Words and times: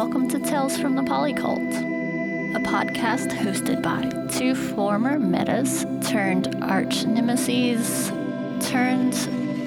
welcome 0.00 0.26
to 0.26 0.38
Tales 0.38 0.78
from 0.78 0.96
the 0.96 1.02
Polycult, 1.02 1.76
a 2.56 2.60
podcast 2.60 3.28
hosted 3.32 3.82
by 3.82 4.00
two 4.34 4.54
former 4.54 5.18
metas 5.18 5.84
turned 6.08 6.56
arch 6.62 7.04
nemesis 7.04 8.08
turned 8.66 9.12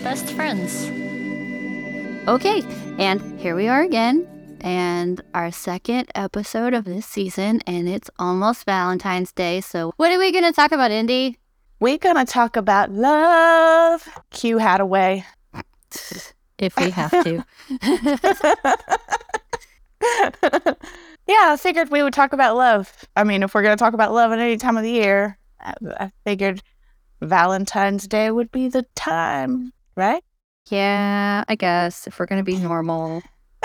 best 0.04 0.25
friends. 0.31 0.85
Okay, 2.27 2.63
and 2.97 3.39
here 3.39 3.55
we 3.55 3.67
are 3.67 3.83
again, 3.83 4.57
and 4.61 5.21
our 5.35 5.51
second 5.51 6.10
episode 6.15 6.74
of 6.74 6.86
this 6.86 7.06
season, 7.06 7.62
and 7.68 7.88
it's 7.88 8.10
almost 8.18 8.65
Valentine's 8.65 9.31
Day. 9.31 9.62
So, 9.62 9.94
what 9.97 10.12
are 10.12 10.18
we 10.18 10.31
going 10.31 10.46
to 10.46 10.52
talk 10.52 10.72
about, 10.72 10.90
Indy? 10.90 11.38
We're 11.79 12.00
gonna 12.00 12.26
talk 12.26 12.56
about 12.56 12.92
love. 12.92 14.10
Q 14.31 14.58
Haddaway. 14.58 15.26
If 16.59 16.77
we 16.77 16.91
have 16.91 17.12
to. 17.12 17.44
yeah, 21.27 21.52
I 21.52 21.58
figured 21.59 21.90
we 21.91 22.04
would 22.04 22.14
talk 22.14 22.34
about 22.34 22.55
love. 22.55 22.91
I 23.16 23.23
mean, 23.23 23.44
if 23.44 23.54
we're 23.54 23.64
gonna 23.64 23.77
talk 23.77 23.94
about 23.94 24.14
love 24.14 24.32
at 24.32 24.40
any 24.40 24.58
time 24.58 24.77
of 24.77 24.84
the 24.84 24.91
year, 24.91 25.38
I, 25.60 25.73
I 26.00 26.12
figured 26.26 26.62
Valentine's 27.22 28.08
Day 28.08 28.32
would 28.32 28.52
be 28.52 28.68
the 28.68 28.86
time, 28.96 29.72
right? 29.96 30.24
yeah, 30.70 31.44
I 31.48 31.55
guess 31.55 32.08
if 32.08 32.18
we're 32.20 32.26
going 32.26 32.40
to 32.40 32.46
be 32.46 32.58
normal. 32.58 33.22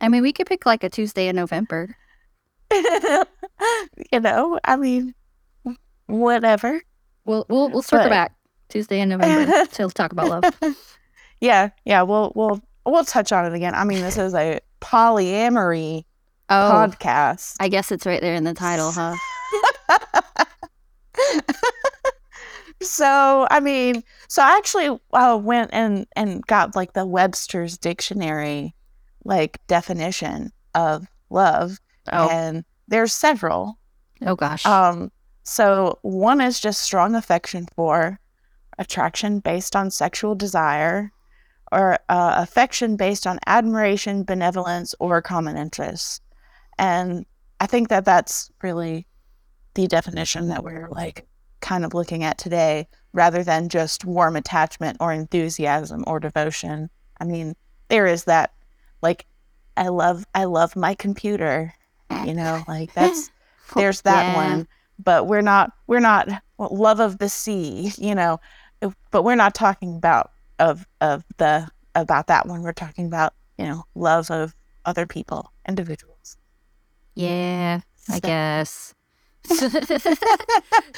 I 0.00 0.08
mean, 0.08 0.22
we 0.22 0.32
could 0.32 0.46
pick 0.46 0.66
like 0.66 0.82
a 0.82 0.90
Tuesday 0.90 1.28
in 1.28 1.36
November. 1.36 1.96
you 2.72 4.20
know, 4.20 4.58
I 4.64 4.76
mean, 4.76 5.14
whatever. 6.06 6.82
We'll 7.24 7.46
we'll 7.48 7.70
we'll 7.70 7.82
circle 7.82 8.06
But- 8.06 8.10
back 8.10 8.34
Tuesday 8.68 9.00
in 9.00 9.08
November 9.08 9.66
to 9.66 9.88
talk 9.88 10.12
about 10.12 10.28
love. 10.28 10.76
yeah, 11.40 11.70
yeah, 11.84 12.02
we'll 12.02 12.32
we'll 12.34 12.60
we'll 12.92 13.04
touch 13.04 13.32
on 13.32 13.46
it 13.46 13.54
again. 13.54 13.74
I 13.74 13.84
mean, 13.84 14.02
this 14.02 14.18
is 14.18 14.34
a 14.34 14.60
polyamory 14.80 16.04
Oh, 16.50 16.54
podcast. 16.90 17.56
I 17.58 17.68
guess 17.68 17.90
it's 17.90 18.04
right 18.04 18.20
there 18.20 18.34
in 18.34 18.44
the 18.44 18.52
title, 18.54 18.92
huh? 18.92 19.14
so 22.82 23.46
I 23.50 23.60
mean, 23.60 24.02
so 24.28 24.42
I 24.42 24.56
actually 24.58 24.98
uh, 25.12 25.38
went 25.42 25.70
and 25.72 26.06
and 26.16 26.46
got 26.46 26.76
like 26.76 26.92
the 26.92 27.06
Webster's 27.06 27.78
dictionary 27.78 28.74
like 29.24 29.58
definition 29.68 30.52
of 30.74 31.06
love, 31.30 31.78
Oh, 32.12 32.28
and 32.28 32.64
there's 32.88 33.14
several. 33.14 33.78
oh 34.26 34.36
gosh. 34.36 34.66
Um, 34.66 35.10
so 35.44 35.98
one 36.02 36.40
is 36.40 36.60
just 36.60 36.82
strong 36.82 37.14
affection 37.14 37.66
for, 37.74 38.18
attraction 38.78 39.40
based 39.40 39.74
on 39.76 39.90
sexual 39.90 40.34
desire, 40.34 41.10
or 41.74 41.94
uh, 42.08 42.34
affection 42.38 42.96
based 42.96 43.26
on 43.26 43.38
admiration, 43.46 44.24
benevolence, 44.24 44.94
or 45.00 45.20
common 45.20 45.56
interests. 45.56 46.20
And 46.78 47.26
I 47.60 47.66
think 47.66 47.88
that 47.88 48.04
that's 48.04 48.50
really 48.62 49.06
the 49.74 49.86
definition 49.88 50.48
that 50.48 50.64
we're 50.64 50.88
like 50.90 51.26
kind 51.60 51.84
of 51.84 51.94
looking 51.94 52.24
at 52.24 52.38
today, 52.38 52.86
rather 53.12 53.42
than 53.42 53.68
just 53.68 54.04
warm 54.04 54.36
attachment 54.36 54.96
or 55.00 55.12
enthusiasm 55.12 56.04
or 56.06 56.20
devotion. 56.20 56.90
I 57.20 57.24
mean, 57.24 57.54
there 57.88 58.06
is 58.06 58.24
that, 58.24 58.52
like, 59.02 59.26
I 59.76 59.88
love, 59.88 60.24
I 60.34 60.44
love 60.44 60.76
my 60.76 60.94
computer. 60.94 61.74
You 62.24 62.34
know, 62.34 62.64
like 62.68 62.92
that's 62.94 63.30
there's 63.76 64.02
that 64.02 64.28
Yeah. 64.28 64.34
one 64.34 64.68
but 64.98 65.26
we're 65.26 65.42
not 65.42 65.72
we're 65.88 66.00
not 66.00 66.28
well, 66.58 66.68
love 66.72 67.00
of 67.00 67.18
the 67.18 67.28
sea 67.28 67.90
you 67.98 68.14
know 68.14 68.40
but 69.10 69.24
we're 69.24 69.34
not 69.34 69.54
talking 69.54 69.96
about 69.96 70.30
of 70.58 70.86
of 71.00 71.24
the 71.38 71.68
about 71.94 72.26
that 72.26 72.46
one 72.46 72.62
we're 72.62 72.72
talking 72.72 73.06
about 73.06 73.34
you 73.58 73.64
know 73.64 73.84
love 73.94 74.30
of 74.30 74.54
other 74.84 75.06
people 75.06 75.52
individuals. 75.66 76.36
Yeah, 77.14 77.80
I 78.08 78.20
guess. 78.20 78.94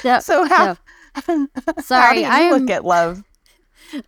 No, 0.03 0.19
so 0.19 0.45
how, 0.45 0.77
how 1.25 1.47
Sorry, 1.81 2.21
you 2.21 2.25
I 2.25 2.39
am 2.39 2.61
look 2.61 2.69
at 2.69 2.85
love? 2.85 3.23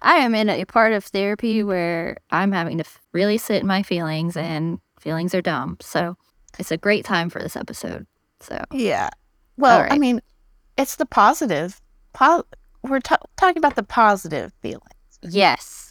I 0.01 0.17
am 0.17 0.35
in 0.35 0.49
a 0.49 0.65
part 0.65 0.93
of 0.93 1.03
therapy 1.03 1.59
mm-hmm. 1.59 1.67
where 1.67 2.17
I'm 2.31 2.51
having 2.51 2.77
to 2.77 2.83
really 3.11 3.37
sit 3.37 3.61
in 3.61 3.67
my 3.67 3.83
feelings, 3.83 4.37
and 4.37 4.79
feelings 4.99 5.33
are 5.33 5.41
dumb. 5.41 5.77
So 5.81 6.15
it's 6.57 6.71
a 6.71 6.77
great 6.77 7.05
time 7.05 7.29
for 7.29 7.41
this 7.41 7.55
episode. 7.55 8.05
So 8.39 8.63
yeah. 8.71 9.09
Well 9.57 9.85
i 9.89 9.97
mean 9.97 10.21
it's 10.77 10.95
the 10.95 11.05
positive. 11.05 11.81
Po- 12.13 12.45
we're 12.83 13.01
ta- 13.01 13.17
talking 13.35 13.57
about 13.57 13.75
the 13.75 13.83
positive 13.83 14.53
feeling 14.61 14.81
yes, 15.21 15.89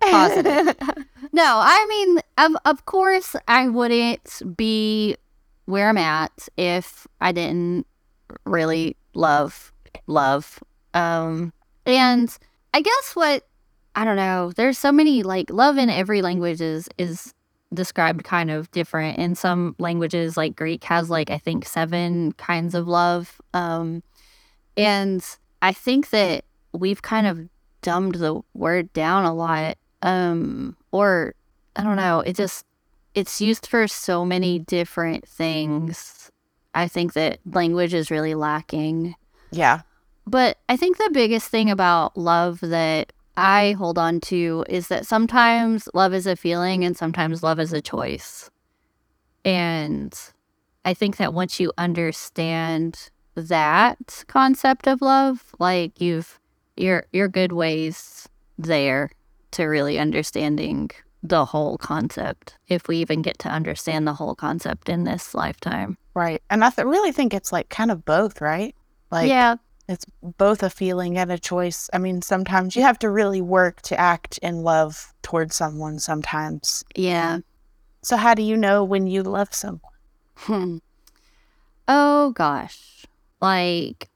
Positive. 0.00 0.76
no, 1.32 1.60
I 1.62 1.86
mean, 1.88 2.20
of 2.38 2.52
of 2.64 2.84
course, 2.84 3.34
I 3.46 3.68
wouldn't 3.68 4.56
be 4.56 5.16
where 5.64 5.88
I'm 5.88 5.98
at 5.98 6.48
if 6.56 7.06
I 7.20 7.32
didn't 7.32 7.86
really 8.44 8.96
love 9.14 9.72
love. 10.06 10.62
Um, 10.94 11.52
and 11.84 12.36
I 12.72 12.80
guess 12.80 13.12
what 13.14 13.46
I 13.94 14.04
don't 14.04 14.16
know. 14.16 14.52
There's 14.54 14.78
so 14.78 14.92
many 14.92 15.22
like 15.22 15.50
love 15.50 15.78
in 15.78 15.90
every 15.90 16.22
language 16.22 16.60
is 16.60 16.88
is 16.96 17.34
described 17.74 18.24
kind 18.24 18.50
of 18.50 18.70
different. 18.70 19.18
In 19.18 19.34
some 19.34 19.74
languages, 19.78 20.36
like 20.36 20.54
Greek 20.54 20.84
has 20.84 21.10
like 21.10 21.30
I 21.30 21.38
think 21.38 21.66
seven 21.66 22.32
kinds 22.32 22.74
of 22.74 22.86
love. 22.86 23.40
Um, 23.52 24.02
and 24.76 25.24
I 25.60 25.72
think 25.72 26.10
that 26.10 26.44
we've 26.72 27.02
kind 27.02 27.26
of 27.26 27.48
dumbed 27.82 28.16
the 28.16 28.40
word 28.54 28.92
down 28.92 29.24
a 29.24 29.34
lot. 29.34 29.78
Um, 30.02 30.76
or 30.92 31.34
I 31.76 31.82
don't 31.82 31.96
know. 31.96 32.20
It 32.20 32.36
just 32.36 32.64
it's 33.14 33.40
used 33.40 33.66
for 33.66 33.88
so 33.88 34.24
many 34.24 34.58
different 34.58 35.26
things. 35.26 36.30
I 36.74 36.86
think 36.88 37.14
that 37.14 37.40
language 37.50 37.94
is 37.94 38.10
really 38.10 38.34
lacking. 38.34 39.14
yeah 39.50 39.80
But 40.26 40.58
I 40.68 40.76
think 40.76 40.98
the 40.98 41.10
biggest 41.12 41.48
thing 41.48 41.70
about 41.70 42.16
love 42.16 42.60
that 42.60 43.12
I 43.36 43.72
hold 43.72 43.98
on 43.98 44.20
to 44.22 44.64
is 44.68 44.88
that 44.88 45.06
sometimes 45.06 45.88
love 45.94 46.12
is 46.12 46.26
a 46.26 46.36
feeling 46.36 46.84
and 46.84 46.96
sometimes 46.96 47.42
love 47.42 47.60
is 47.60 47.72
a 47.72 47.80
choice. 47.80 48.50
And 49.44 50.12
I 50.84 50.94
think 50.94 51.16
that 51.16 51.32
once 51.32 51.60
you 51.60 51.72
understand 51.78 53.10
that 53.34 54.24
concept 54.26 54.86
of 54.86 55.00
love, 55.00 55.54
like 55.58 56.00
you've 56.00 56.37
you're 56.80 57.06
you're 57.12 57.28
good 57.28 57.52
ways 57.52 58.28
there 58.58 59.10
to 59.52 59.64
really 59.64 59.98
understanding 59.98 60.90
the 61.22 61.44
whole 61.44 61.78
concept. 61.78 62.56
If 62.68 62.88
we 62.88 62.98
even 62.98 63.22
get 63.22 63.38
to 63.40 63.48
understand 63.48 64.06
the 64.06 64.12
whole 64.14 64.34
concept 64.34 64.88
in 64.88 65.04
this 65.04 65.34
lifetime. 65.34 65.96
right 66.14 66.42
and 66.50 66.64
i 66.64 66.70
th- 66.70 66.86
really 66.86 67.12
think 67.12 67.32
it's 67.32 67.52
like 67.52 67.68
kind 67.68 67.90
of 67.90 68.04
both 68.04 68.40
right 68.40 68.74
like 69.10 69.28
yeah, 69.28 69.56
it's 69.88 70.04
both 70.36 70.62
a 70.62 70.68
feeling 70.70 71.16
and 71.16 71.32
a 71.32 71.38
choice. 71.38 71.88
I 71.92 71.98
mean, 71.98 72.20
sometimes 72.20 72.76
you 72.76 72.82
have 72.82 72.98
to 73.00 73.10
really 73.10 73.40
work 73.40 73.80
to 73.82 73.98
act 73.98 74.38
in 74.42 74.62
love 74.62 75.14
towards 75.22 75.56
someone 75.56 75.98
sometimes. 75.98 76.84
yeah. 76.94 77.40
So, 78.02 78.16
how 78.16 78.34
do 78.34 78.42
you 78.42 78.56
know 78.56 78.84
when 78.84 79.06
you 79.06 79.22
love 79.22 79.52
someone? 79.52 79.80
Hmm. 80.36 80.78
Oh 81.88 82.30
gosh. 82.32 83.06
Like 83.40 84.08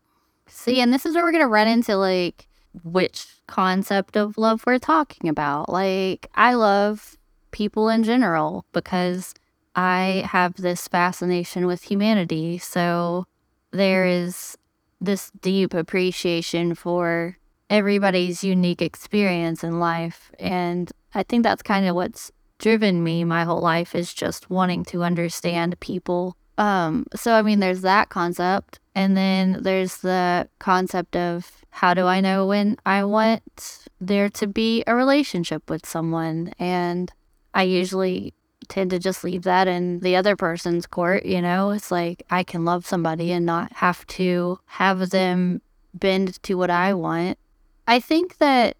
see, 0.46 0.80
and 0.80 0.92
this 0.92 1.04
is 1.06 1.14
where 1.14 1.24
we're 1.24 1.32
gonna 1.32 1.48
run 1.48 1.68
into 1.68 1.96
like 1.96 2.46
which 2.83 3.27
concept 3.47 4.16
of 4.16 4.38
love 4.38 4.62
we're 4.66 4.78
talking 4.78 5.28
about. 5.28 5.69
Like 5.69 6.28
I 6.34 6.55
love 6.55 7.16
people 7.50 7.88
in 7.88 8.03
general 8.03 8.65
because 8.72 9.34
I 9.75 10.27
have 10.27 10.55
this 10.55 10.88
fascination 10.88 11.66
with 11.66 11.84
humanity. 11.84 12.59
So 12.59 13.27
there 13.71 14.06
is 14.06 14.56
this 15.00 15.31
deep 15.41 15.75
appreciation 15.75 16.75
for 16.75 17.38
everybody's 17.71 18.44
unique 18.44 18.83
experience 18.83 19.65
in 19.65 19.81
life. 19.81 20.31
And 20.39 20.93
I 21.15 21.22
think 21.22 21.43
that's 21.43 21.62
kind 21.62 21.87
of 21.87 21.94
what's 21.94 22.31
driven 22.59 23.03
me 23.03 23.25
my 23.25 23.44
whole 23.44 23.60
life 23.60 23.95
is 23.95 24.15
just 24.15 24.51
wanting 24.51 24.84
to 24.84 25.03
understand 25.03 25.80
people. 25.80 26.36
Um, 26.59 27.07
so 27.15 27.33
I 27.33 27.42
mean 27.42 27.60
there's 27.60 27.80
that 27.80 28.09
concept. 28.10 28.78
And 28.95 29.16
then 29.16 29.59
there's 29.63 29.98
the 29.98 30.48
concept 30.59 31.16
of 31.16 31.61
how 31.74 31.95
do 31.95 32.07
I 32.07 32.21
know 32.21 32.47
when 32.47 32.77
I 32.84 33.03
want 33.04 33.86
there 33.98 34.28
to 34.28 34.47
be 34.47 34.84
a 34.86 34.95
relationship 34.95 35.71
with 35.71 35.86
someone? 35.86 36.53
And 36.59 37.10
I 37.54 37.63
usually 37.63 38.34
tend 38.69 38.91
to 38.91 38.98
just 38.98 39.24
leave 39.24 39.42
that 39.42 39.66
in 39.66 40.01
the 40.01 40.15
other 40.15 40.36
person's 40.36 40.86
court, 40.86 41.24
you 41.24 41.41
know? 41.41 41.71
It's 41.71 41.91
like 41.91 42.24
I 42.30 42.45
can 42.45 42.66
love 42.66 42.86
somebody 42.86 43.33
and 43.33 43.47
not 43.47 43.72
have 43.72 44.07
to 44.09 44.60
have 44.66 45.10
them 45.10 45.63
bend 45.95 46.42
to 46.42 46.54
what 46.54 46.69
I 46.69 46.92
want. 46.92 47.39
I 47.89 48.01
think 48.01 48.36
that 48.36 48.77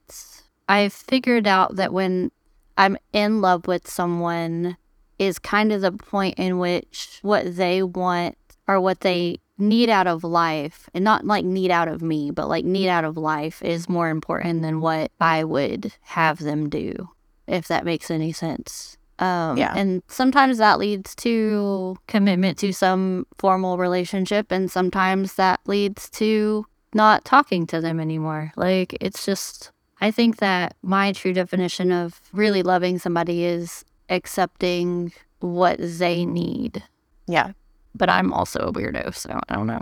I've 0.69 0.93
figured 0.93 1.47
out 1.47 1.77
that 1.77 1.95
when 1.95 2.31
I'm 2.77 2.99
in 3.15 3.41
love 3.41 3.67
with 3.67 3.88
someone 3.88 4.77
is 5.19 5.38
kind 5.38 5.73
of 5.73 5.81
the 5.81 5.93
point 5.93 6.38
in 6.38 6.59
which 6.59 7.21
what 7.23 7.56
they 7.56 7.83
want 7.83 8.37
or 8.69 8.81
what 8.81 9.00
they 9.00 9.38
need 9.59 9.88
out 9.88 10.06
of 10.06 10.25
life 10.25 10.88
and 10.94 11.05
not 11.05 11.25
like 11.25 11.44
need 11.44 11.70
out 11.70 11.88
of 11.88 12.03
me 12.03 12.31
but 12.31 12.49
like 12.49 12.64
need 12.64 12.88
out 12.88 13.05
of 13.05 13.17
life 13.17 13.62
is 13.62 13.88
more 13.88 14.09
important 14.09 14.62
than 14.62 14.81
what 14.81 15.11
i 15.20 15.44
would 15.44 15.93
have 16.03 16.38
them 16.38 16.69
do 16.69 17.09
if 17.47 17.69
that 17.69 17.85
makes 17.85 18.11
any 18.11 18.32
sense 18.32 18.97
Um, 19.19 19.56
Yeah. 19.56 19.73
And 19.76 20.03
sometimes 20.09 20.59
that 20.59 20.79
leads 20.81 21.14
to 21.17 21.97
commitment 22.09 22.59
to 22.59 22.73
some 22.73 23.26
formal 23.38 23.76
relationship, 23.79 24.50
and 24.50 24.69
sometimes 24.70 25.35
that 25.35 25.61
leads 25.67 26.11
to 26.19 26.67
not 26.94 27.25
talking 27.25 27.67
to 27.69 27.81
them 27.81 28.00
anymore. 28.00 28.53
Like, 28.56 28.97
it's 29.00 29.25
just, 29.25 29.70
I 30.00 30.11
think 30.11 30.38
that 30.38 30.75
my 30.82 31.12
true 31.12 31.32
definition 31.35 31.93
of 31.93 32.20
really 32.32 32.62
loving 32.64 32.99
somebody 32.99 33.44
is 33.44 33.85
accepting 34.09 35.12
what 35.41 35.76
they 35.79 36.25
need. 36.25 36.82
Yeah. 37.29 37.53
But 37.94 38.09
I'm 38.09 38.33
also 38.33 38.61
a 38.61 38.73
weirdo, 38.73 39.15
so 39.15 39.39
I 39.49 39.55
don't 39.55 39.67
know. 39.67 39.81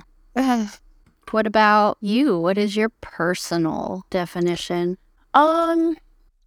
What 1.30 1.46
about 1.46 1.96
you? 2.00 2.38
What 2.38 2.58
is 2.58 2.74
your 2.74 2.88
personal 3.00 4.04
definition? 4.10 4.98
Um, 5.34 5.96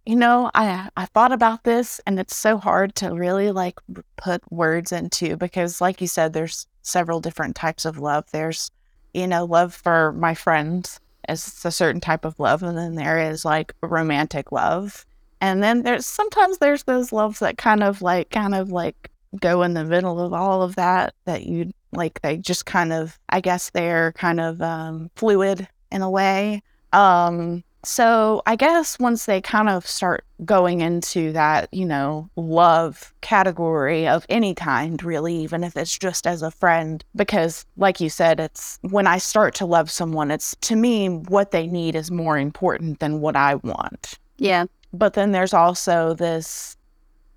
you 0.04 0.16
know, 0.16 0.50
I 0.54 0.90
I 0.96 1.06
thought 1.06 1.32
about 1.32 1.64
this 1.64 2.00
and 2.06 2.20
it's 2.20 2.36
so 2.36 2.58
hard 2.58 2.94
to 2.96 3.14
really 3.14 3.50
like 3.50 3.78
put 4.16 4.42
words 4.52 4.92
into 4.92 5.36
because 5.36 5.80
like 5.80 6.02
you 6.02 6.06
said 6.06 6.34
there's 6.34 6.66
several 6.82 7.20
different 7.20 7.56
types 7.56 7.86
of 7.86 7.98
love. 7.98 8.26
There's 8.30 8.70
you 9.14 9.26
know, 9.26 9.44
love 9.44 9.72
for 9.72 10.12
my 10.12 10.34
friends 10.34 11.00
is 11.28 11.64
a 11.64 11.70
certain 11.70 12.00
type 12.00 12.24
of 12.26 12.38
love 12.38 12.62
and 12.62 12.76
then 12.76 12.96
there 12.96 13.18
is 13.18 13.44
like 13.44 13.72
romantic 13.80 14.52
love. 14.52 15.06
And 15.40 15.62
then 15.62 15.82
there's 15.82 16.04
sometimes 16.04 16.58
there's 16.58 16.82
those 16.82 17.12
loves 17.12 17.38
that 17.38 17.56
kind 17.56 17.82
of 17.82 18.02
like 18.02 18.30
kind 18.30 18.54
of 18.54 18.70
like 18.70 19.10
go 19.40 19.62
in 19.62 19.74
the 19.74 19.84
middle 19.84 20.20
of 20.20 20.32
all 20.32 20.62
of 20.62 20.76
that 20.76 21.14
that 21.24 21.44
you 21.46 21.72
like 21.92 22.20
they 22.22 22.36
just 22.36 22.66
kind 22.66 22.92
of 22.92 23.18
I 23.28 23.40
guess 23.40 23.70
they're 23.70 24.12
kind 24.12 24.40
of 24.40 24.60
um 24.62 25.10
fluid 25.16 25.68
in 25.90 26.02
a 26.02 26.10
way. 26.10 26.62
Um 26.92 27.64
so 27.84 28.42
I 28.46 28.56
guess 28.56 28.98
once 28.98 29.26
they 29.26 29.40
kind 29.40 29.68
of 29.68 29.86
start 29.86 30.24
going 30.44 30.80
into 30.80 31.32
that, 31.32 31.68
you 31.72 31.84
know, 31.84 32.30
love 32.36 33.12
category 33.20 34.08
of 34.08 34.24
any 34.28 34.54
kind, 34.54 35.02
really, 35.02 35.36
even 35.36 35.62
if 35.62 35.76
it's 35.76 35.96
just 35.96 36.26
as 36.26 36.42
a 36.42 36.50
friend, 36.50 37.04
because 37.14 37.66
like 37.76 38.00
you 38.00 38.08
said, 38.08 38.40
it's 38.40 38.78
when 38.82 39.06
I 39.06 39.18
start 39.18 39.54
to 39.56 39.66
love 39.66 39.90
someone, 39.90 40.30
it's 40.30 40.56
to 40.62 40.76
me, 40.76 41.08
what 41.08 41.50
they 41.50 41.66
need 41.66 41.94
is 41.94 42.10
more 42.10 42.38
important 42.38 43.00
than 43.00 43.20
what 43.20 43.36
I 43.36 43.56
want. 43.56 44.18
Yeah. 44.38 44.66
But 44.92 45.14
then 45.14 45.32
there's 45.32 45.54
also 45.54 46.14
this 46.14 46.76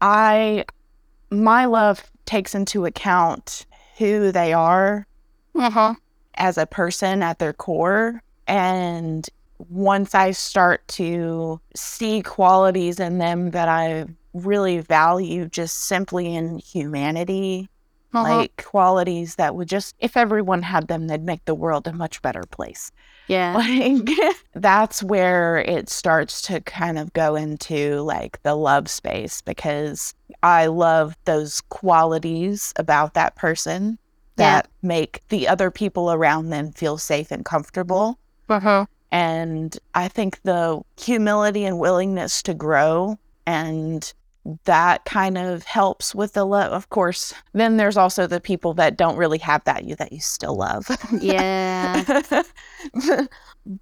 I, 0.02 0.66
my 1.30 1.66
love 1.66 2.04
takes 2.26 2.56
into 2.56 2.86
account 2.86 3.66
who 3.98 4.32
they 4.32 4.54
are 4.54 5.08
Uh 5.56 5.70
huh. 5.70 5.94
as 6.36 6.58
a 6.58 6.66
person 6.66 7.24
at 7.24 7.40
their 7.40 7.54
core. 7.54 8.22
And 8.48 9.28
once 9.70 10.14
I 10.14 10.32
start 10.32 10.88
to 10.90 11.60
see 11.76 12.22
qualities 12.22 13.00
in 13.00 13.18
them 13.18 13.52
that 13.52 13.68
I 13.68 14.06
really 14.34 14.80
value 14.80 15.48
just 15.48 15.86
simply 15.86 16.36
in 16.36 16.60
humanity, 16.60 17.70
Uh-huh. 18.14 18.38
like 18.38 18.64
qualities 18.66 19.36
that 19.36 19.56
would 19.56 19.68
just, 19.68 19.96
if 20.00 20.16
everyone 20.18 20.62
had 20.64 20.88
them, 20.88 21.08
they'd 21.08 21.24
make 21.26 21.44
the 21.46 21.54
world 21.56 21.88
a 21.88 21.94
much 21.94 22.22
better 22.22 22.44
place. 22.50 22.92
yeah. 23.28 23.54
Like, 23.58 24.10
that's 24.54 25.04
where 25.04 25.58
it 25.60 25.90
starts 25.90 26.42
to 26.44 26.62
kind 26.62 26.98
of 26.98 27.12
go 27.14 27.36
into 27.36 28.02
like 28.02 28.42
the 28.44 28.56
love 28.56 28.90
space 28.90 29.42
because 29.42 30.14
I 30.42 30.68
love 30.68 31.16
those 31.26 31.62
qualities 31.70 32.74
about 32.78 33.14
that 33.16 33.36
person 33.36 33.98
Yeah. 34.38 34.62
that 34.62 34.68
make 34.82 35.22
the 35.30 35.48
other 35.48 35.70
people 35.70 36.12
around 36.12 36.50
them 36.50 36.72
feel 36.72 36.98
safe 36.98 37.30
and 37.32 37.44
comfortable. 37.44 38.18
Uh 38.50 38.60
huh. 38.62 38.86
And 39.12 39.78
I 39.94 40.08
think 40.08 40.42
the 40.44 40.82
humility 41.00 41.66
and 41.66 41.80
willingness 41.80 42.42
to 42.44 42.54
grow 42.54 43.18
and 43.46 44.14
that 44.66 45.06
kind 45.06 45.38
of 45.38 45.64
helps 45.64 46.16
with 46.16 46.34
the 46.34 46.46
love. 46.46 46.72
Of 46.72 46.90
course, 46.90 47.34
then 47.54 47.78
there's 47.78 47.98
also 47.98 48.28
the 48.28 48.40
people 48.40 48.74
that 48.76 48.98
don't 48.98 49.18
really 49.18 49.40
have 49.40 49.64
that 49.66 49.84
you 49.84 49.96
that 49.96 50.12
you 50.12 50.20
still 50.20 50.56
love. 50.56 50.88
Yeah. 51.20 52.24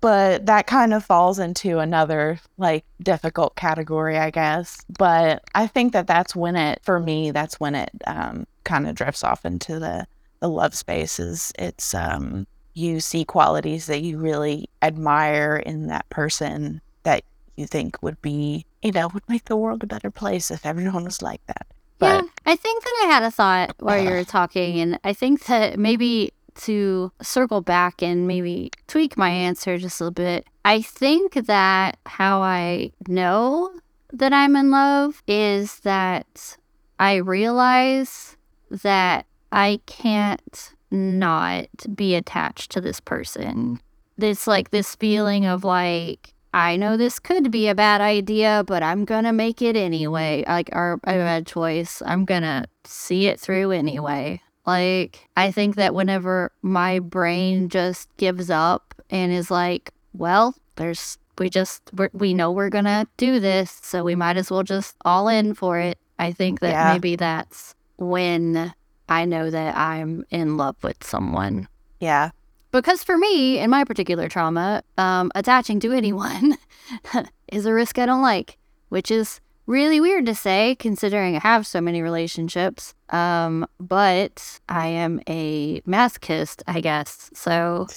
but 0.02 0.46
that 0.46 0.68
kind 0.68 0.94
of 0.94 1.06
falls 1.06 1.40
into 1.40 1.80
another 1.80 2.40
like 2.58 2.86
difficult 3.02 3.56
category, 3.56 4.18
I 4.18 4.32
guess. 4.32 4.84
But 4.98 5.44
I 5.54 5.68
think 5.68 5.94
that 5.94 6.08
that's 6.08 6.36
when 6.36 6.56
it, 6.56 6.80
for 6.84 7.00
me, 7.00 7.32
that's 7.32 7.60
when 7.60 7.76
it 7.76 7.90
um, 8.08 8.48
kind 8.64 8.88
of 8.88 8.96
drifts 8.96 9.24
off 9.24 9.46
into 9.46 9.80
the 9.80 10.08
the 10.40 10.50
love 10.50 10.76
spaces. 10.76 11.52
It's 11.58 11.94
um, 11.94 12.48
you 12.74 13.00
see 13.00 13.24
qualities 13.24 13.86
that 13.88 14.02
you 14.02 14.18
really 14.18 14.70
admire 14.82 15.56
in 15.56 15.88
that 15.88 16.08
person 16.10 16.82
that 17.04 17.24
you 17.56 17.66
think 17.66 18.02
would 18.02 18.22
be, 18.22 18.66
you 18.86 18.92
know, 18.92 19.10
would 19.14 19.28
make 19.28 19.46
the 19.46 19.58
world 19.58 19.84
a 19.84 19.88
better 19.88 20.12
place 20.12 20.52
if 20.52 20.66
everyone 20.66 21.04
was 21.04 21.22
like 21.22 21.46
that. 21.48 21.66
yeah. 22.00 22.22
I 22.46 22.56
think 22.56 22.84
that 22.84 23.02
I 23.04 23.08
had 23.08 23.24
a 23.24 23.32
thought 23.32 23.76
while 23.80 24.02
you 24.02 24.12
were 24.12 24.24
talking, 24.24 24.80
and 24.80 25.00
I 25.04 25.14
think 25.14 25.46
that 25.46 25.80
maybe 25.80 26.32
to 26.56 27.12
circle 27.22 27.62
back 27.62 28.04
and 28.04 28.28
maybe 28.28 28.70
tweak 28.88 29.18
my 29.18 29.30
answer 29.30 29.78
just 29.80 30.00
a 30.00 30.04
little 30.04 30.14
bit, 30.14 30.48
I 30.64 30.82
think 30.82 31.34
that 31.34 31.98
how 32.06 32.42
I 32.42 32.92
know 33.08 33.74
that 34.14 34.32
I'm 34.32 34.56
in 34.56 34.70
love 34.70 35.24
is 35.28 35.80
that 35.80 36.58
I 37.00 37.16
realize 37.16 38.38
that 38.70 39.26
I 39.52 39.80
can't 39.88 40.74
not 40.92 41.68
be 41.96 42.14
attached 42.14 42.72
to 42.74 42.82
this 42.82 43.00
person. 43.00 43.82
It's 44.20 44.46
like 44.46 44.70
this 44.70 44.96
feeling 44.96 45.46
of 45.46 45.64
like, 45.64 46.35
I 46.56 46.78
know 46.78 46.92
mm-hmm. 46.92 47.00
this 47.00 47.20
could 47.20 47.52
be 47.52 47.68
a 47.68 47.76
bad 47.76 48.00
idea, 48.00 48.64
but 48.66 48.82
I'm 48.82 49.04
gonna 49.04 49.34
make 49.34 49.62
it 49.62 49.76
mm-hmm. 49.76 49.86
anyway. 49.86 50.46
Like, 50.48 50.70
or 50.72 50.94
a 50.94 50.98
mm-hmm. 50.98 51.20
bad 51.20 51.46
choice. 51.46 52.02
I'm 52.06 52.24
gonna 52.24 52.66
see 52.86 53.28
it 53.28 53.40
through 53.40 53.72
anyway. 53.72 54.42
Like, 54.66 55.28
I 55.36 55.52
think 55.52 55.76
that 55.76 55.94
whenever 55.94 56.52
my 56.62 57.00
brain 57.00 57.70
just 57.70 58.10
gives 58.18 58.50
up 58.50 58.96
and 59.12 59.32
is 59.32 59.52
like, 59.52 59.92
well, 60.14 60.56
there's, 60.78 61.20
we 61.38 61.50
just, 61.50 61.84
we're, 61.94 62.10
we 62.14 62.34
know 62.34 62.52
we're 62.52 62.70
gonna 62.70 63.06
do 63.18 63.40
this, 63.42 63.78
so 63.84 64.04
we 64.04 64.16
might 64.16 64.38
as 64.38 64.50
well 64.50 64.64
just 64.64 64.96
all 65.04 65.28
in 65.28 65.54
for 65.54 65.78
it. 65.78 66.00
I 66.18 66.32
think 66.32 66.62
that 66.62 66.72
Yeah. 66.72 66.94
maybe 66.94 67.18
that's 67.18 67.76
when 67.98 68.74
I 69.10 69.26
know 69.26 69.50
that 69.50 69.76
I'm 69.76 70.26
in 70.32 70.56
love 70.56 70.78
with 70.82 71.04
someone. 71.04 71.68
yeah, 72.00 72.32
Because 72.76 73.06
for 73.06 73.18
me, 73.18 73.58
in 73.60 73.70
my 73.70 73.86
particular 73.86 74.28
trauma, 74.28 74.84
um, 74.98 75.32
attaching 75.34 75.80
to 75.80 75.94
anyone 75.94 76.58
is 77.48 77.66
a 77.66 77.74
risk 77.74 77.98
I 77.98 78.06
don't 78.06 78.22
like, 78.22 78.58
which 78.90 79.10
is 79.10 79.40
really 79.66 80.02
weird 80.02 80.26
to 80.26 80.36
say 80.36 80.76
considering 80.78 81.38
I 81.38 81.40
have 81.40 81.66
so 81.66 81.80
many 81.80 82.02
relationships. 82.02 82.94
Um, 83.12 83.66
but 83.80 84.60
I 84.68 84.88
am 84.88 85.22
a 85.26 85.80
masochist, 85.88 86.64
I 86.68 86.82
guess. 86.82 87.30
So 87.34 87.88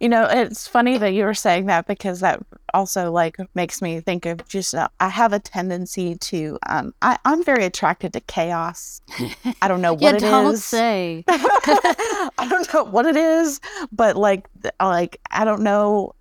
You 0.00 0.08
know, 0.08 0.26
it's 0.28 0.66
funny 0.66 0.98
that 0.98 1.12
you 1.14 1.24
were 1.24 1.34
saying 1.34 1.66
that 1.66 1.86
because 1.86 2.20
that 2.20 2.40
also 2.72 3.12
like 3.12 3.36
makes 3.54 3.80
me 3.80 4.00
think 4.00 4.26
of 4.26 4.46
just 4.48 4.74
uh, 4.74 4.88
I 5.00 5.08
have 5.08 5.32
a 5.32 5.38
tendency 5.38 6.16
to 6.16 6.58
um 6.68 6.92
I 7.02 7.18
I'm 7.24 7.44
very 7.44 7.64
attracted 7.64 8.12
to 8.14 8.20
chaos. 8.20 9.00
I 9.62 9.68
don't 9.68 9.80
know 9.80 9.92
what 9.94 10.02
yeah, 10.02 10.10
it 10.10 10.14
is. 10.16 10.30
don't 10.30 10.56
say. 10.56 11.24
I 11.28 12.46
don't 12.48 12.72
know 12.74 12.84
what 12.84 13.06
it 13.06 13.16
is, 13.16 13.60
but 13.92 14.16
like 14.16 14.48
like 14.80 15.18
I 15.30 15.44
don't 15.44 15.62
know 15.62 16.12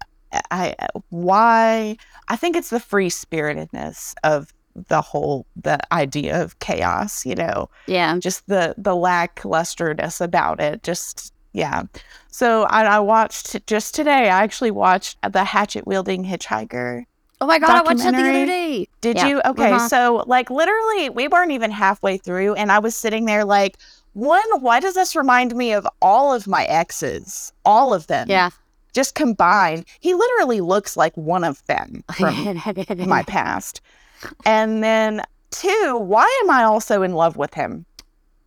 I 0.51 0.75
why 1.09 1.97
I 2.27 2.35
think 2.35 2.55
it's 2.55 2.69
the 2.69 2.79
free 2.79 3.09
spiritedness 3.09 4.13
of 4.23 4.53
the 4.89 5.01
whole 5.01 5.45
the 5.61 5.77
idea 5.93 6.41
of 6.41 6.57
chaos, 6.59 7.25
you 7.25 7.35
know 7.35 7.69
Yeah. 7.87 8.17
just 8.19 8.47
the 8.47 8.73
the 8.77 8.91
lacklusterness 8.91 10.21
about 10.21 10.59
it 10.59 10.83
just 10.83 11.32
yeah 11.53 11.83
so 12.29 12.63
I, 12.63 12.83
I 12.85 12.99
watched 12.99 13.65
just 13.67 13.95
today 13.95 14.23
i 14.29 14.43
actually 14.43 14.71
watched 14.71 15.17
the 15.31 15.43
hatchet 15.43 15.85
wielding 15.87 16.25
hitchhiker 16.25 17.05
Oh 17.41 17.45
my 17.45 17.59
god, 17.59 17.71
I 17.71 17.81
watched 17.81 17.99
that 18.03 18.11
the 18.13 18.19
other 18.19 18.45
day. 18.45 18.87
did 19.01 19.17
Yeah. 19.17 19.27
you 19.27 19.41
okay 19.45 19.71
Uh-huh. 19.73 19.87
so 19.89 20.23
like 20.27 20.49
literally 20.49 21.09
we 21.09 21.27
weren't 21.27 21.51
even 21.51 21.71
halfway 21.71 22.17
through 22.17 22.53
and 22.55 22.71
i 22.71 22.79
was 22.79 22.95
sitting 22.95 23.25
there 23.25 23.43
like 23.45 23.77
one 24.13 24.41
why 24.61 24.79
does 24.79 24.93
this 24.93 25.15
remind 25.15 25.53
me 25.55 25.73
of 25.73 25.85
all 26.01 26.33
of 26.33 26.47
my 26.47 26.63
exes 26.65 27.51
all 27.65 27.93
of 27.93 28.07
them 28.07 28.27
Yeah. 28.29 28.49
just 28.93 29.13
combined 29.15 29.83
he 29.99 30.13
literally 30.13 30.61
looks 30.61 30.95
like 30.95 31.15
one 31.17 31.43
of 31.43 31.65
them 31.65 32.03
from 32.17 32.61
my 33.07 33.23
past 33.23 33.81
and 34.45 34.81
then 34.83 35.21
two 35.51 35.97
why 35.99 36.25
am 36.43 36.49
i 36.49 36.63
also 36.63 37.01
in 37.01 37.11
love 37.13 37.35
with 37.35 37.53
him 37.53 37.85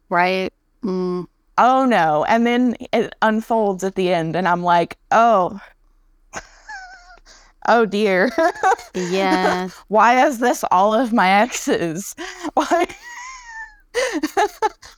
right. 0.09 0.53
Mm, 0.83 1.27
oh 1.59 1.85
no. 1.85 2.25
And 2.25 2.47
then 2.47 2.77
it 2.93 3.15
unfolds 3.23 3.85
at 3.85 3.95
the 3.95 4.13
end, 4.13 4.37
and 4.37 4.49
I'm 4.49 4.63
like, 4.63 4.97
oh, 5.11 5.61
oh 7.69 7.87
dear. 7.87 8.31
yeah. 8.95 9.69
Why 9.89 10.27
is 10.27 10.39
this 10.39 10.65
all 10.71 10.95
of 10.95 11.13
my 11.13 11.31
exes? 11.31 12.15
Why? 12.55 12.87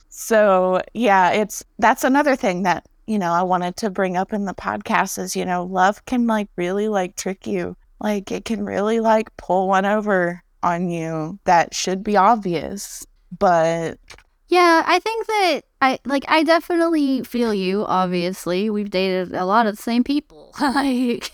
so, 0.09 0.81
yeah, 0.93 1.31
it's 1.31 1.63
that's 1.77 2.03
another 2.03 2.35
thing 2.35 2.63
that, 2.63 2.87
you 3.07 3.17
know, 3.17 3.31
I 3.31 3.43
wanted 3.43 3.75
to 3.77 3.89
bring 3.89 4.17
up 4.17 4.33
in 4.33 4.45
the 4.45 4.53
podcast 4.53 5.17
is, 5.17 5.35
you 5.35 5.45
know, 5.45 5.63
love 5.63 6.05
can 6.05 6.27
like 6.27 6.49
really 6.55 6.87
like 6.87 7.15
trick 7.15 7.47
you. 7.47 7.75
Like 8.01 8.31
it 8.31 8.45
can 8.45 8.65
really 8.65 8.99
like 8.99 9.35
pull 9.37 9.67
one 9.67 9.85
over 9.85 10.43
on 10.63 10.89
you 10.89 11.39
that 11.45 11.73
should 11.73 12.03
be 12.03 12.17
obvious. 12.17 13.05
But 13.37 13.99
Yeah, 14.47 14.83
I 14.85 14.99
think 14.99 15.27
that 15.27 15.61
I 15.81 15.99
like 16.05 16.25
I 16.27 16.43
definitely 16.43 17.23
feel 17.23 17.53
you, 17.53 17.85
obviously. 17.85 18.69
We've 18.69 18.89
dated 18.89 19.33
a 19.33 19.45
lot 19.45 19.65
of 19.65 19.77
the 19.77 19.81
same 19.81 20.03
people. 20.03 20.53
like 20.61 21.31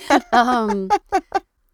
um 0.32 0.90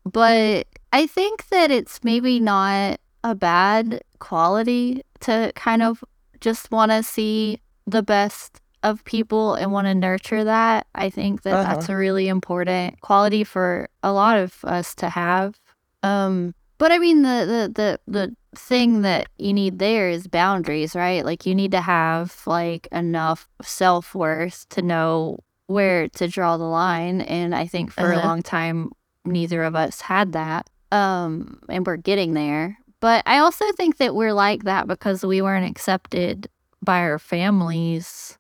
but 0.05 0.67
I 0.93 1.07
think 1.07 1.49
that 1.49 1.71
it's 1.71 2.01
maybe 2.05 2.41
not 2.41 3.01
a 3.25 3.35
bad 3.35 4.03
quality 4.19 5.03
to 5.21 5.53
kind 5.55 5.83
of 5.83 6.03
just 6.41 6.71
want 6.71 6.91
to 6.91 7.03
see 7.03 7.61
the 7.87 8.03
best 8.03 8.61
of 8.83 9.05
people 9.05 9.55
and 9.55 9.71
want 9.73 9.87
to 9.87 9.95
nurture 9.95 10.43
that. 10.45 10.87
I 10.95 11.09
think 11.09 11.43
that 11.43 11.55
Uh-huh. 11.55 11.75
that's 11.75 11.89
a 11.89 11.97
really 11.97 12.29
important 12.29 13.01
quality 13.01 13.45
for 13.45 13.89
a 14.03 14.13
lot 14.13 14.39
of 14.39 14.65
us 14.65 14.95
to 14.97 15.09
have. 15.09 15.59
Um 16.03 16.55
but 16.79 16.91
I 16.93 16.99
mean 16.99 17.23
the 17.23 17.47
the 17.75 17.99
the 18.09 18.13
the 18.21 18.37
thing 18.55 19.03
that 19.03 19.29
you 19.39 19.53
need 19.53 19.79
there 19.79 20.09
is 20.11 20.27
boundaries, 20.29 20.95
right? 20.95 21.25
Like 21.25 21.47
you 21.47 21.55
need 21.55 21.73
to 21.73 21.81
have 21.81 22.43
like 22.47 22.87
enough 22.93 23.49
self-worth 23.63 24.69
to 24.71 24.83
know 24.83 25.39
where 25.67 26.09
to 26.09 26.29
draw 26.29 26.57
the 26.57 26.65
line 26.65 27.21
and 27.23 27.55
I 27.55 27.67
think 27.67 27.91
for 27.93 28.13
a 28.13 28.17
Uh-huh. 28.17 28.27
long 28.27 28.43
time 28.43 28.91
neither 29.25 29.63
of 29.63 29.75
us 29.75 30.03
had 30.03 30.33
that. 30.33 30.69
Um 30.91 31.61
and 31.69 31.87
we're 31.87 31.97
getting 31.97 32.35
there. 32.35 32.79
But 33.01 33.23
I 33.27 33.39
also 33.39 33.65
think 33.73 33.97
that 33.97 34.15
we're 34.15 34.35
like 34.35 34.65
that 34.65 34.87
because 34.87 35.25
we 35.25 35.41
weren't 35.43 35.69
accepted 35.71 36.49
by 36.85 37.01
our 37.01 37.19
families 37.19 38.39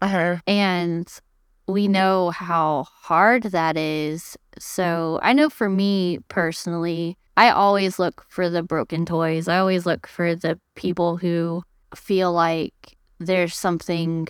uh, 0.00 0.38
and 0.46 1.06
we 1.68 1.86
know 1.88 2.30
how 2.30 2.84
hard 2.84 3.44
that 3.44 3.76
is. 3.76 4.36
So 4.58 5.20
I 5.22 5.32
know 5.32 5.48
for 5.48 5.68
me 5.68 6.18
personally, 6.28 7.16
I 7.36 7.50
always 7.50 7.98
look 7.98 8.24
for 8.28 8.50
the 8.50 8.62
broken 8.62 9.06
toys. 9.06 9.48
I 9.48 9.58
always 9.58 9.86
look 9.86 10.06
for 10.06 10.34
the 10.34 10.58
people 10.74 11.16
who 11.16 11.62
feel 11.94 12.32
like 12.32 12.96
there's 13.18 13.54
something 13.56 14.28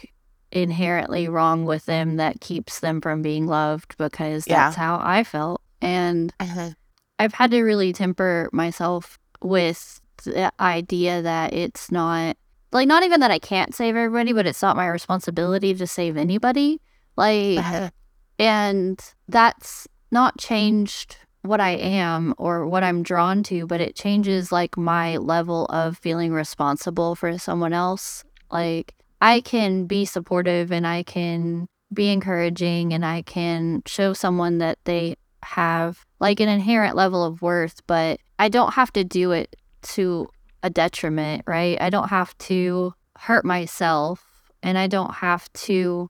inherently 0.51 1.29
wrong 1.29 1.65
with 1.65 1.87
them 1.87 2.17
that 2.17 2.41
keeps 2.41 2.81
them 2.81 3.01
from 3.01 3.23
being 3.23 3.47
loved 3.47 3.97
because 3.97 4.47
Yeah. 4.47 4.65
that's 4.65 4.77
how 4.77 5.01
I 5.03 5.25
felt. 5.25 5.63
And 5.81 6.33
uh, 6.39 6.71
I've 7.19 7.35
had 7.35 7.51
to 7.53 7.63
really 7.63 7.93
temper 7.93 8.49
myself 8.53 9.19
with 9.41 10.01
the 10.25 10.53
idea 10.61 11.23
that 11.23 11.53
it's 11.53 11.91
not 11.91 12.37
like 12.71 12.87
not 12.87 13.03
even 13.03 13.21
that 13.21 13.31
I 13.31 13.39
can't 13.39 13.75
save 13.75 13.97
everybody, 13.97 14.33
but 14.33 14.47
it's 14.47 14.63
not 14.63 14.77
my 14.77 14.87
responsibility 14.87 15.75
to 15.75 15.87
save 15.87 16.17
anybody. 16.17 16.81
Like 17.17 17.59
uh, 17.59 17.91
and 18.39 19.01
that's 19.29 19.89
not 20.11 20.39
changed 20.39 21.17
what 21.43 21.61
I 21.61 21.71
am 21.71 22.35
or 22.39 22.67
what 22.67 22.85
I'm 22.85 23.03
drawn 23.03 23.43
to, 23.45 23.67
but 23.67 23.81
it 23.81 23.97
changes 23.97 24.53
like 24.53 24.77
my 24.77 25.17
level 25.17 25.67
of 25.67 25.99
feeling 25.99 26.33
responsible 26.33 27.15
for 27.15 27.37
someone 27.39 27.73
else. 27.73 28.25
Like 28.51 28.95
I 29.21 29.41
can 29.41 29.87
be 29.87 30.05
supportive 30.05 30.73
and 30.73 30.87
I 30.87 31.03
can 31.03 31.67
be 31.93 32.11
encouraging 32.11 32.93
and 32.93 33.05
I 33.05 33.23
can 33.23 33.83
show 33.87 34.13
someone 34.13 34.59
that 34.59 34.79
they 34.85 35.17
have 35.43 36.05
like 36.21 36.41
an 36.41 36.49
inherent 36.49 36.97
level 36.97 37.25
of 37.25 37.43
worth, 37.43 37.81
but 37.87 38.21
I 38.39 38.49
don't 38.49 38.75
have 38.75 38.93
to 38.95 39.05
do 39.05 39.33
it 39.33 39.57
to 39.83 40.29
a 40.63 40.71
detriment, 40.71 41.43
right? 41.47 41.81
I 41.81 41.91
don't 41.91 42.09
have 42.09 42.37
to 42.39 42.95
hurt 43.19 43.45
myself 43.45 44.25
and 44.63 44.79
I 44.79 44.87
don't 44.87 45.15
have 45.15 45.53
to 45.53 46.09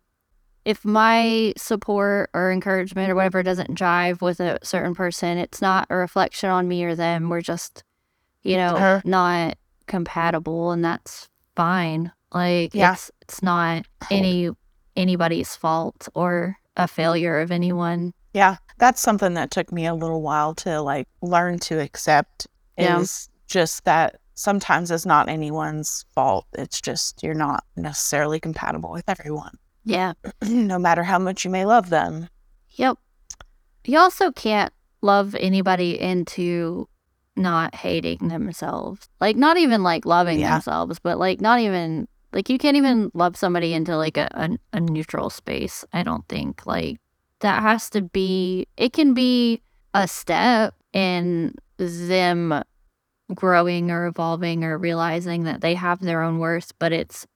if 0.65 0.85
my 0.85 1.53
support 1.57 2.31
or 2.35 2.51
encouragement 2.53 3.11
or 3.11 3.15
whatever 3.15 3.43
doesn't 3.43 3.75
jive 3.77 4.21
with 4.23 4.41
a 4.41 4.59
certain 4.63 4.95
person, 4.95 5.39
it's 5.39 5.61
not 5.63 5.87
a 5.91 5.97
reflection 5.97 6.51
on 6.51 6.69
me 6.69 6.85
or 6.85 6.95
them. 6.95 7.29
We're 7.29 7.41
just, 7.41 7.83
you 8.43 8.57
know, 8.57 8.77
Uh-huh. 8.77 9.01
not 9.05 9.57
compatible 9.87 10.71
and 10.73 10.85
that's 10.85 11.29
fine. 11.57 12.13
Like 12.33 12.75
Yeah. 12.75 12.93
it's 12.93 13.11
it's 13.23 13.43
not 13.43 13.85
any 14.11 14.51
anybody's 14.97 15.55
fault 15.57 16.09
or 16.15 16.57
a 16.77 16.87
failure 16.89 17.41
of 17.41 17.51
anyone. 17.51 18.13
yeah, 18.35 18.57
that's 18.79 19.01
something 19.01 19.35
that 19.35 19.51
took 19.51 19.71
me 19.73 19.85
a 19.87 19.95
little 19.95 20.23
while 20.23 20.55
to 20.55 20.81
like 20.81 21.07
learn 21.21 21.59
to 21.59 21.79
accept 21.81 22.47
Yeah. 22.79 23.01
is 23.01 23.29
just 23.47 23.85
that 23.85 24.17
sometimes 24.35 24.91
it's 24.91 25.05
not 25.05 25.29
anyone's 25.29 26.07
fault. 26.15 26.47
It's 26.55 26.81
just 26.81 27.23
you're 27.23 27.35
not 27.35 27.65
necessarily 27.77 28.41
compatible 28.41 28.91
with 28.93 29.05
everyone, 29.09 29.59
Yeah. 29.85 30.13
no 30.49 30.79
matter 30.79 31.03
how 31.03 31.19
much 31.19 31.45
you 31.45 31.51
may 31.51 31.65
love 31.65 31.91
them. 31.91 32.29
Yep. 32.71 32.99
You 33.85 33.99
also 33.99 34.31
can't 34.33 34.73
love 35.01 35.35
anybody 35.39 36.01
into 36.01 36.89
not 37.37 37.75
hating 37.75 38.29
themselves. 38.29 39.09
Like 39.21 39.37
not 39.37 39.57
even 39.57 39.83
like 39.83 40.07
loving 40.07 40.41
Yeah. 40.41 40.53
themselves, 40.53 40.99
but 40.99 41.19
like 41.19 41.41
not 41.41 41.59
even 41.61 42.07
like 42.33 42.49
you 42.49 42.59
can't 42.59 42.77
even 42.77 43.11
love 43.15 43.37
somebody 43.37 43.75
into 43.75 43.97
like 43.97 44.17
a, 44.17 44.29
a, 44.33 44.51
a 44.77 44.81
neutral 44.81 45.31
space. 45.31 45.85
I 45.93 46.03
don't 46.03 46.27
think 46.29 46.67
like 46.67 46.99
that 47.41 47.63
has 47.63 47.91
to 47.91 48.03
be 48.03 48.67
it 48.77 48.93
can 48.93 49.15
be 49.15 49.63
a 49.95 50.07
step 50.07 50.75
in 50.93 51.55
them 51.79 52.63
growing 53.35 53.91
or 53.91 54.07
evolving 54.07 54.63
or 54.65 54.79
realizing 54.79 55.45
that 55.45 55.61
they 55.61 55.75
have 55.75 56.01
their 56.01 56.23
own 56.23 56.39
worth, 56.39 56.73
but 56.79 56.93
it's 56.93 57.27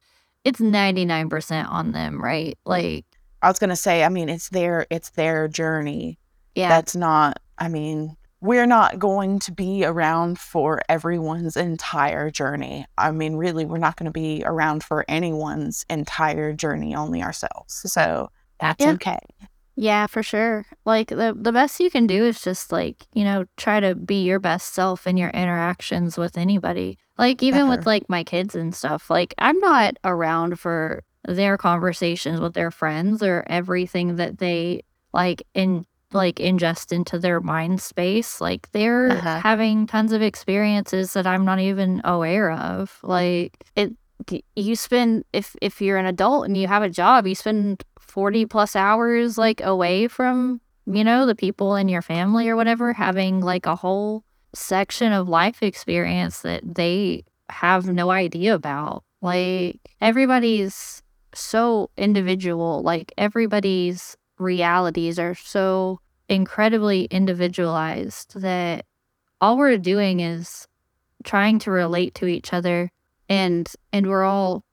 it's 0.47 0.61
99% 0.61 1.69
on 1.69 1.93
them, 1.93 2.23
right? 2.23 2.57
Like 2.65 3.05
I 3.43 3.49
was 3.49 3.59
gonna 3.59 3.77
say, 3.77 4.05
I 4.05 4.09
mean, 4.09 4.29
it's 4.29 4.49
their 4.51 4.87
it's 4.91 5.11
their 5.11 5.49
journey. 5.49 6.19
yeah. 6.55 6.69
That's 6.69 6.95
not. 6.97 7.39
I 7.59 7.69
mean, 7.69 8.17
we're 8.41 8.67
not 8.67 8.99
going 8.99 9.39
to 9.41 9.53
be 9.53 9.85
around 9.85 10.39
for 10.39 10.83
everyone's 10.89 11.57
entire 11.57 12.31
journey. 12.31 12.85
I 12.99 13.11
mean, 13.11 13.37
really, 13.37 13.65
we're 13.65 13.79
not 13.79 13.97
going 13.97 14.05
to 14.07 14.13
be 14.13 14.43
around 14.45 14.85
for 14.85 15.05
anyone's 15.09 15.85
entire 15.89 16.53
journey, 16.53 16.95
only 16.95 17.23
ourselves. 17.23 17.83
So 17.91 18.31
that's 18.61 18.85
Yeah. 18.85 18.93
okay. 18.93 19.19
Yeah, 19.79 20.07
for 20.07 20.23
sure. 20.23 20.65
Like 20.87 21.09
the 21.09 21.37
the 21.39 21.53
best 21.53 21.81
you 21.81 21.91
can 21.91 22.07
do 22.07 22.25
is 22.25 22.41
just 22.41 22.73
like, 22.73 23.07
you 23.13 23.25
know, 23.25 23.45
try 23.57 23.79
to 23.81 23.95
be 23.95 24.23
your 24.25 24.39
best 24.41 24.73
self 24.73 25.07
in 25.07 25.17
your 25.19 25.31
interactions 25.31 26.17
with 26.17 26.39
anybody. 26.39 26.99
Like 27.19 27.43
even 27.43 27.69
with 27.69 27.81
Uh-huh. 27.81 27.91
like 27.91 28.09
my 28.09 28.25
kids 28.25 28.55
and 28.55 28.75
stuff. 28.75 29.11
Like 29.11 29.35
I'm 29.39 29.59
not 29.61 29.97
around 30.05 30.59
for 30.59 31.03
their 31.29 31.59
conversations 31.59 32.41
with 32.41 32.55
their 32.55 32.71
friends 32.71 33.23
or 33.23 33.45
everything 33.49 34.17
that 34.17 34.39
they 34.39 34.83
like 35.13 35.43
in 35.55 35.85
like 36.13 36.37
ingest 36.37 36.91
into 36.93 37.19
their 37.19 37.41
mind 37.41 37.83
space. 37.83 38.41
Like 38.41 38.71
they're 38.73 39.11
Uh-huh. 39.11 39.41
having 39.41 39.87
tons 39.87 40.13
of 40.13 40.23
experiences 40.23 41.13
that 41.13 41.27
I'm 41.27 41.45
not 41.45 41.59
even 41.61 42.01
aware 42.05 42.51
of. 42.53 42.99
Like 43.03 43.59
it 43.77 43.93
you 44.57 44.75
spend 44.77 45.25
if 45.33 45.55
if 45.61 45.81
you're 45.83 45.99
an 45.99 46.07
adult 46.07 46.47
and 46.47 46.57
you 46.57 46.67
have 46.67 46.83
a 46.83 46.89
job, 46.91 47.27
you 47.27 47.35
spend 47.35 47.85
40 48.07 48.47
plus 48.47 48.77
hours 48.77 49.39
like 49.39 49.61
away 49.61 50.09
from, 50.09 50.61
you 50.87 51.05
know, 51.05 51.27
the 51.27 51.35
people 51.35 51.77
in 51.77 51.89
your 51.89 52.03
family 52.03 52.49
or 52.49 52.57
whatever 52.57 52.93
having 52.93 53.41
like 53.41 53.67
a 53.67 53.77
whole 53.77 54.25
section 54.55 55.13
of 55.13 55.29
life 55.29 55.63
experience 55.63 56.41
that 56.41 56.63
they 56.75 57.25
have 57.51 57.87
no 57.87 58.11
idea 58.11 58.55
about. 58.55 59.05
Like 59.21 59.81
everybody's 60.01 61.03
so 61.35 61.91
individual, 61.97 62.83
like 62.83 63.13
everybody's 63.19 64.17
realities 64.39 65.19
are 65.19 65.35
so 65.35 66.01
incredibly 66.29 67.05
individualized 67.05 68.41
that 68.41 68.85
all 69.41 69.57
we're 69.57 69.79
doing 69.79 70.21
is 70.21 70.67
trying 71.25 71.59
to 71.61 71.71
relate 71.71 72.15
to 72.15 72.27
each 72.27 72.53
other 72.53 72.91
and 73.29 73.73
and 73.93 74.07
we're 74.07 74.25
all 74.25 74.65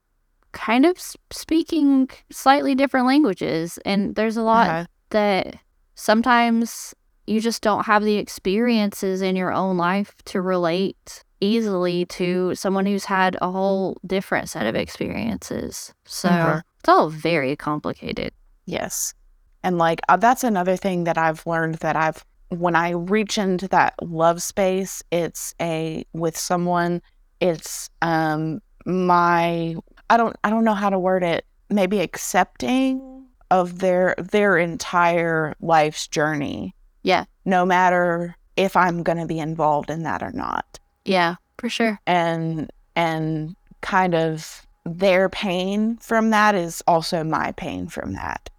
kind 0.54 0.86
of 0.86 0.96
speaking 1.32 2.10
slightly 2.32 2.74
different 2.76 3.06
languages 3.08 3.78
and 3.86 4.16
there's 4.16 4.38
a 4.38 4.42
lot 4.44 4.70
Uh-huh. 4.70 4.86
that 5.10 5.56
sometimes 5.96 6.94
you 7.28 7.40
just 7.40 7.62
don't 7.62 7.86
have 7.86 8.04
the 8.04 8.16
experiences 8.18 9.22
in 9.22 9.36
your 9.36 9.52
own 9.52 9.78
life 9.78 10.14
to 10.26 10.42
relate 10.42 11.24
easily 11.42 12.06
to 12.06 12.54
someone 12.56 12.86
who's 12.86 13.06
had 13.06 13.38
a 13.42 13.50
whole 13.52 13.98
different 14.06 14.50
set 14.50 14.66
of 14.66 14.76
experiences 14.76 15.94
so 16.06 16.30
Mhm. 16.30 16.62
it's 16.80 16.90
all 16.90 17.10
very 17.10 17.56
complicated 17.56 18.32
Yes. 18.66 19.14
And 19.62 19.78
like 19.78 20.00
uh, 20.08 20.16
that's 20.18 20.44
another 20.44 20.78
thing 20.78 21.04
that 21.04 21.18
I've 21.18 21.46
learned 21.46 21.76
that 21.76 21.96
I've 21.98 22.24
when 22.50 22.76
I 22.76 22.92
reach 22.92 23.38
into 23.38 23.68
that 23.70 23.94
love 24.02 24.42
space, 24.44 25.02
it's 25.12 25.54
a 25.60 26.06
with 26.14 26.38
someone, 26.38 27.02
it's 27.42 27.90
um 28.02 28.62
my 28.86 29.76
I 30.14 30.18
don't 30.18 30.36
I 30.44 30.52
don't 30.52 30.64
know 30.64 30.76
how 30.76 30.92
to 30.92 31.00
word 31.00 31.24
it, 31.24 31.44
maybe 31.72 32.00
accepting 32.00 33.26
of 33.50 33.80
their 33.80 34.14
their 34.20 34.58
entire 34.58 35.56
life's 35.60 36.08
journey. 36.08 36.76
Yeah. 37.02 37.26
No 37.46 37.66
matter 37.66 38.36
if 38.56 38.76
I'm 38.76 39.02
going 39.02 39.18
to 39.18 39.26
be 39.26 39.40
involved 39.40 39.90
in 39.90 40.04
that 40.04 40.22
or 40.22 40.32
not. 40.32 40.80
yeah 41.04 41.36
for 41.58 41.68
sure 41.70 42.00
And 42.06 42.72
and 42.96 43.56
kind 43.82 44.14
of 44.14 44.68
their 44.86 45.30
pain 45.30 45.98
from 45.98 46.30
that 46.30 46.54
is 46.54 46.84
also 46.88 47.24
my 47.24 47.52
pain 47.54 47.88
from 47.88 48.14
that 48.14 48.50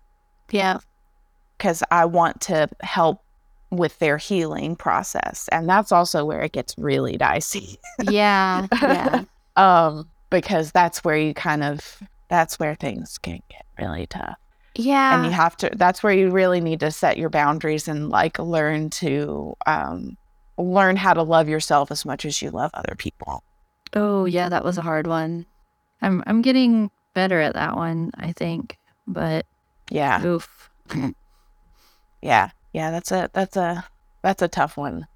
yeah 0.50 0.78
because 1.56 1.82
I 1.90 2.04
want 2.06 2.40
to 2.42 2.68
help 2.80 3.22
with 3.70 3.98
their 3.98 4.18
healing 4.18 4.76
process. 4.76 5.48
And 5.52 5.68
that's 5.68 5.92
also 5.92 6.24
where 6.24 6.42
it 6.42 6.52
gets 6.52 6.74
really 6.78 7.16
dicey. 7.16 7.78
Yeah. 8.02 8.66
Yeah. 8.80 9.24
um, 9.56 10.08
because 10.40 10.72
that's 10.72 11.04
where 11.04 11.16
you 11.16 11.32
kind 11.34 11.62
of 11.62 12.02
that's 12.28 12.58
where 12.58 12.74
things 12.74 13.18
can 13.18 13.40
get 13.48 13.64
really 13.78 14.06
tough. 14.06 14.36
Yeah. 14.76 15.14
And 15.14 15.24
you 15.24 15.30
have 15.30 15.56
to 15.58 15.70
that's 15.74 16.02
where 16.02 16.12
you 16.12 16.30
really 16.30 16.60
need 16.60 16.80
to 16.80 16.90
set 16.90 17.16
your 17.16 17.30
boundaries 17.30 17.86
and 17.86 18.08
like 18.08 18.38
learn 18.38 18.90
to 18.90 19.54
um 19.66 20.16
learn 20.58 20.96
how 20.96 21.14
to 21.14 21.22
love 21.22 21.48
yourself 21.48 21.90
as 21.90 22.04
much 22.04 22.24
as 22.24 22.42
you 22.42 22.50
love 22.50 22.70
other 22.74 22.94
people. 22.96 23.42
oh, 23.94 24.24
yeah, 24.24 24.48
that 24.48 24.64
was 24.64 24.76
a 24.78 24.82
hard 24.82 25.06
one. 25.06 25.46
I'm 26.02 26.22
I'm 26.26 26.42
getting 26.42 26.90
better 27.14 27.40
at 27.40 27.54
that 27.54 27.76
one, 27.76 28.10
I 28.16 28.32
think. 28.32 28.76
But 29.06 29.46
Yeah. 29.90 30.24
oof. 30.24 30.70
Yeah. 32.22 32.50
Yeah, 32.72 32.90
that's 32.90 33.12
a 33.12 33.30
that's 33.32 33.56
a 33.56 33.84
that's 34.22 34.42
a 34.42 34.48
tough 34.48 34.76
one. 34.76 35.06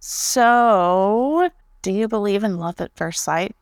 So, 0.00 1.48
do 1.82 1.90
you 1.92 2.08
believe 2.08 2.44
in 2.44 2.58
love 2.58 2.80
at 2.80 2.96
first 2.96 3.24
sight? 3.24 3.56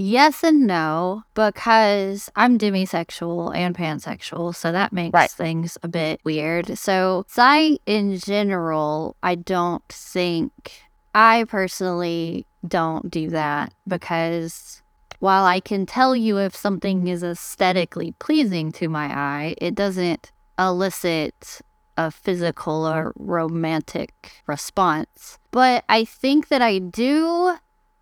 Yes 0.00 0.44
and 0.44 0.64
no, 0.64 1.24
because 1.34 2.30
I'm 2.36 2.56
demisexual 2.56 3.54
and 3.54 3.76
pansexual, 3.76 4.54
so 4.54 4.70
that 4.70 4.92
makes 4.92 5.12
Right. 5.12 5.28
things 5.30 5.76
a 5.82 5.88
bit 5.88 6.20
weird. 6.22 6.78
So, 6.78 7.24
sight 7.26 7.82
in 7.84 8.16
general, 8.16 9.16
I 9.24 9.34
don't 9.34 9.82
think, 9.88 10.82
I 11.16 11.44
personally 11.48 12.46
don't 12.66 13.10
do 13.10 13.28
that 13.30 13.74
because 13.88 14.82
while 15.18 15.44
I 15.44 15.58
can 15.58 15.84
tell 15.84 16.14
you 16.14 16.38
if 16.38 16.54
something 16.54 17.08
is 17.08 17.24
aesthetically 17.24 18.14
pleasing 18.20 18.70
to 18.72 18.88
my 18.88 19.06
eye, 19.06 19.56
it 19.58 19.74
doesn't 19.74 20.30
elicit 20.56 21.60
a 21.96 22.12
physical 22.12 22.86
or 22.86 23.12
romantic 23.16 24.30
response. 24.46 25.40
But 25.50 25.82
I 25.88 26.04
think 26.04 26.46
that 26.48 26.62
I 26.62 26.78
do 26.78 27.56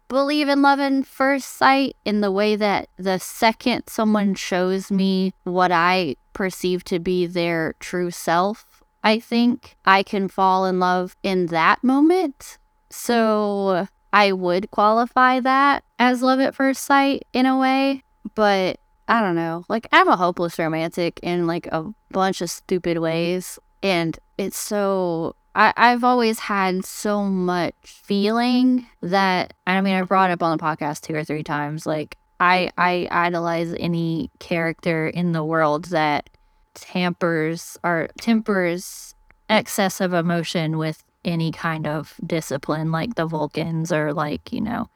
believe 0.08 0.48
in 0.48 0.62
love 0.62 0.78
in 0.78 1.02
first 1.02 1.56
sight 1.56 1.96
in 2.04 2.20
the 2.20 2.30
way 2.30 2.56
that 2.56 2.88
the 2.96 3.18
second 3.18 3.84
someone 3.88 4.34
shows 4.34 4.90
me 4.90 5.32
what 5.44 5.72
I 5.72 6.16
perceive 6.32 6.84
to 6.84 6.98
be 6.98 7.26
their 7.26 7.74
true 7.80 8.10
self, 8.10 8.82
I 9.02 9.18
think 9.18 9.76
I 9.84 10.02
can 10.02 10.28
fall 10.28 10.66
in 10.66 10.78
love 10.80 11.16
in 11.22 11.46
that 11.46 11.82
moment. 11.82 12.58
So 12.90 13.88
I 14.12 14.32
would 14.32 14.70
qualify 14.70 15.40
that 15.40 15.84
as 15.98 16.22
love 16.22 16.40
at 16.40 16.54
first 16.54 16.84
sight 16.84 17.24
in 17.32 17.46
a 17.46 17.58
way, 17.58 18.02
but 18.34 18.78
I 19.08 19.20
don't 19.20 19.36
know. 19.36 19.64
Like 19.68 19.86
I'm 19.92 20.08
a 20.08 20.16
hopeless 20.16 20.58
romantic 20.58 21.20
in 21.22 21.46
like 21.46 21.66
a 21.68 21.92
bunch 22.10 22.40
of 22.40 22.50
stupid 22.50 22.98
ways. 22.98 23.58
And 23.82 24.18
it's 24.36 24.58
so 24.58 25.36
I, 25.56 25.72
I've 25.74 26.04
always 26.04 26.38
had 26.38 26.84
so 26.84 27.24
much 27.24 27.74
feeling 27.82 28.86
that 29.00 29.54
I 29.66 29.80
mean 29.80 29.94
I 29.94 30.02
brought 30.02 30.30
up 30.30 30.42
on 30.42 30.56
the 30.56 30.62
podcast 30.62 31.00
two 31.00 31.14
or 31.14 31.24
three 31.24 31.42
times. 31.42 31.86
Like 31.86 32.18
I 32.38 32.70
I 32.76 33.08
idolize 33.10 33.74
any 33.80 34.30
character 34.38 35.08
in 35.08 35.32
the 35.32 35.42
world 35.42 35.86
that 35.86 36.28
tampers 36.74 37.78
or 37.82 38.08
tempers 38.20 39.14
excess 39.48 40.02
of 40.02 40.12
emotion 40.12 40.76
with 40.76 41.02
any 41.24 41.50
kind 41.52 41.86
of 41.86 42.14
discipline 42.24 42.92
like 42.92 43.14
the 43.14 43.26
Vulcans 43.26 43.90
or 43.90 44.12
like, 44.12 44.52
you 44.52 44.60
know, 44.60 44.90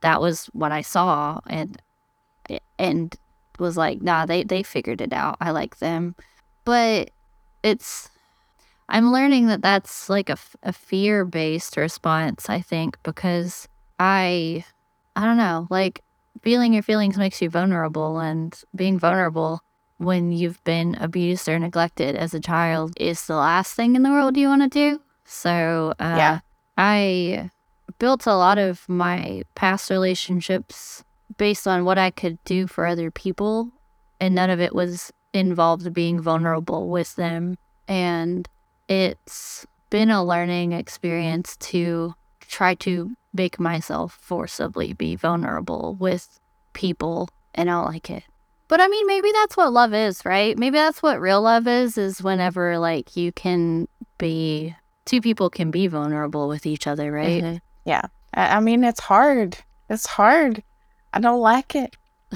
that 0.00 0.20
was 0.20 0.46
what 0.52 0.70
I 0.70 0.82
saw 0.82 1.40
and 1.48 1.82
and 2.78 3.16
was 3.58 3.76
like, 3.76 4.00
nah, 4.00 4.26
they 4.26 4.44
they 4.44 4.62
figured 4.62 5.00
it 5.00 5.12
out. 5.12 5.38
I 5.40 5.50
like 5.50 5.78
them. 5.78 6.14
But 6.64 7.10
it's 7.64 8.10
I'm 8.88 9.12
learning 9.12 9.46
that 9.46 9.62
that's 9.62 10.08
like 10.08 10.28
a, 10.28 10.32
f- 10.32 10.56
a 10.62 10.72
fear 10.72 11.24
based 11.24 11.76
response, 11.76 12.48
I 12.48 12.60
think, 12.60 12.98
because 13.02 13.66
I, 13.98 14.64
I 15.16 15.24
don't 15.24 15.36
know, 15.38 15.66
like 15.70 16.02
feeling 16.42 16.74
your 16.74 16.82
feelings 16.82 17.16
makes 17.16 17.40
you 17.40 17.48
vulnerable, 17.48 18.18
and 18.18 18.54
being 18.74 18.98
vulnerable 18.98 19.60
when 19.98 20.32
you've 20.32 20.62
been 20.64 20.96
abused 20.96 21.48
or 21.48 21.58
neglected 21.58 22.16
as 22.16 22.34
a 22.34 22.40
child 22.40 22.92
is 22.98 23.26
the 23.26 23.36
last 23.36 23.74
thing 23.74 23.94
in 23.96 24.02
the 24.02 24.10
world 24.10 24.36
you 24.36 24.48
want 24.48 24.62
to 24.62 24.68
do. 24.68 25.00
So, 25.24 25.94
uh, 25.98 26.16
Yeah. 26.16 26.38
I 26.76 27.50
built 27.98 28.26
a 28.26 28.34
lot 28.34 28.58
of 28.58 28.86
my 28.88 29.44
past 29.54 29.88
relationships 29.90 31.04
based 31.38 31.66
on 31.66 31.84
what 31.84 31.96
I 31.96 32.10
could 32.10 32.42
do 32.44 32.66
for 32.66 32.86
other 32.86 33.10
people, 33.10 33.70
and 34.20 34.34
none 34.34 34.50
of 34.50 34.60
it 34.60 34.74
was 34.74 35.12
involved 35.32 35.92
being 35.94 36.20
vulnerable 36.20 36.88
with 36.88 37.14
them. 37.16 37.56
And 37.86 38.48
it's 38.88 39.66
been 39.90 40.10
a 40.10 40.24
learning 40.24 40.72
experience 40.72 41.56
to 41.56 42.14
try 42.40 42.74
to 42.74 43.16
make 43.32 43.58
myself 43.58 44.16
forcibly 44.20 44.92
be 44.92 45.16
vulnerable 45.16 45.96
with 45.98 46.38
people 46.72 47.28
and 47.54 47.70
I 47.70 47.74
don't 47.74 47.92
like 47.92 48.10
it. 48.10 48.24
But 48.68 48.80
I 48.80 48.88
mean 48.88 49.06
maybe 49.06 49.30
that's 49.32 49.56
what 49.56 49.72
love 49.72 49.94
is, 49.94 50.24
right? 50.24 50.56
Maybe 50.58 50.76
that's 50.78 51.02
what 51.02 51.20
real 51.20 51.42
love 51.42 51.66
is 51.66 51.96
is 51.98 52.22
whenever 52.22 52.78
like 52.78 53.16
you 53.16 53.32
can 53.32 53.88
be 54.18 54.74
two 55.04 55.20
people 55.20 55.50
can 55.50 55.70
be 55.70 55.86
vulnerable 55.86 56.48
with 56.48 56.66
each 56.66 56.86
other, 56.86 57.12
right? 57.12 57.42
Mhm. 57.42 57.60
Yeah. 57.84 58.02
I, 58.32 58.56
I 58.56 58.60
mean, 58.60 58.84
it's 58.84 59.00
hard. 59.00 59.58
It's 59.90 60.06
hard. 60.06 60.62
I 61.12 61.20
don't 61.20 61.40
like 61.40 61.74
it. 61.74 61.96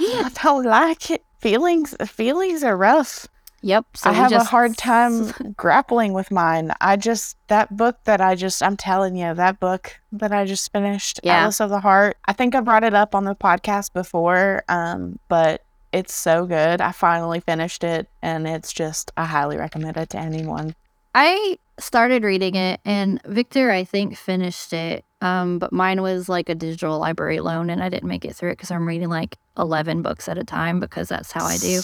I 0.00 0.30
don't 0.42 0.64
like 0.64 1.10
it. 1.10 1.22
Feelings 1.40 1.94
feelings 2.06 2.64
are 2.64 2.76
rough. 2.76 3.26
Yep. 3.64 3.96
So 3.96 4.10
I 4.10 4.12
have 4.12 4.32
a 4.32 4.44
hard 4.44 4.76
time 4.78 5.54
grappling 5.56 6.12
with 6.12 6.30
mine. 6.30 6.72
I 6.82 6.96
just 6.96 7.38
that 7.48 7.74
book 7.74 7.96
that 8.04 8.20
I 8.20 8.34
just 8.34 8.62
I'm 8.62 8.76
telling 8.76 9.16
you 9.16 9.32
that 9.32 9.58
book 9.58 9.98
that 10.12 10.32
I 10.32 10.44
just 10.44 10.70
finished, 10.70 11.20
Yeah. 11.22 11.38
Atlas 11.38 11.60
of 11.60 11.70
the 11.70 11.80
Heart. 11.80 12.18
I 12.26 12.34
think 12.34 12.54
I 12.54 12.60
brought 12.60 12.84
it 12.84 12.92
up 12.92 13.14
on 13.14 13.24
the 13.24 13.34
podcast 13.34 13.94
before, 13.94 14.64
um, 14.68 15.18
but 15.28 15.62
it's 15.92 16.12
so 16.12 16.44
good. 16.44 16.82
I 16.82 16.92
finally 16.92 17.40
finished 17.40 17.84
it, 17.84 18.06
and 18.20 18.46
it's 18.46 18.70
just 18.70 19.12
I 19.16 19.24
highly 19.24 19.56
recommend 19.56 19.96
it 19.96 20.10
to 20.10 20.18
anyone. 20.18 20.74
I 21.14 21.58
started 21.78 22.22
reading 22.22 22.56
it 22.56 22.80
and 22.84 23.20
Victor 23.24 23.70
I 23.70 23.84
think 23.84 24.16
finished 24.16 24.72
it. 24.72 25.04
Um, 25.20 25.58
but 25.58 25.72
mine 25.72 26.02
was 26.02 26.28
like 26.28 26.48
a 26.48 26.54
digital 26.54 26.98
library 26.98 27.40
loan 27.40 27.70
and 27.70 27.82
I 27.82 27.88
didn't 27.88 28.08
make 28.08 28.24
it 28.24 28.36
through 28.36 28.50
it 28.50 28.54
because 28.54 28.70
I'm 28.70 28.86
reading 28.86 29.08
like 29.08 29.38
eleven 29.56 30.02
books 30.02 30.28
at 30.28 30.36
a 30.36 30.44
time 30.44 30.80
because 30.80 31.08
that's 31.08 31.32
how 31.32 31.46
I 31.46 31.56
do. 31.56 31.80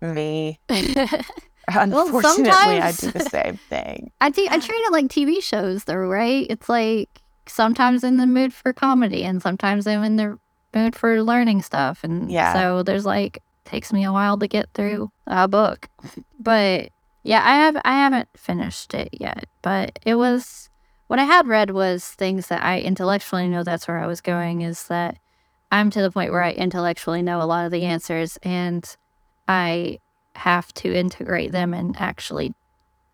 Me, 0.00 0.58
unfortunately, 1.68 2.78
I 2.80 2.92
do 2.92 3.10
the 3.10 3.20
same 3.20 3.58
thing. 3.68 4.10
I 4.20 4.30
do 4.30 4.46
I 4.50 4.58
treat 4.58 4.76
it 4.78 4.92
like 4.92 5.06
TV 5.08 5.42
shows 5.42 5.84
though, 5.84 5.96
right? 5.96 6.46
It's 6.48 6.68
like 6.68 7.08
sometimes 7.46 8.04
in 8.04 8.16
the 8.16 8.26
mood 8.26 8.52
for 8.52 8.72
comedy 8.72 9.24
and 9.24 9.40
sometimes 9.42 9.86
I'm 9.86 10.02
in 10.04 10.16
the 10.16 10.38
mood 10.74 10.94
for 10.96 11.22
learning 11.22 11.62
stuff. 11.62 12.04
And 12.04 12.30
Yeah. 12.30 12.52
so 12.52 12.82
there's 12.82 13.06
like 13.06 13.42
takes 13.64 13.92
me 13.92 14.04
a 14.04 14.12
while 14.12 14.38
to 14.38 14.46
get 14.48 14.68
through 14.74 15.10
a 15.26 15.48
book. 15.48 15.88
But 16.38 16.90
yeah, 17.22 17.42
I 17.44 17.56
have 17.56 17.76
I 17.84 17.92
haven't 17.92 18.28
finished 18.36 18.94
it 18.94 19.08
yet. 19.12 19.46
But 19.62 19.98
it 20.04 20.14
was 20.14 20.70
what 21.06 21.18
I 21.18 21.24
had 21.24 21.46
read 21.46 21.70
was 21.70 22.04
things 22.04 22.48
that 22.48 22.62
I 22.62 22.80
intellectually 22.80 23.48
know 23.48 23.62
that's 23.64 23.88
where 23.88 23.98
I 23.98 24.06
was 24.06 24.20
going 24.20 24.60
is 24.62 24.88
that 24.88 25.18
I'm 25.70 25.90
to 25.90 26.00
the 26.02 26.10
point 26.10 26.32
where 26.32 26.42
I 26.42 26.52
intellectually 26.52 27.22
know 27.22 27.40
a 27.42 27.44
lot 27.44 27.66
of 27.66 27.72
the 27.72 27.84
answers 27.84 28.38
and 28.42 28.84
I 29.48 29.98
have 30.34 30.72
to 30.74 30.94
integrate 30.94 31.52
them 31.52 31.74
and 31.74 31.96
actually 31.98 32.54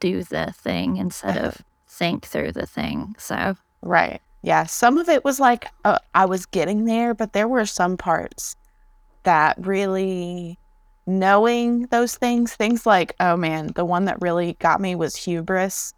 do 0.00 0.22
the 0.24 0.52
thing 0.58 0.96
instead 0.98 1.38
of 1.38 1.62
think 1.88 2.26
through 2.26 2.52
the 2.52 2.66
thing. 2.66 3.14
So, 3.18 3.56
Right. 3.84 4.20
Yeah. 4.42 4.64
Some 4.64 4.98
of 4.98 5.08
it 5.08 5.24
was 5.24 5.38
like 5.38 5.66
uh, 5.84 5.98
I 6.14 6.24
was 6.26 6.46
getting 6.46 6.86
there, 6.86 7.14
but 7.14 7.32
there 7.32 7.48
were 7.48 7.66
some 7.66 7.96
parts 7.96 8.56
that 9.22 9.56
really 9.58 10.58
knowing 11.06 11.82
those 11.86 12.16
things, 12.16 12.54
things 12.54 12.86
like, 12.86 13.14
oh 13.20 13.36
man, 13.36 13.68
the 13.74 13.84
one 13.84 14.06
that 14.06 14.20
really 14.20 14.54
got 14.54 14.80
me 14.80 14.94
was 14.94 15.14
hubris. 15.16 15.92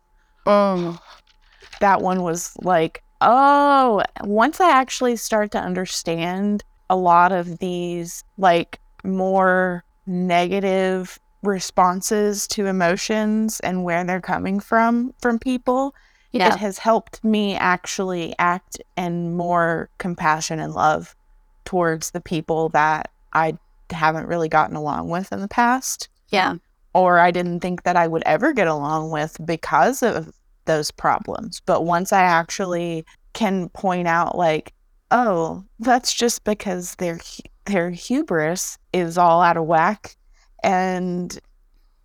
um, 0.46 0.98
That 1.80 2.00
one 2.00 2.22
was 2.22 2.56
like, 2.62 3.02
oh, 3.20 4.02
once 4.22 4.60
I 4.60 4.70
actually 4.70 5.16
start 5.16 5.50
to 5.52 5.58
understand 5.58 6.64
a 6.88 6.96
lot 6.96 7.32
of 7.32 7.58
these 7.58 8.24
like 8.38 8.80
more 9.04 9.84
negative 10.06 11.18
responses 11.42 12.46
to 12.48 12.66
emotions 12.66 13.60
and 13.60 13.84
where 13.84 14.04
they're 14.04 14.20
coming 14.20 14.58
from 14.58 15.12
from 15.20 15.38
people 15.38 15.94
yeah, 16.32 16.54
it 16.54 16.58
has 16.58 16.78
helped 16.78 17.22
me 17.24 17.54
actually 17.54 18.34
act 18.38 18.80
in 18.96 19.36
more 19.36 19.88
compassion 19.98 20.58
and 20.60 20.74
love 20.74 21.16
towards 21.64 22.10
the 22.10 22.20
people 22.20 22.68
that 22.70 23.10
I 23.32 23.56
haven't 23.90 24.26
really 24.26 24.48
gotten 24.48 24.76
along 24.76 25.08
with 25.08 25.32
in 25.32 25.40
the 25.40 25.48
past, 25.48 26.08
yeah, 26.28 26.56
or 26.94 27.18
I 27.18 27.30
didn't 27.30 27.60
think 27.60 27.84
that 27.84 27.96
I 27.96 28.06
would 28.06 28.22
ever 28.26 28.52
get 28.52 28.66
along 28.66 29.10
with 29.10 29.36
because 29.44 30.02
of 30.02 30.32
those 30.64 30.90
problems. 30.90 31.60
But 31.64 31.84
once 31.84 32.12
I 32.12 32.22
actually 32.22 33.04
can 33.32 33.68
point 33.70 34.08
out, 34.08 34.36
like, 34.36 34.72
oh, 35.10 35.64
that's 35.78 36.12
just 36.12 36.44
because 36.44 36.96
their 36.96 37.16
hu- 37.16 37.48
their 37.66 37.90
hubris 37.90 38.78
is 38.92 39.18
all 39.18 39.42
out 39.42 39.56
of 39.56 39.64
whack, 39.64 40.16
and 40.62 41.38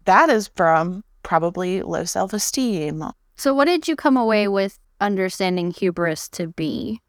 that 0.06 0.30
is 0.30 0.50
from 0.56 1.04
probably 1.24 1.82
low 1.82 2.04
self 2.04 2.34
esteem 2.34 3.04
So, 3.36 3.54
what 3.54 3.66
did 3.66 3.88
you 3.88 3.96
come 3.96 4.18
away 4.18 4.48
with 4.48 4.78
understanding 5.00 5.72
hubris 5.72 6.28
to 6.30 6.48
be? 6.48 7.00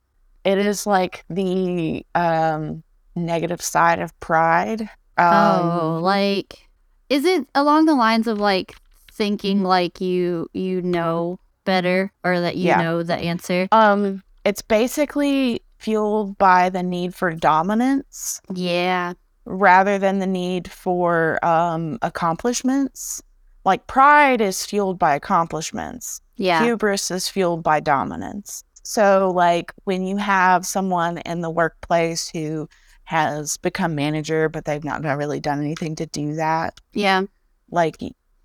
It 0.45 0.59
is 0.59 0.87
like 0.87 1.25
the 1.31 2.05
um, 2.15 2.83
negative 3.15 3.61
side 3.63 3.99
of 4.01 4.19
pride. 4.21 4.83
Um, 5.19 5.33
oh, 5.33 6.01
like 6.03 6.69
is 7.09 7.25
it 7.25 7.47
along 7.55 7.85
the 7.85 7.95
lines 7.95 8.27
of 8.27 8.39
like 8.39 8.75
thinking 9.13 9.63
like 9.63 10.01
you 10.01 10.49
you 10.55 10.81
know 10.81 11.39
better 11.65 12.11
or 12.25 12.41
that 12.41 12.57
you 12.57 12.69
Yeah. 12.69 12.79
know 12.79 13.03
the 13.03 13.15
answer? 13.17 13.69
um, 13.73 14.23
it's 14.45 14.63
basically 14.63 15.63
fueled 15.83 16.39
by 16.39 16.69
the 16.71 16.83
need 16.83 17.15
for 17.15 17.33
dominance 17.33 18.41
Yeah. 18.55 19.15
rather 19.45 19.99
than 19.99 20.21
the 20.21 20.27
need 20.27 20.71
for 20.71 21.45
um, 21.45 21.99
accomplishments. 22.03 23.23
Like 23.65 23.87
pride 23.87 24.41
is 24.41 24.65
fueled 24.65 24.99
by 24.99 25.15
accomplishments. 25.15 26.21
Yeah. 26.37 26.65
Hubris 26.65 27.11
is 27.11 27.29
fueled 27.29 27.63
by 27.63 27.81
dominance. 27.81 28.65
So, 28.85 29.31
like 29.35 29.73
when 29.85 30.05
you 30.05 30.17
have 30.17 30.67
someone 30.67 31.19
in 31.19 31.41
the 31.41 31.51
workplace 31.51 32.29
who 32.29 32.69
has 33.05 33.57
become 33.59 33.95
manager, 33.95 34.49
but 34.49 34.65
they've 34.65 34.83
not 34.83 35.03
really 35.05 35.39
done 35.41 35.61
anything 35.61 35.95
to 35.97 36.07
do 36.07 36.35
that, 36.35 36.81
yeah. 36.93 37.23
like, 37.71 37.97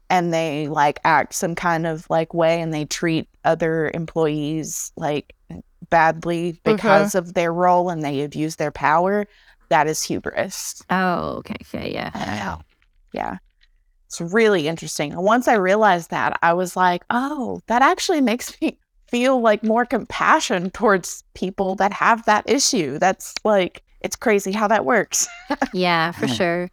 and 0.09 0.31
they 0.33 0.67
like 0.67 0.99
act 1.03 1.33
some 1.33 1.55
kind 1.55 1.87
of 1.87 2.07
like 2.09 2.33
way 2.35 2.61
and 2.61 2.71
they 2.73 2.85
treat 2.85 3.27
other 3.45 3.89
employees 3.93 4.91
like 4.95 5.33
badly 5.89 6.59
because 6.63 7.15
uh-huh. 7.15 7.27
of 7.27 7.33
their 7.33 7.53
role 7.53 7.89
and 7.89 8.03
they 8.03 8.21
abuse 8.21 8.55
their 8.55 8.71
power, 8.71 9.25
that 9.69 9.87
is 9.87 10.03
hubris. 10.03 10.81
Oh, 10.89 11.37
okay. 11.37 11.55
Okay. 11.61 11.93
Yeah. 11.93 12.57
Yeah. 13.13 13.37
It's 14.05 14.21
really 14.21 14.67
interesting. 14.67 15.11
And 15.11 15.23
once 15.23 15.47
I 15.47 15.55
realized 15.55 16.11
that, 16.11 16.39
I 16.41 16.53
was 16.53 16.75
like, 16.75 17.03
oh, 17.09 17.61
that 17.67 17.81
actually 17.81 18.21
makes 18.21 18.59
me 18.61 18.77
feel 19.07 19.41
like 19.41 19.63
more 19.63 19.85
compassion 19.85 20.69
towards 20.71 21.23
people 21.33 21.75
that 21.75 21.93
have 21.93 22.25
that 22.25 22.49
issue. 22.49 22.99
That's 22.99 23.33
like, 23.43 23.83
it's 24.01 24.15
crazy 24.15 24.51
how 24.51 24.67
that 24.67 24.85
works. 24.85 25.27
Yeah, 25.73 26.11
for 26.11 26.27
sure. 26.27 26.69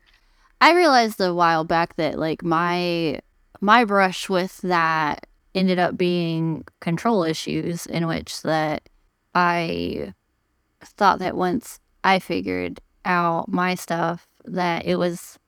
I 0.61 0.74
realized 0.74 1.20
a 1.20 1.35
while 1.35 1.64
back 1.64 1.96
that 1.96 2.18
like 2.18 2.42
my 2.42 3.20
my 3.61 3.85
brush 3.85 4.29
with 4.29 4.59
that 4.59 5.27
ended 5.55 5.79
up 5.79 5.96
being 5.96 6.64
control 6.81 7.22
issues 7.22 7.87
in 7.87 8.07
which 8.07 8.42
that 8.42 8.88
I 9.35 10.14
thought 10.83 11.18
that 11.20 11.37
once 11.37 11.81
I 12.03 12.18
figured 12.18 12.81
out 13.05 13.49
my 13.49 13.75
stuff 13.75 14.27
that 14.44 14.85
it 14.87 14.97
was 14.97 15.38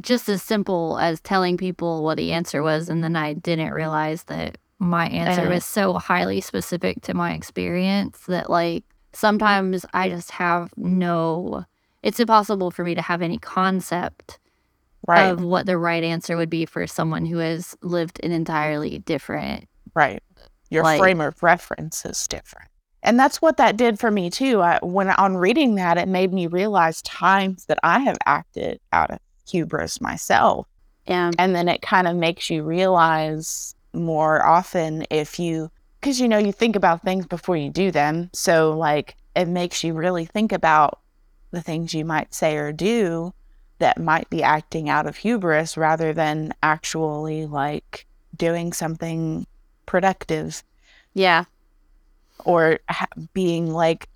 just 0.00 0.28
as 0.28 0.42
simple 0.42 0.98
as 0.98 1.20
telling 1.20 1.56
people 1.56 2.02
what 2.02 2.16
the 2.16 2.32
answer 2.32 2.62
was 2.62 2.88
and 2.88 3.02
then 3.04 3.14
I 3.16 3.34
didn't 3.34 3.72
realize 3.72 4.24
that 4.24 4.56
my 4.78 5.06
answer 5.08 5.42
Uh-huh. 5.42 5.50
was 5.54 5.64
so 5.64 5.94
highly 5.94 6.40
specific 6.40 7.02
to 7.02 7.14
my 7.14 7.32
experience 7.34 8.18
that 8.26 8.48
like 8.50 8.84
sometimes 9.12 9.84
I 9.92 10.08
just 10.08 10.30
have 10.32 10.72
no 10.76 11.64
it's 12.02 12.18
impossible 12.18 12.70
for 12.70 12.82
me 12.84 12.94
to 12.94 13.02
have 13.02 13.22
any 13.22 13.38
concept 13.38 14.38
Right. 15.06 15.26
of 15.30 15.42
what 15.42 15.66
the 15.66 15.76
right 15.78 16.02
answer 16.04 16.36
would 16.36 16.50
be 16.50 16.64
for 16.64 16.86
someone 16.86 17.26
who 17.26 17.38
has 17.38 17.76
lived 17.82 18.20
an 18.24 18.30
entirely 18.32 18.98
different 19.00 19.68
right. 19.94 20.22
Your 20.70 20.84
like- 20.84 21.00
frame 21.00 21.20
of 21.20 21.42
reference 21.42 22.04
is 22.06 22.26
different. 22.28 22.68
And 23.02 23.18
that's 23.18 23.42
what 23.42 23.56
that 23.56 23.76
did 23.76 23.98
for 23.98 24.10
me 24.10 24.30
too. 24.30 24.60
I, 24.62 24.78
when 24.82 25.10
on 25.10 25.36
reading 25.36 25.74
that, 25.74 25.98
it 25.98 26.08
made 26.08 26.32
me 26.32 26.46
realize 26.46 27.02
times 27.02 27.66
that 27.66 27.78
I 27.82 27.98
have 28.00 28.16
acted 28.26 28.80
out 28.92 29.10
of 29.10 29.18
hubris 29.48 30.00
myself. 30.00 30.66
and 31.06 31.34
and 31.38 31.54
then 31.54 31.68
it 31.68 31.82
kind 31.82 32.06
of 32.06 32.16
makes 32.16 32.48
you 32.48 32.62
realize 32.62 33.74
more 33.92 34.44
often 34.44 35.04
if 35.10 35.38
you 35.38 35.70
because 36.00 36.20
you 36.20 36.28
know 36.28 36.38
you 36.38 36.52
think 36.52 36.76
about 36.76 37.02
things 37.02 37.26
before 37.26 37.56
you 37.56 37.70
do 37.70 37.90
them 37.90 38.30
so 38.32 38.72
like 38.76 39.16
it 39.34 39.48
makes 39.48 39.82
you 39.84 39.92
really 39.94 40.24
think 40.24 40.52
about 40.52 41.00
the 41.50 41.60
things 41.60 41.92
you 41.92 42.04
might 42.04 42.32
say 42.32 42.56
or 42.56 42.72
do 42.72 43.32
that 43.78 43.98
might 44.00 44.30
be 44.30 44.42
acting 44.42 44.88
out 44.88 45.06
of 45.06 45.16
hubris 45.16 45.76
rather 45.76 46.12
than 46.12 46.54
actually 46.62 47.46
like 47.46 48.06
doing 48.36 48.72
something 48.72 49.46
productive 49.86 50.62
yeah 51.14 51.44
or 52.44 52.78
ha- 52.88 53.06
being 53.34 53.70
like 53.70 54.08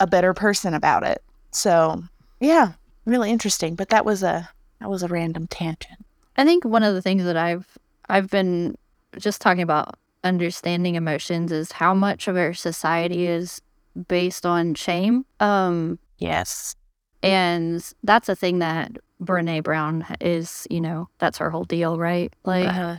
a 0.00 0.06
better 0.06 0.32
person 0.34 0.74
about 0.74 1.02
it 1.02 1.22
so 1.50 2.02
yeah 2.40 2.72
really 3.04 3.30
interesting 3.30 3.74
but 3.74 3.88
that 3.90 4.04
was 4.04 4.22
a 4.22 4.48
that 4.80 4.88
was 4.90 5.02
a 5.02 5.08
random 5.08 5.46
tangent 5.46 5.98
I 6.36 6.44
think 6.44 6.64
one 6.64 6.82
of 6.82 6.94
the 6.94 7.02
things 7.02 7.24
that 7.24 7.36
I've 7.36 7.66
I've 8.08 8.30
been 8.30 8.76
just 9.18 9.42
talking 9.42 9.62
about 9.62 9.96
understanding 10.24 10.94
emotions 10.94 11.52
is 11.52 11.72
how 11.72 11.92
much 11.92 12.28
of 12.28 12.36
our 12.36 12.54
society 12.54 13.26
is 13.26 13.60
based 14.08 14.46
on 14.46 14.74
shame. 14.74 15.26
Um 15.40 15.98
yes 16.18 16.76
and 17.22 17.84
that's 18.04 18.28
a 18.30 18.36
thing 18.36 18.60
that 18.60 18.92
Brene 19.22 19.62
Brown 19.62 20.06
is, 20.20 20.66
you 20.70 20.80
know, 20.80 21.08
that's 21.18 21.36
her 21.38 21.50
whole 21.50 21.64
deal, 21.64 21.98
right? 21.98 22.32
Like 22.44 22.68
Uh-huh. 22.68 22.96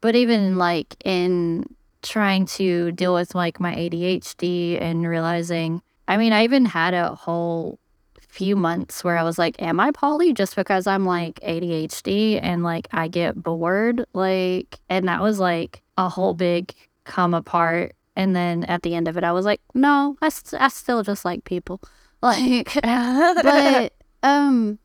but 0.00 0.14
even 0.14 0.56
like 0.56 0.94
in 1.04 1.64
trying 2.08 2.46
to 2.46 2.92
deal 2.92 3.14
with 3.14 3.34
like 3.34 3.60
my 3.60 3.74
ADHD 3.74 4.80
and 4.80 5.06
realizing 5.06 5.82
I 6.08 6.16
mean 6.16 6.32
I 6.32 6.44
even 6.44 6.64
had 6.64 6.94
a 6.94 7.14
whole 7.14 7.78
few 8.20 8.56
months 8.56 9.02
where 9.02 9.16
I 9.16 9.22
was 9.22 9.38
like 9.38 9.60
am 9.60 9.80
I 9.80 9.90
poly 9.90 10.32
just 10.32 10.56
because 10.56 10.86
I'm 10.86 11.04
like 11.04 11.40
ADHD 11.40 12.40
and 12.42 12.62
like 12.62 12.88
I 12.92 13.08
get 13.08 13.42
bored? 13.42 14.04
Like 14.12 14.78
and 14.88 15.08
that 15.08 15.22
was 15.22 15.38
like 15.38 15.82
a 15.96 16.08
whole 16.08 16.34
big 16.34 16.72
come 17.04 17.34
apart. 17.34 17.94
And 18.14 18.34
then 18.34 18.64
at 18.64 18.82
the 18.82 18.94
end 18.94 19.08
of 19.08 19.16
it 19.16 19.24
I 19.24 19.32
was 19.32 19.44
like 19.44 19.60
no 19.74 20.16
I, 20.20 20.28
st- 20.28 20.60
I 20.60 20.68
still 20.68 21.02
just 21.02 21.24
like 21.24 21.44
people. 21.44 21.80
Like 22.22 22.78
but 22.82 23.92
um 24.22 24.78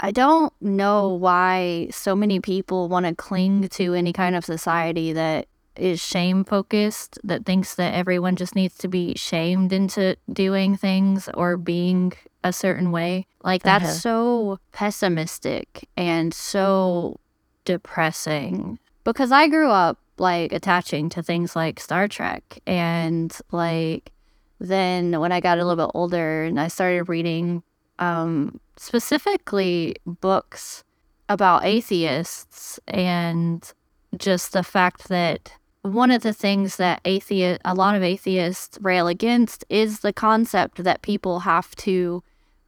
I 0.00 0.12
don't 0.12 0.52
know 0.60 1.08
why 1.08 1.88
so 1.90 2.14
many 2.14 2.38
people 2.38 2.88
want 2.88 3.06
to 3.06 3.14
cling 3.14 3.68
to 3.68 3.94
any 3.94 4.12
kind 4.12 4.36
of 4.36 4.44
society 4.44 5.12
that 5.12 5.48
is 5.78 6.00
shame 6.00 6.44
focused 6.44 7.18
that 7.24 7.44
thinks 7.46 7.74
that 7.76 7.94
everyone 7.94 8.36
just 8.36 8.54
needs 8.54 8.76
to 8.78 8.88
be 8.88 9.14
shamed 9.16 9.72
into 9.72 10.16
doing 10.32 10.76
things 10.76 11.28
or 11.34 11.56
being 11.56 12.12
a 12.44 12.52
certain 12.52 12.90
way. 12.90 13.26
Like 13.42 13.62
that's 13.62 13.84
Uh-huh. 13.84 13.92
so 13.94 14.58
pessimistic 14.72 15.88
and 15.96 16.32
so 16.34 17.18
depressing 17.64 18.78
because 19.04 19.30
I 19.32 19.48
grew 19.48 19.70
up 19.70 19.98
like 20.18 20.52
attaching 20.52 21.08
to 21.10 21.22
things 21.22 21.54
like 21.54 21.78
Star 21.78 22.08
Trek 22.08 22.60
and 22.66 23.36
like 23.52 24.10
then 24.58 25.18
when 25.20 25.30
I 25.32 25.40
got 25.40 25.58
a 25.58 25.64
little 25.64 25.86
bit 25.86 25.92
older 25.94 26.42
and 26.44 26.58
I 26.60 26.68
started 26.68 27.04
reading 27.08 27.62
um 28.00 28.58
specifically 28.76 29.96
books 30.06 30.82
about 31.28 31.64
atheists 31.64 32.80
and 32.88 33.72
just 34.16 34.52
the 34.52 34.62
fact 34.62 35.08
that 35.08 35.52
one 35.82 36.10
of 36.10 36.22
the 36.22 36.32
things 36.32 36.76
that 36.76 37.00
atheist 37.04 37.60
a 37.64 37.74
lot 37.74 37.94
of 37.94 38.02
atheists 38.02 38.78
rail 38.80 39.06
against 39.06 39.64
is 39.68 40.00
the 40.00 40.12
concept 40.12 40.82
that 40.84 41.02
people 41.02 41.40
have 41.40 41.74
to 41.76 42.22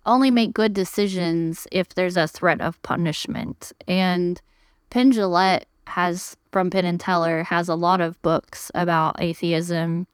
only 0.07 0.31
make 0.31 0.55
good 0.55 0.73
decisions 0.73 1.67
if 1.71 1.91
there's 1.91 2.17
a 2.17 2.29
threat 2.29 2.61
of 2.61 2.81
punishment 2.83 3.73
and 3.87 4.41
Penn 4.91 5.13
Jillette 5.13 5.65
has 5.87 6.37
from 6.53 6.71
Penn 6.71 6.85
and 6.85 7.01
Teller 7.01 7.45
has 7.45 7.69
a 7.69 7.75
lot 7.75 8.01
of 8.01 8.21
books 8.23 8.71
about 8.75 9.21
atheism 9.21 10.07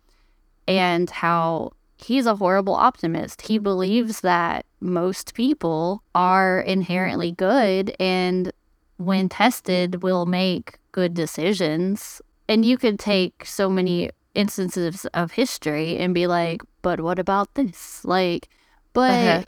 and 0.68 1.09
how 1.09 1.72
he's 1.98 2.26
a 2.26 2.37
horrible 2.37 2.74
optimist. 2.74 3.42
He 3.42 3.59
believes 3.59 4.20
that 4.20 4.66
most 4.80 5.35
people 5.35 6.02
are 6.14 6.61
inherently 6.61 7.32
good 7.32 7.94
and 7.98 8.52
when 8.98 9.28
tested 9.28 10.02
will 10.02 10.26
make 10.26 10.78
good 10.92 11.14
decisions. 11.14 12.20
And 12.48 12.64
you 12.64 12.78
could 12.78 12.98
take 12.98 13.44
so 13.44 13.68
many 13.68 14.11
instances 14.35 15.06
of 15.14 15.32
history 15.32 15.98
and 15.98 16.14
be 16.14 16.26
like, 16.26 16.62
but 16.82 17.00
what 17.00 17.18
about 17.18 17.54
this? 17.54 18.04
Like, 18.04 18.48
but 18.92 19.11
Uh-huh. 19.11 19.44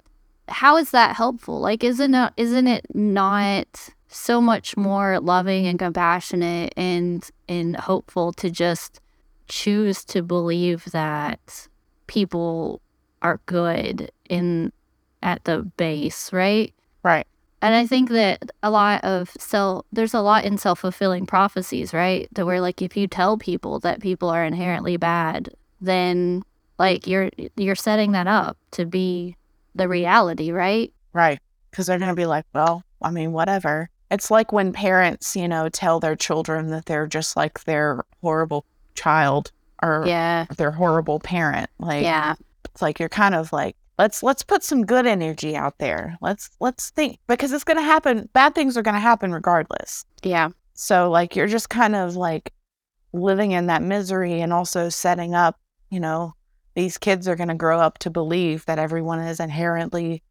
how 0.48 0.76
is 0.76 0.90
that 0.90 1.16
helpful? 1.16 1.61
Like, 1.61 1.84
isn't 1.84 2.14
it, 2.14 2.32
isn't 2.37 2.66
it 2.66 2.87
not 2.94 3.90
so 4.08 4.40
much 4.40 4.76
more 4.76 5.20
loving 5.20 5.66
and 5.66 5.78
compassionate 5.78 6.72
and 6.76 7.28
and 7.48 7.76
hopeful 7.76 8.32
to 8.32 8.50
just 8.50 9.00
choose 9.48 10.04
to 10.06 10.22
believe 10.22 10.87
that 10.92 11.68
people 12.06 12.80
are 13.20 13.40
good 13.46 14.11
in 14.28 14.72
at 15.22 15.44
the 15.44 15.62
base, 15.76 16.32
right? 16.32 16.72
right 17.02 17.26
And 17.60 17.74
I 17.74 17.86
think 17.86 18.10
that 18.10 18.50
a 18.62 18.70
lot 18.70 19.02
of 19.04 19.30
self, 19.38 19.84
there's 19.92 20.14
a 20.14 20.20
lot 20.20 20.44
in 20.44 20.58
self 20.58 20.80
fulfilling 20.80 21.26
prophecies, 21.26 21.92
right? 21.92 22.28
That 22.32 22.46
where 22.46 22.60
like 22.60 22.80
if 22.82 22.96
you 22.96 23.06
tell 23.08 23.36
people 23.36 23.80
that 23.80 24.00
people 24.00 24.28
are 24.28 24.44
inherently 24.44 24.96
bad, 24.96 25.50
then 25.80 26.42
like 26.78 27.06
you're 27.06 27.30
you're 27.56 27.74
setting 27.74 28.12
that 28.12 28.26
up 28.28 28.56
to 28.72 28.86
be 28.86 29.36
the 29.74 29.88
reality, 29.88 30.52
right? 30.52 30.92
Right. 31.12 31.40
Because 31.70 31.86
they're 31.86 31.98
going 31.98 32.10
to 32.10 32.14
be 32.14 32.26
like, 32.26 32.44
well, 32.54 32.84
I 33.02 33.10
mean, 33.10 33.32
whatever. 33.32 33.90
It's 34.10 34.30
like 34.30 34.52
when 34.52 34.72
parents, 34.72 35.36
you 35.36 35.48
know, 35.48 35.68
tell 35.68 36.00
their 36.00 36.16
children 36.16 36.68
that 36.68 36.86
they're 36.86 37.06
just 37.06 37.36
like 37.36 37.64
their 37.64 38.04
horrible 38.22 38.64
child 38.94 39.52
or 39.82 40.04
Yeah. 40.06 40.46
their 40.56 40.70
horrible 40.70 41.18
parent. 41.20 41.68
Like 41.78 42.02
Yeah. 42.04 42.34
it's 42.64 42.80
like 42.82 42.98
you're 43.00 43.08
kind 43.08 43.34
of 43.34 43.52
like 43.52 43.76
let's 43.98 44.22
let's 44.22 44.42
put 44.42 44.62
some 44.62 44.87
good 44.87 45.06
energy 45.06 45.56
out 45.56 45.78
there. 45.78 46.16
Let's 46.20 46.50
let's 46.61 46.90
think 46.90 47.18
because 47.26 47.52
it's 47.52 47.64
going 47.64 47.76
to 47.76 47.82
happen. 47.82 48.28
Bad 48.32 48.54
things 48.54 48.76
are 48.76 48.82
going 48.82 48.94
to 48.94 49.00
happen 49.00 49.32
regardless. 49.32 50.04
Yeah. 50.22 50.50
So 50.74 51.11
like 51.11 51.34
you're 51.37 51.48
just 51.48 51.68
kind 51.68 51.94
of 51.94 52.16
like 52.16 52.52
living 53.12 53.52
in 53.52 53.66
that 53.66 53.82
misery 53.82 54.40
and 54.40 54.52
also 54.52 54.88
setting 54.88 55.34
up, 55.34 55.58
you 55.90 56.00
know, 56.00 56.34
these 56.74 56.98
kids 56.98 57.26
are 57.26 57.37
going 57.37 57.48
to 57.48 57.54
grow 57.54 57.80
up 57.80 57.98
to 57.98 58.11
believe 58.11 58.64
that 58.66 58.78
everyone 58.78 59.18
is 59.18 59.40
inherently 59.40 60.22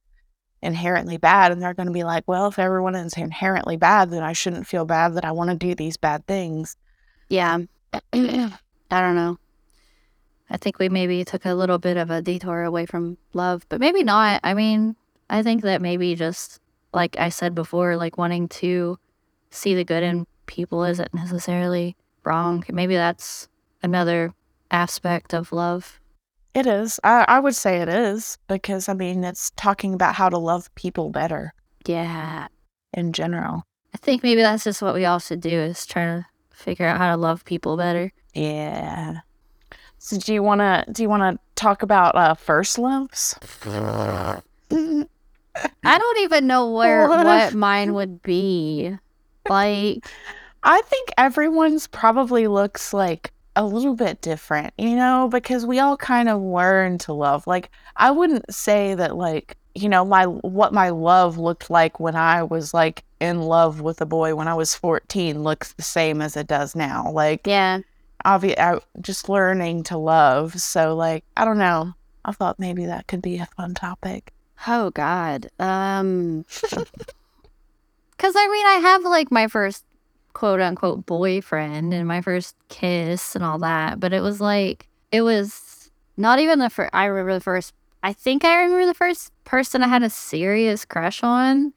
inherently 0.62 1.18
bad 1.18 1.52
and 1.52 1.62
they're 1.62 1.74
going 1.74 1.88
to 1.88 1.94
be 1.94 2.04
like, 2.04 2.24
well, 2.28 2.48
if 2.48 2.58
everyone 2.58 2.96
is 2.96 3.14
inherently 3.14 3.78
bad, 3.78 4.10
then 4.10 4.24
I 4.24 4.34
shouldn't 4.34 4.66
feel 4.66 4.86
bad 4.86 5.14
that 5.16 5.26
I 5.26 5.32
want 5.32 5.50
to 5.50 5.56
do 5.56 5.76
these 5.76 5.98
bad 5.98 6.26
things. 6.26 6.78
Yeah. 7.30 7.60
I 8.14 8.52
don't 8.90 9.16
know. 9.16 9.38
I 10.50 10.58
think 10.58 10.80
we 10.80 10.90
maybe 10.90 11.24
took 11.26 11.46
a 11.46 11.54
little 11.54 11.78
bit 11.78 11.98
of 11.98 12.10
a 12.10 12.22
detour 12.22 12.64
away 12.64 12.86
from 12.86 13.18
love, 13.34 13.66
but 13.70 13.80
maybe 13.80 14.04
not. 14.04 14.40
I 14.44 14.54
mean, 14.54 14.96
I 15.30 15.44
think 15.44 15.62
that 15.64 15.82
maybe 15.82 16.16
just 16.16 16.60
like 16.94 17.18
I 17.20 17.30
said 17.30 17.54
before, 17.54 17.98
like 17.98 18.18
wanting 18.18 18.48
to 18.50 18.98
see 19.52 19.76
the 19.76 19.84
good 19.84 20.04
in 20.04 20.26
people 20.46 20.84
isn't 20.86 21.14
necessarily 21.14 21.96
wrong. 22.24 22.64
Maybe 22.70 22.96
that's 22.96 23.50
another 23.84 24.34
aspect 24.72 25.34
of 25.34 25.52
love. 25.52 26.00
It 26.54 26.66
is. 26.66 27.00
I, 27.04 27.26
I 27.28 27.40
would 27.40 27.56
say 27.56 27.82
it 27.82 27.90
is 27.90 28.38
because 28.48 28.88
I 28.90 28.94
mean, 28.94 29.24
it's 29.24 29.52
talking 29.58 29.94
about 29.94 30.16
how 30.16 30.30
to 30.30 30.38
love 30.38 30.74
people 30.76 31.10
better 31.10 31.54
Yeah. 31.86 32.48
in 32.94 33.12
general. 33.14 33.64
I 33.94 33.98
think 33.98 34.24
maybe 34.24 34.42
that's 34.42 34.64
just 34.64 34.82
what 34.82 34.94
we 34.94 35.06
all 35.06 35.20
should 35.20 35.42
do 35.42 35.50
is 35.50 35.86
try 35.86 36.06
to 36.06 36.26
figure 36.52 36.86
out 36.88 36.98
how 36.98 37.10
to 37.12 37.18
love 37.18 37.44
people 37.46 37.78
better. 37.78 38.12
Yeah. 38.34 39.20
So 40.00 40.18
do 40.18 40.34
you 40.34 40.44
want 40.44 40.60
to 40.62 40.86
do 40.92 41.02
you 41.04 41.10
want 41.10 41.24
to 41.24 41.40
talk 41.56 41.82
about 41.82 42.16
uh, 42.16 42.34
first 42.36 42.78
loves? 42.78 43.36
I 44.72 45.98
don't 45.98 46.20
even 46.20 46.48
know 46.48 46.72
where 46.72 47.08
What? 47.10 47.26
what 47.26 47.54
mine 47.54 47.94
would 47.94 48.22
be. 48.22 48.96
Like 49.50 50.06
I 50.64 50.82
think 50.82 51.10
everyone's 51.18 51.88
probably 51.88 52.48
looks 52.48 52.94
like 52.94 53.32
a 53.56 53.66
little 53.66 53.96
bit 53.96 54.22
different, 54.22 54.74
you 54.78 54.96
know, 54.96 55.30
because 55.32 55.66
we 55.66 55.80
all 55.80 55.98
kind 55.98 56.30
of 56.30 56.42
learn 56.42 56.98
to 57.00 57.14
love. 57.14 57.48
Like 57.48 57.72
I 57.96 58.12
wouldn't 58.12 58.54
say 58.54 58.94
that 58.96 59.16
like, 59.16 59.58
you 59.74 59.90
know, 59.90 60.06
my 60.06 60.26
what 60.26 60.74
my 60.74 60.90
love 60.90 61.38
looked 61.38 61.70
like 61.70 62.00
when 62.00 62.16
I 62.16 62.44
was 62.44 62.74
like 62.74 63.04
in 63.20 63.42
love 63.42 63.82
with 63.82 64.00
a 64.02 64.06
boy 64.06 64.36
when 64.36 64.48
I 64.48 64.54
was 64.54 64.76
14 64.76 65.42
looks 65.42 65.74
the 65.74 65.82
same 65.82 66.22
as 66.22 66.38
it 66.38 66.46
does 66.48 66.76
now. 66.76 67.10
Like 67.12 67.48
yeah. 67.48 67.80
Obvi- 68.28 68.60
I, 68.60 68.80
just 69.02 69.30
learning 69.30 69.84
to 69.84 69.98
love. 69.98 70.60
So 70.60 70.96
like, 70.96 71.24
I 71.36 71.46
don't 71.46 71.58
know. 71.58 71.94
I 72.26 72.34
thought 72.34 72.60
maybe 72.60 72.86
that 72.86 73.08
could 73.08 73.22
be 73.22 73.38
a 73.38 73.46
fun 73.46 73.74
topic. 73.74 74.34
Oh 74.68 74.92
God. 74.92 75.50
Um. 75.60 76.46
Because 78.18 78.34
I 78.36 78.48
mean, 78.48 78.66
I 78.66 78.74
have 78.82 79.04
like 79.04 79.32
my 79.32 79.48
first 79.48 79.86
quote 80.34 80.60
unquote 80.60 81.06
boyfriend 81.06 81.94
and 81.94 82.08
my 82.08 82.22
first 82.22 82.56
kiss 82.68 83.36
and 83.36 83.44
all 83.44 83.60
that, 83.60 84.00
but 84.00 84.12
it 84.12 84.22
was 84.22 84.42
like 84.42 84.88
it 85.12 85.22
was 85.22 85.92
not 86.18 86.40
even 86.40 86.60
the 86.60 86.70
first. 86.70 86.90
I 86.94 87.06
remember 87.06 87.36
the 87.36 87.44
first. 87.44 87.74
I 88.04 88.14
think 88.14 88.44
I 88.44 88.64
remember 88.64 88.88
the 88.88 88.94
first 88.94 89.32
person 89.44 89.84
I 89.84 89.88
had 89.88 90.04
a 90.04 90.10
serious 90.10 90.84
crush 90.84 91.24
on. 91.24 91.74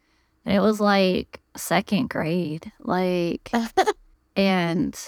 And 0.46 0.56
it 0.56 0.60
was 0.60 0.80
like 0.80 1.40
second 1.56 2.08
grade. 2.08 2.72
Like, 2.80 3.50
and 4.36 4.98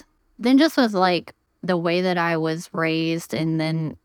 then 0.43 0.59
just 0.59 0.77
with 0.77 0.93
like 0.93 1.35
the 1.63 1.77
way 1.77 2.01
that 2.01 2.19
I 2.19 2.37
was 2.37 2.69
raised 2.73 3.33
and 3.35 3.61
then 3.61 3.97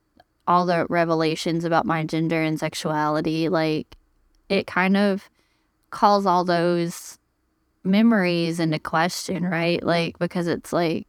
all 0.47 0.65
the 0.65 0.85
revelations 0.89 1.65
about 1.65 1.85
my 1.85 2.03
gender 2.03 2.41
and 2.41 2.59
sexuality, 2.59 3.49
like 3.49 3.95
it 4.49 4.67
kind 4.67 4.95
of 4.95 5.29
calls 5.89 6.25
all 6.25 6.45
those 6.45 7.17
memories 7.83 8.59
into 8.59 8.79
question, 8.79 9.45
right? 9.45 9.83
Like, 9.83 10.19
because 10.19 10.47
it's 10.47 10.71
like 10.71 11.07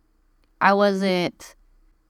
I 0.61 0.73
wasn't 0.73 1.55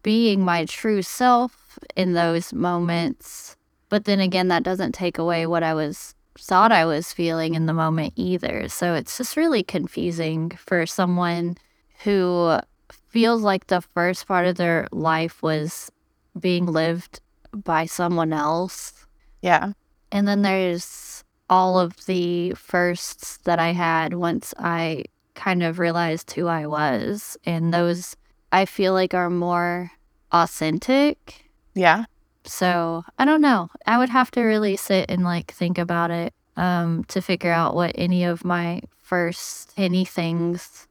being 0.03 0.45
my 0.45 0.65
true 0.65 1.03
self 1.03 1.79
in 1.97 2.13
those 2.13 2.53
moments. 2.53 3.57
But 3.89 4.05
then 4.05 4.21
again, 4.21 4.49
that 4.49 4.63
doesn't 4.63 4.93
take 4.93 5.19
away 5.19 5.47
what 5.47 5.63
I 5.63 5.75
was 5.75 6.15
thought 6.39 6.71
I 6.71 6.85
was 6.85 7.13
feeling 7.13 7.55
in 7.55 7.67
the 7.67 7.75
moment 7.75 8.13
either. 8.15 8.69
So 8.69 8.95
it's 8.95 9.19
just 9.19 9.37
really 9.37 9.65
confusing 9.65 10.51
for 10.51 10.87
someone 10.87 11.57
who 12.05 12.61
feels 13.09 13.43
like 13.43 13.67
the 13.67 13.81
first 13.81 14.27
part 14.27 14.47
of 14.47 14.57
their 14.57 14.87
life 14.93 15.43
was 15.43 15.91
being 16.39 16.67
lived 16.67 17.21
by 17.53 17.87
someone 17.87 18.33
else. 18.33 19.07
Yeah. 19.43 19.73
And 20.13 20.27
then 20.29 20.43
there's 20.43 21.25
all 21.51 21.79
of 21.79 22.07
the 22.07 22.53
firsts 22.53 23.39
that 23.39 23.59
I 23.59 23.73
had 23.73 24.15
once 24.15 24.53
I 24.59 25.05
kind 25.35 25.63
of 25.63 25.79
realized 25.79 26.33
who 26.33 26.47
I 26.47 26.67
was. 26.67 27.37
And 27.45 27.73
those 27.73 28.17
I 28.53 28.65
feel 28.65 28.93
like 28.93 29.15
are 29.15 29.31
more 29.31 29.93
authentic. 30.33 31.47
Yeah. 31.75 32.05
So 32.45 33.05
I 33.19 33.25
don't 33.25 33.41
know. 33.41 33.71
I 33.87 33.99
would 33.99 34.09
have 34.09 34.31
to 34.33 34.43
really 34.43 34.77
sit 34.77 35.11
and 35.11 35.23
like 35.23 35.53
think 35.53 35.79
about 35.79 36.11
it 36.11 36.35
um, 36.57 37.05
to 37.05 37.21
figure 37.21 37.53
out 37.53 37.75
what 37.75 37.93
any 37.95 38.25
of 38.25 38.45
my 38.45 38.83
first 39.03 39.75
anythings 39.77 40.87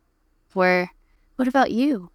were. 0.54 0.90
What 1.38 1.48
about 1.48 1.72
you? 1.72 2.10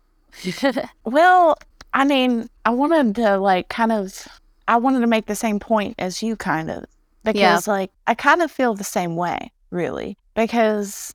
Well, 1.05 1.57
I 1.95 2.05
mean, 2.05 2.49
I 2.65 2.71
wanted 2.71 3.15
to 3.17 3.39
like 3.39 3.69
kind 3.69 3.93
of, 3.93 4.27
I 4.69 4.77
wanted 4.77 5.01
to 5.01 5.07
make 5.07 5.27
the 5.27 5.35
same 5.37 5.59
point 5.59 5.95
as 5.99 6.23
you 6.23 6.37
kind 6.37 6.71
of, 6.71 6.85
because 7.25 7.69
like 7.69 7.91
I 8.07 8.15
kind 8.15 8.41
of 8.43 8.51
feel 8.51 8.75
the 8.75 8.85
same 8.85 9.17
way, 9.17 9.53
really, 9.71 10.17
because 10.35 11.15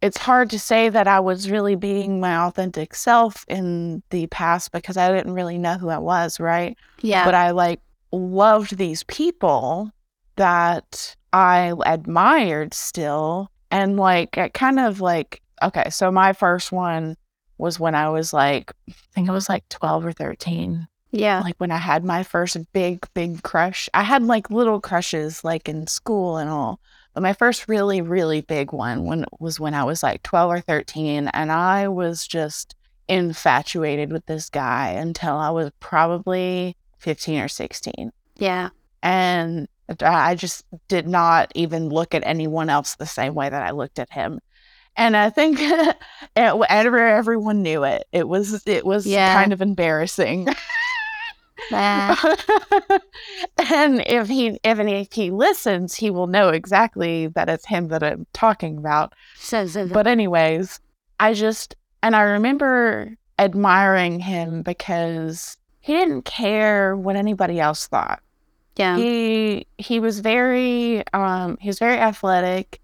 it's 0.00 0.18
hard 0.18 0.50
to 0.50 0.58
say 0.58 0.88
that 0.88 1.06
I 1.08 1.20
was 1.20 1.50
really 1.50 1.74
being 1.76 2.20
my 2.20 2.36
authentic 2.36 2.94
self 2.94 3.44
in 3.48 4.02
the 4.10 4.26
past 4.28 4.72
because 4.72 4.96
I 4.96 5.12
didn't 5.12 5.34
really 5.34 5.58
know 5.58 5.74
who 5.78 5.88
I 5.90 5.98
was, 5.98 6.40
right? 6.40 6.76
yeah. 7.00 7.24
But 7.24 7.34
I 7.34 7.50
like 7.50 7.80
loved 8.12 8.76
these 8.76 9.02
people 9.04 9.90
that 10.36 11.16
I 11.32 11.74
admired 11.86 12.74
still. 12.74 13.50
And 13.70 13.96
like, 13.96 14.38
I 14.38 14.48
kind 14.50 14.78
of 14.80 15.00
like, 15.00 15.40
okay, 15.62 15.88
so 15.90 16.10
my 16.10 16.32
first 16.32 16.72
one 16.72 17.16
was 17.62 17.80
when 17.80 17.94
I 17.94 18.08
was 18.10 18.32
like, 18.32 18.72
I 18.90 18.92
think 19.14 19.28
I 19.30 19.32
was 19.32 19.48
like 19.48 19.66
12 19.70 20.04
or 20.06 20.12
13. 20.12 20.86
yeah. 21.12 21.40
Like 21.40 21.56
when 21.58 21.70
I 21.70 21.78
had 21.78 22.04
my 22.04 22.22
first 22.22 22.56
big, 22.72 23.06
big 23.14 23.42
crush. 23.42 23.88
I 23.94 24.02
had 24.02 24.22
like 24.22 24.50
little 24.50 24.80
crushes 24.80 25.42
like 25.44 25.68
in 25.68 25.86
school 25.86 26.36
and 26.36 26.50
all. 26.50 26.78
But 27.14 27.22
my 27.22 27.32
first 27.34 27.68
really, 27.68 28.00
really 28.00 28.40
big 28.40 28.72
one 28.72 29.04
when 29.04 29.24
was 29.38 29.60
when 29.60 29.74
I 29.74 29.84
was 29.84 30.02
like 30.02 30.22
12 30.22 30.50
or 30.52 30.60
13. 30.60 31.28
And 31.28 31.52
I 31.52 31.88
was 31.88 32.26
just 32.26 32.74
infatuated 33.08 34.12
with 34.12 34.24
this 34.26 34.48
guy 34.50 34.90
until 34.90 35.36
I 35.36 35.50
was 35.50 35.70
probably 35.80 36.76
15 36.98 37.40
or 37.40 37.48
16 37.48 38.12
Yeah. 38.36 38.70
and 39.02 39.68
uh, 39.88 39.94
I 40.06 40.34
just 40.36 40.64
did 40.88 41.06
not 41.08 41.50
even 41.54 41.88
look 41.90 42.14
at 42.14 42.22
anyone 42.24 42.70
else 42.70 42.94
the 42.94 43.04
same 43.06 43.34
way 43.34 43.50
that 43.50 43.62
I 43.62 43.72
looked 43.72 43.98
at 43.98 44.10
him. 44.12 44.38
And 44.96 45.16
I 45.16 45.30
think 45.30 45.60
everyone 46.36 47.62
knew 47.62 47.84
it. 47.84 48.06
It 48.12 48.28
was 48.28 48.66
it 48.66 48.84
was 48.84 49.06
Yeah. 49.06 49.34
kind 49.34 49.52
of 49.52 49.62
embarrassing. 49.62 50.48
Nah. 51.70 52.16
and 53.72 54.02
if 54.04 54.26
he 54.26 54.58
if, 54.64 55.12
he 55.12 55.30
listens, 55.30 55.94
he 55.94 56.10
will 56.10 56.26
know 56.26 56.48
exactly 56.48 57.28
that 57.28 57.48
it's 57.48 57.64
him 57.66 57.86
that 57.88 58.02
I'm 58.02 58.26
talking 58.32 58.78
about. 58.78 59.12
But 59.92 60.08
anyways, 60.08 60.80
I 61.20 61.34
just 61.34 61.76
and 62.02 62.16
I 62.16 62.22
remember 62.22 63.16
admiring 63.38 64.18
him 64.18 64.62
because 64.62 65.56
he 65.78 65.92
didn't 65.92 66.24
care 66.24 66.96
what 66.96 67.14
anybody 67.14 67.60
else 67.60 67.86
thought 67.86 68.20
yeah. 68.76 68.96
he 68.96 69.66
he 69.78 70.00
was 70.00 70.20
very 70.20 71.02
um 71.12 71.56
he 71.60 71.68
was 71.68 71.78
very 71.78 71.98
athletic 71.98 72.80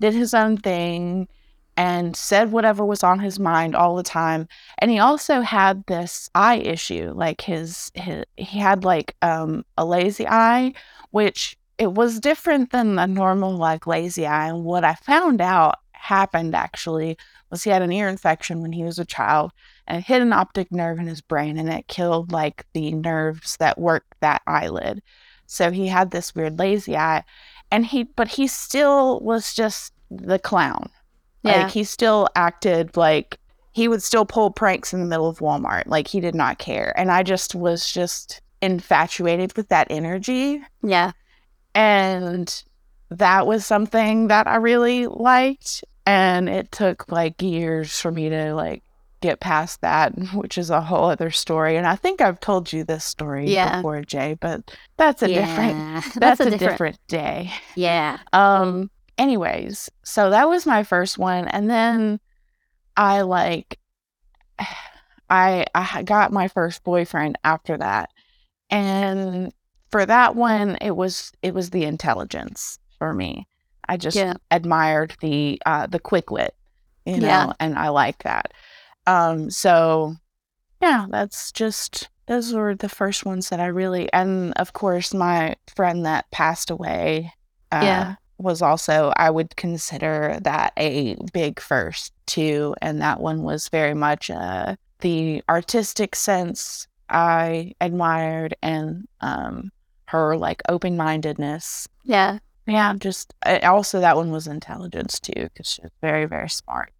did 0.00 0.14
his 0.14 0.34
own 0.34 0.56
thing 0.56 1.28
and 1.76 2.16
said 2.16 2.52
whatever 2.52 2.84
was 2.84 3.02
on 3.02 3.18
his 3.18 3.38
mind 3.38 3.74
all 3.74 3.96
the 3.96 4.02
time 4.02 4.46
and 4.78 4.90
he 4.90 4.98
also 4.98 5.40
had 5.40 5.84
this 5.86 6.28
eye 6.34 6.56
issue 6.56 7.12
like 7.14 7.40
his, 7.40 7.90
his 7.94 8.24
he 8.36 8.58
had 8.58 8.84
like 8.84 9.16
um 9.22 9.64
a 9.78 9.84
lazy 9.84 10.26
eye 10.26 10.72
which 11.10 11.56
it 11.78 11.92
was 11.92 12.20
different 12.20 12.70
than 12.70 12.98
a 12.98 13.06
normal 13.06 13.56
like 13.56 13.86
lazy 13.86 14.26
eye 14.26 14.48
and 14.48 14.64
what 14.64 14.84
i 14.84 14.94
found 14.94 15.40
out 15.40 15.76
happened 15.92 16.54
actually 16.54 17.16
was 17.50 17.62
he 17.62 17.70
had 17.70 17.82
an 17.82 17.92
ear 17.92 18.08
infection 18.08 18.62
when 18.62 18.72
he 18.72 18.84
was 18.84 18.98
a 18.98 19.04
child 19.04 19.52
and 19.86 19.98
it 19.98 20.06
hit 20.06 20.22
an 20.22 20.32
optic 20.32 20.72
nerve 20.72 20.98
in 20.98 21.06
his 21.06 21.20
brain 21.20 21.58
and 21.58 21.68
it 21.68 21.88
killed 21.88 22.32
like 22.32 22.64
the 22.72 22.92
nerves 22.92 23.56
that 23.58 23.78
work 23.78 24.04
that 24.20 24.42
eyelid. 24.46 25.02
So 25.46 25.70
he 25.70 25.88
had 25.88 26.10
this 26.10 26.34
weird 26.34 26.58
lazy 26.58 26.96
eye 26.96 27.24
and 27.70 27.84
he 27.84 28.04
but 28.04 28.28
he 28.28 28.46
still 28.46 29.20
was 29.20 29.54
just 29.54 29.92
the 30.10 30.38
clown 30.38 30.90
Yeah. 31.42 31.62
like 31.62 31.72
he 31.72 31.84
still 31.84 32.28
acted 32.36 32.96
like 32.96 33.38
he 33.72 33.88
would 33.88 34.02
still 34.02 34.24
pull 34.24 34.50
pranks 34.50 34.92
in 34.92 35.00
the 35.00 35.06
middle 35.06 35.28
of 35.28 35.38
Walmart. 35.38 35.84
Like 35.86 36.08
he 36.08 36.20
did 36.20 36.34
not 36.34 36.58
care. 36.58 36.92
And 36.98 37.10
I 37.10 37.22
just 37.22 37.54
was 37.54 37.90
just 37.90 38.40
infatuated 38.60 39.56
with 39.56 39.68
that 39.68 39.86
energy. 39.90 40.60
Yeah. 40.82 41.12
And 41.74 42.62
that 43.10 43.46
was 43.46 43.64
something 43.64 44.28
that 44.28 44.46
I 44.46 44.56
really 44.56 45.06
liked. 45.06 45.84
And 46.06 46.48
it 46.48 46.72
took 46.72 47.10
like 47.10 47.40
years 47.40 47.98
for 48.00 48.10
me 48.10 48.28
to 48.28 48.54
like 48.54 48.82
get 49.20 49.38
past 49.40 49.80
that, 49.82 50.12
which 50.34 50.58
is 50.58 50.70
a 50.70 50.80
whole 50.80 51.04
other 51.10 51.30
story. 51.30 51.76
And 51.76 51.86
I 51.86 51.94
think 51.96 52.20
I've 52.20 52.40
told 52.40 52.72
you 52.72 52.84
this 52.84 53.04
story 53.04 53.48
Yeah. 53.50 53.76
before, 53.76 54.02
J, 54.02 54.36
but 54.40 54.76
that's 54.96 55.22
a 55.22 55.28
different 55.28 55.78
Yeah. 55.78 56.02
that's, 56.16 56.40
a, 56.40 56.50
different, 56.58 56.98
day. 57.06 57.52
Yeah. 57.76 58.18
Um 58.32 58.90
anyways, 59.20 59.90
so 60.02 60.30
that 60.30 60.48
was 60.48 60.66
my 60.66 60.82
first 60.82 61.18
one 61.18 61.46
and 61.48 61.70
then 61.70 62.18
I 62.96 63.20
like 63.22 63.78
I 65.30 65.64
I 65.74 66.02
got 66.02 66.32
my 66.32 66.48
first 66.48 66.82
boyfriend 66.82 67.38
after 67.44 67.76
that. 67.78 68.10
And 68.70 69.52
for 69.90 70.04
that 70.06 70.34
one 70.36 70.76
it 70.80 70.96
was 70.96 71.32
it 71.42 71.54
was 71.54 71.70
the 71.70 71.84
intelligence 71.84 72.78
for 72.98 73.12
me. 73.14 73.46
I 73.88 73.96
just 73.96 74.16
Yeah. 74.16 74.34
admired 74.50 75.14
the 75.20 75.60
uh 75.66 75.86
the 75.86 76.00
quick 76.00 76.30
wit, 76.30 76.54
you 77.06 77.18
know, 77.18 77.26
Yeah. 77.26 77.52
and 77.60 77.78
I 77.78 77.88
like 77.90 78.22
that. 78.24 78.52
Um 79.06 79.50
so 79.50 80.16
yeah, 80.82 81.06
that's 81.10 81.52
just 81.52 82.08
those 82.26 82.52
were 82.54 82.74
the 82.74 82.88
first 82.88 83.24
ones 83.26 83.48
that 83.50 83.60
I 83.60 83.66
really 83.66 84.12
and 84.12 84.52
of 84.54 84.72
course 84.72 85.12
my 85.12 85.56
friend 85.76 86.06
that 86.06 86.30
passed 86.30 86.70
away 86.70 87.32
uh, 87.72 87.84
Yeah. 87.84 88.14
Was 88.42 88.62
also 88.62 89.12
I 89.16 89.30
would 89.30 89.56
consider 89.56 90.38
that 90.42 90.72
a 90.76 91.16
big 91.32 91.60
first 91.60 92.12
too 92.26 92.74
and 92.80 93.00
that 93.00 93.20
one 93.20 93.42
was 93.42 93.68
very 93.68 93.94
much 93.94 94.30
uh 94.30 94.76
the 95.00 95.42
artistic 95.48 96.14
sense 96.16 96.86
I 97.08 97.72
admired 97.80 98.54
and 98.62 99.06
um 99.20 99.70
her 100.06 100.36
like 100.36 100.62
open-mindedness 100.68 101.88
Yeah. 102.04 102.38
yeah 102.66 102.94
just 102.98 103.32
uh, 103.46 103.60
also 103.62 104.00
that 104.00 104.16
one 104.16 104.30
was 104.30 104.46
intelligence 104.46 105.20
too 105.20 105.32
because 105.44 105.66
she 105.68 105.82
was 105.82 105.92
very 106.00 106.26
very 106.26 106.48
smart 106.48 106.92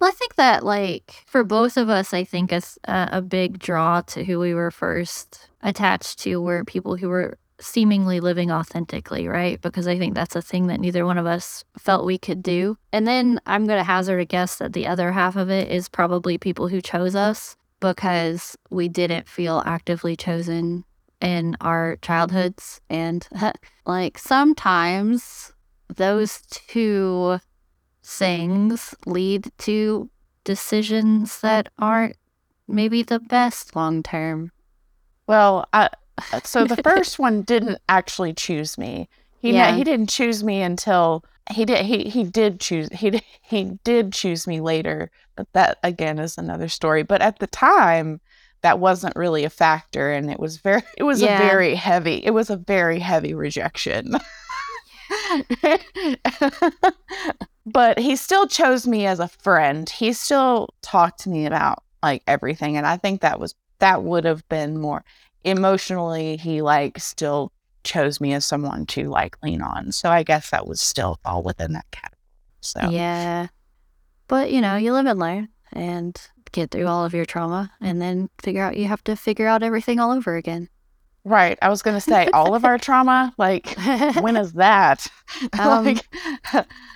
Well, 0.00 0.10
I 0.10 0.14
think 0.14 0.36
that 0.36 0.64
like 0.64 1.24
for 1.26 1.42
both 1.44 1.76
of 1.76 1.88
us, 1.88 2.14
I 2.14 2.22
think 2.24 2.52
a 2.84 3.20
big 3.20 3.58
draw 3.58 4.00
to 4.02 4.24
who 4.24 4.38
we 4.38 4.54
were 4.54 4.70
first 4.70 5.48
attached 5.62 6.20
to 6.20 6.40
were 6.40 6.64
people 6.64 6.96
who 6.96 7.08
were 7.08 7.36
seemingly 7.60 8.20
living 8.20 8.50
authentically, 8.50 9.28
right? 9.28 9.60
Because 9.60 9.88
I 9.88 9.98
think 9.98 10.14
that's 10.14 10.36
a 10.36 10.42
thing 10.42 10.68
that 10.68 10.80
neither 10.80 11.04
one 11.04 11.18
of 11.18 11.26
us 11.26 11.64
felt 11.78 12.06
we 12.06 12.18
could 12.18 12.42
do. 12.42 12.72
Mm-hmm. 12.72 12.82
And 12.92 13.06
then 13.06 13.40
I'm 13.46 13.66
going 13.66 13.78
to 13.78 13.84
hazard 13.84 14.20
a 14.20 14.24
guess 14.24 14.56
that 14.56 14.72
the 14.72 14.86
other 14.86 15.12
half 15.12 15.36
of 15.36 15.50
it 15.50 15.70
is 15.70 15.88
probably 15.88 16.38
people 16.38 16.68
who 16.68 16.80
chose 16.80 17.14
us 17.14 17.56
because 17.80 18.56
we 18.70 18.88
didn't 18.88 19.28
feel 19.28 19.62
actively 19.66 20.16
chosen 20.16 20.84
in 21.20 21.56
our 21.60 21.96
childhoods. 22.02 22.80
And 22.88 23.26
like 23.86 24.18
sometimes 24.18 25.52
those 25.88 26.42
two 26.50 27.40
things 28.02 28.94
lead 29.06 29.50
to 29.58 30.10
decisions 30.44 31.40
that 31.40 31.68
aren't 31.78 32.16
maybe 32.66 33.02
the 33.02 33.20
best 33.20 33.74
long 33.74 34.02
term. 34.02 34.52
Well, 35.26 35.66
I, 35.72 35.90
so 36.44 36.64
the 36.64 36.76
first 36.82 37.18
one 37.18 37.42
didn't 37.42 37.78
actually 37.88 38.32
choose 38.34 38.76
me. 38.78 39.08
He 39.40 39.52
Yeah. 39.52 39.74
he 39.74 39.84
didn't 39.84 40.08
choose 40.10 40.42
me 40.44 40.62
until 40.62 41.24
he 41.50 41.64
did 41.64 41.84
he 41.86 42.04
he 42.10 42.24
did 42.24 42.60
choose 42.60 42.88
he 42.92 43.20
he 43.42 43.78
did 43.84 44.12
choose 44.12 44.46
me 44.46 44.60
later, 44.60 45.10
but 45.36 45.46
that 45.52 45.78
again 45.82 46.18
is 46.18 46.36
another 46.38 46.68
story. 46.68 47.02
But 47.02 47.22
at 47.22 47.38
the 47.38 47.46
time, 47.46 48.20
that 48.62 48.78
wasn't 48.80 49.14
really 49.16 49.44
a 49.44 49.50
factor, 49.50 50.10
and 50.12 50.30
it 50.30 50.40
was 50.40 50.56
very 50.58 50.82
it 50.98 51.04
was 51.04 51.22
Yeah. 51.22 51.36
a 51.40 51.46
very 51.46 51.74
heavy 51.74 52.16
it 52.24 52.30
was 52.32 52.50
a 52.50 52.56
very 52.56 52.98
heavy 52.98 53.34
rejection. 53.34 54.14
but 57.66 57.98
he 57.98 58.16
still 58.16 58.46
chose 58.46 58.86
me 58.86 59.06
as 59.06 59.20
a 59.20 59.28
friend. 59.28 59.88
He 59.88 60.12
still 60.12 60.68
talked 60.82 61.20
to 61.20 61.28
me 61.30 61.46
about 61.46 61.82
like 62.02 62.22
everything, 62.26 62.76
and 62.76 62.86
I 62.86 62.96
think 62.96 63.20
that 63.20 63.40
was 63.40 63.54
that 63.80 64.02
would 64.02 64.24
have 64.24 64.46
been 64.48 64.78
more 64.80 65.04
emotionally. 65.44 66.36
He 66.36 66.62
like 66.62 66.98
still 66.98 67.52
chose 67.84 68.20
me 68.20 68.34
as 68.34 68.44
someone 68.44 68.86
to 68.86 69.08
like 69.08 69.36
lean 69.42 69.62
on. 69.62 69.92
So 69.92 70.10
I 70.10 70.22
guess 70.22 70.50
that 70.50 70.66
would 70.66 70.78
still 70.78 71.18
fall 71.24 71.42
within 71.42 71.72
that 71.72 71.90
category. 71.90 72.18
So 72.60 72.88
Yeah. 72.90 73.48
But 74.26 74.50
you 74.50 74.60
know, 74.60 74.76
you 74.76 74.92
live 74.92 75.06
and 75.06 75.18
learn 75.18 75.48
and 75.72 76.20
get 76.52 76.70
through 76.70 76.86
all 76.86 77.04
of 77.04 77.14
your 77.14 77.24
trauma 77.24 77.70
and 77.80 78.00
then 78.00 78.28
figure 78.40 78.62
out 78.62 78.76
you 78.76 78.86
have 78.86 79.04
to 79.04 79.16
figure 79.16 79.46
out 79.46 79.62
everything 79.62 80.00
all 80.00 80.10
over 80.10 80.36
again. 80.36 80.68
right, 81.24 81.58
I 81.60 81.68
was 81.68 81.82
gonna 81.82 82.00
say 82.00 82.28
all 82.32 82.54
of 82.54 82.64
our 82.64 82.78
trauma. 82.86 83.32
Like 83.38 83.76
when 84.20 84.36
is 84.36 84.52
that? 84.54 85.06
Um, 85.58 85.84
like, 85.84 86.08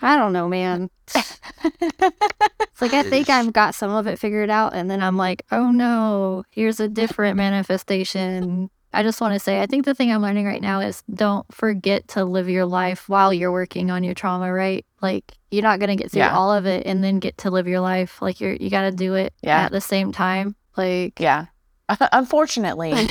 I 0.00 0.16
don't 0.16 0.32
know, 0.32 0.48
man. 0.48 0.88
Like 2.82 2.92
I 2.92 3.02
think 3.04 3.30
I've 3.30 3.52
got 3.52 3.74
some 3.74 3.92
of 3.92 4.06
it 4.06 4.18
figured 4.18 4.50
out, 4.50 4.74
and 4.74 4.90
then 4.90 5.00
I'm 5.02 5.16
like, 5.16 5.44
oh 5.52 5.70
no, 5.70 6.42
here's 6.50 6.80
a 6.80 6.88
different 6.88 7.36
manifestation. 7.36 8.68
I 8.92 9.02
just 9.02 9.20
want 9.22 9.32
to 9.32 9.38
say, 9.40 9.62
I 9.62 9.66
think 9.66 9.86
the 9.86 9.94
thing 9.94 10.12
I'm 10.12 10.20
learning 10.20 10.44
right 10.46 10.60
now 10.60 10.80
is 10.80 11.02
don't 11.14 11.46
forget 11.54 12.08
to 12.08 12.24
live 12.26 12.48
your 12.50 12.66
life 12.66 13.08
while 13.08 13.32
you're 13.32 13.52
working 13.52 13.90
on 13.90 14.04
your 14.04 14.12
trauma, 14.14 14.52
right? 14.52 14.84
Like 15.00 15.24
you're 15.50 15.62
not 15.62 15.80
gonna 15.80 15.96
get 15.96 16.10
through 16.10 16.18
Yeah. 16.22 16.36
all 16.36 16.52
of 16.52 16.66
it 16.66 16.84
and 16.86 17.02
then 17.02 17.18
get 17.18 17.38
to 17.38 17.50
live 17.50 17.66
your 17.68 17.80
life. 17.80 18.20
Like 18.20 18.40
you're 18.40 18.52
you 18.54 18.68
got 18.68 18.82
to 18.82 18.90
do 18.90 19.14
it 19.14 19.32
Yeah. 19.42 19.60
at 19.62 19.72
the 19.72 19.80
same 19.80 20.12
time. 20.12 20.56
Like 20.76 21.18
yeah. 21.20 21.46
Unfortunately, 22.12 22.92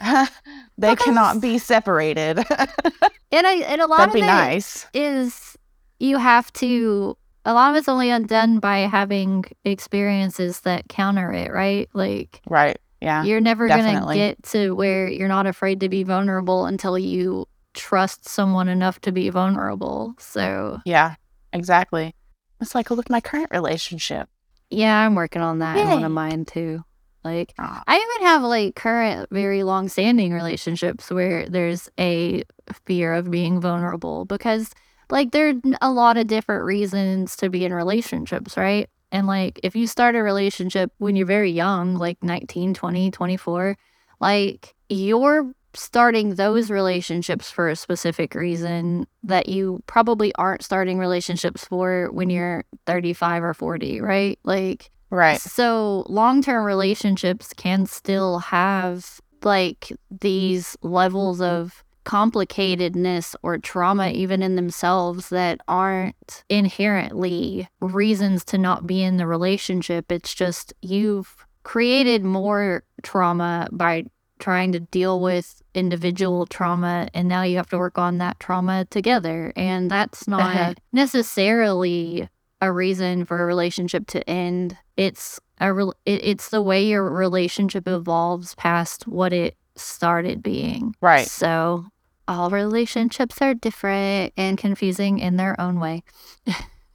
they 0.78 0.96
cannot 0.96 1.40
be 1.40 1.58
separated. 1.58 2.38
and 2.38 3.46
I 3.46 3.54
and 3.66 3.80
a 3.80 3.86
lot 3.86 3.98
That'd 3.98 4.08
of 4.10 4.14
be 4.14 4.20
it 4.20 4.26
nice. 4.26 4.86
is 4.94 5.56
you 6.00 6.18
have 6.18 6.52
to 6.54 7.16
a 7.44 7.54
lot 7.54 7.70
of 7.70 7.76
it's 7.76 7.88
only 7.88 8.10
undone 8.10 8.58
by 8.58 8.78
having 8.80 9.44
experiences 9.64 10.60
that 10.60 10.88
counter 10.88 11.32
it, 11.32 11.52
right? 11.52 11.88
Like 11.94 12.40
Right. 12.48 12.78
Yeah. 13.00 13.22
you're 13.24 13.40
never 13.40 13.68
going 13.68 13.84
to 14.06 14.14
get 14.14 14.42
to 14.44 14.72
where 14.72 15.08
you're 15.08 15.28
not 15.28 15.46
afraid 15.46 15.80
to 15.80 15.88
be 15.88 16.02
vulnerable 16.02 16.66
until 16.66 16.98
you 16.98 17.46
trust 17.74 18.28
someone 18.28 18.68
enough 18.68 19.00
to 19.02 19.12
be 19.12 19.30
vulnerable. 19.30 20.14
So, 20.18 20.80
Yeah. 20.84 21.14
Exactly. 21.52 22.14
It's 22.60 22.74
like 22.74 22.90
with 22.90 23.08
my 23.08 23.20
current 23.20 23.48
relationship. 23.52 24.28
yeah, 24.70 24.98
I'm 25.06 25.14
working 25.14 25.40
on 25.40 25.60
that 25.60 25.76
in 25.78 25.86
one 25.88 26.00
Yay. 26.00 26.04
of 26.06 26.12
mine 26.12 26.44
too. 26.44 26.84
Like 27.24 27.52
I 27.58 27.96
even 27.96 28.26
have 28.26 28.42
like 28.42 28.74
current 28.74 29.28
very 29.30 29.62
long 29.62 29.88
standing 29.88 30.32
relationships 30.32 31.10
where 31.10 31.48
there's 31.48 31.88
a 31.98 32.42
fear 32.86 33.14
of 33.14 33.30
being 33.30 33.60
vulnerable 33.60 34.24
because 34.24 34.70
like 35.10 35.30
there 35.30 35.50
are 35.50 35.54
a 35.80 35.90
lot 35.90 36.16
of 36.16 36.26
different 36.26 36.64
reasons 36.64 37.36
to 37.36 37.50
be 37.50 37.64
in 37.64 37.72
relationships, 37.72 38.56
right? 38.56 38.88
And 39.10 39.26
like 39.26 39.58
if 39.62 39.74
you 39.74 39.86
start 39.86 40.14
a 40.16 40.22
relationship 40.22 40.92
when 40.98 41.16
you're 41.16 41.26
very 41.26 41.50
young, 41.50 41.94
like 41.94 42.22
19, 42.22 42.74
20, 42.74 43.10
24, 43.10 43.76
like 44.20 44.74
you're 44.88 45.52
starting 45.74 46.34
those 46.34 46.70
relationships 46.70 47.50
for 47.50 47.68
a 47.68 47.76
specific 47.76 48.34
reason 48.34 49.06
that 49.22 49.48
you 49.48 49.82
probably 49.86 50.34
aren't 50.34 50.62
starting 50.64 50.98
relationships 50.98 51.64
for 51.64 52.08
when 52.10 52.30
you're 52.30 52.64
35 52.86 53.44
or 53.44 53.54
40, 53.54 54.00
right? 54.00 54.38
Like 54.44 54.90
Right. 55.10 55.40
so 55.40 56.04
long 56.08 56.42
term 56.42 56.64
relationships 56.64 57.52
can 57.54 57.86
still 57.86 58.38
have 58.40 59.20
like 59.42 59.92
these 60.10 60.76
levels 60.82 61.40
of 61.40 61.82
complicatedness 62.08 63.34
or 63.42 63.58
trauma 63.58 64.08
even 64.10 64.42
in 64.42 64.56
themselves 64.56 65.28
that 65.28 65.60
aren't 65.68 66.44
inherently 66.48 67.68
reasons 67.80 68.44
to 68.46 68.58
not 68.58 68.86
be 68.86 69.02
in 69.02 69.16
the 69.18 69.26
relationship. 69.26 70.10
It's 70.10 70.34
just 70.34 70.72
you've 70.82 71.46
created 71.64 72.24
more 72.24 72.82
trauma 73.02 73.68
by 73.72 74.04
trying 74.38 74.72
to 74.72 74.80
deal 74.80 75.20
with 75.20 75.62
individual 75.74 76.46
trauma 76.46 77.08
and 77.12 77.28
now 77.28 77.42
you 77.42 77.56
have 77.56 77.68
to 77.68 77.78
work 77.78 77.98
on 77.98 78.18
that 78.18 78.38
trauma 78.40 78.84
together 78.90 79.52
and 79.56 79.90
that's 79.90 80.26
Uh-huh. 80.28 80.38
not 80.38 80.78
necessarily 80.92 82.28
a 82.60 82.72
reason 82.72 83.24
for 83.24 83.40
a 83.42 83.46
relationship 83.46 84.06
to 84.08 84.28
end. 84.30 84.76
It's 84.96 85.40
a 85.60 85.76
it, 86.06 86.24
it's 86.24 86.48
the 86.50 86.62
way 86.62 86.84
your 86.86 87.08
relationship 87.10 87.86
evolves 87.86 88.54
past 88.54 89.06
what 89.06 89.32
it 89.32 89.56
started 89.76 90.42
being. 90.42 90.94
Right. 91.00 91.28
So 91.28 91.86
all 92.28 92.50
relationships 92.50 93.42
are 93.42 93.54
different 93.54 94.32
and 94.36 94.58
confusing 94.58 95.18
in 95.18 95.36
their 95.36 95.60
own 95.60 95.80
way. 95.80 96.04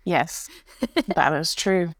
Yes, 0.05 0.49
that 1.15 1.33
is 1.33 1.55
true. 1.55 1.93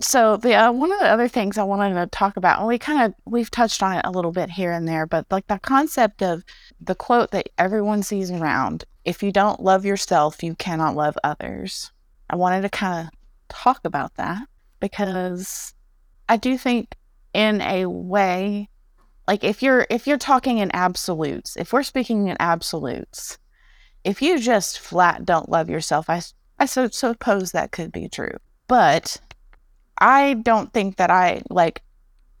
So 0.00 0.36
the 0.36 0.54
uh, 0.54 0.72
one 0.72 0.92
of 0.92 0.98
the 0.98 1.08
other 1.08 1.28
things 1.28 1.56
I 1.56 1.62
wanted 1.62 1.94
to 1.94 2.06
talk 2.06 2.36
about, 2.36 2.58
and 2.58 2.68
we 2.68 2.78
kind 2.78 3.02
of 3.02 3.14
we've 3.24 3.50
touched 3.50 3.82
on 3.82 3.96
it 3.96 4.04
a 4.04 4.10
little 4.10 4.32
bit 4.32 4.50
here 4.50 4.72
and 4.72 4.86
there, 4.86 5.06
but 5.06 5.26
like 5.30 5.46
the 5.46 5.58
concept 5.58 6.22
of 6.22 6.44
the 6.80 6.94
quote 6.94 7.30
that 7.30 7.48
everyone 7.56 8.02
sees 8.02 8.30
around: 8.30 8.84
"If 9.04 9.22
you 9.22 9.32
don't 9.32 9.62
love 9.62 9.84
yourself, 9.84 10.42
you 10.42 10.54
cannot 10.54 10.96
love 10.96 11.16
others." 11.24 11.92
I 12.28 12.36
wanted 12.36 12.62
to 12.62 12.68
kind 12.68 13.08
of 13.08 13.14
talk 13.48 13.80
about 13.84 14.16
that. 14.16 14.46
because 14.80 15.72
I 16.28 16.36
do 16.36 16.58
think 16.58 16.94
in 17.32 17.62
a 17.62 17.86
way 17.86 18.68
like 19.26 19.44
if 19.44 19.62
you're 19.62 19.86
if 19.90 20.06
you're 20.06 20.18
talking 20.18 20.58
in 20.58 20.70
absolutes, 20.74 21.56
if 21.56 21.72
we're 21.72 21.82
speaking 21.82 22.28
in 22.28 22.36
absolutes, 22.40 23.38
if 24.04 24.20
you 24.20 24.38
just 24.38 24.78
flat 24.78 25.24
don't 25.24 25.48
love 25.48 25.70
yourself, 25.70 26.10
I 26.10 26.22
I 26.58 26.66
so, 26.66 26.88
suppose 26.88 27.52
that 27.52 27.72
could 27.72 27.92
be 27.92 28.08
true. 28.08 28.36
But 28.68 29.16
I 29.98 30.34
don't 30.34 30.72
think 30.72 30.96
that 30.96 31.10
I 31.10 31.42
like 31.50 31.82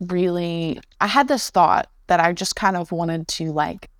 really 0.00 0.80
I 1.00 1.06
had 1.06 1.28
this 1.28 1.50
thought 1.50 1.88
that 2.06 2.20
I 2.20 2.32
just 2.32 2.56
kind 2.56 2.76
of 2.76 2.92
wanted 2.92 3.28
to 3.28 3.52
like 3.52 3.90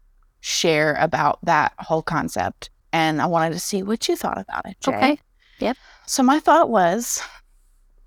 share 0.41 0.95
about 0.97 1.39
that 1.45 1.73
whole 1.79 2.03
concept 2.03 2.69
and 2.93 3.23
I 3.23 3.27
wanted 3.27 3.55
to 3.55 3.61
see 3.61 3.83
what 3.83 4.09
you 4.09 4.17
thought 4.17 4.39
about 4.39 4.67
it. 4.67 4.77
J. 4.81 4.95
Okay. 4.95 5.19
Yep. 5.61 5.77
So 6.07 6.23
my 6.23 6.39
thought 6.39 6.69
was 6.69 7.23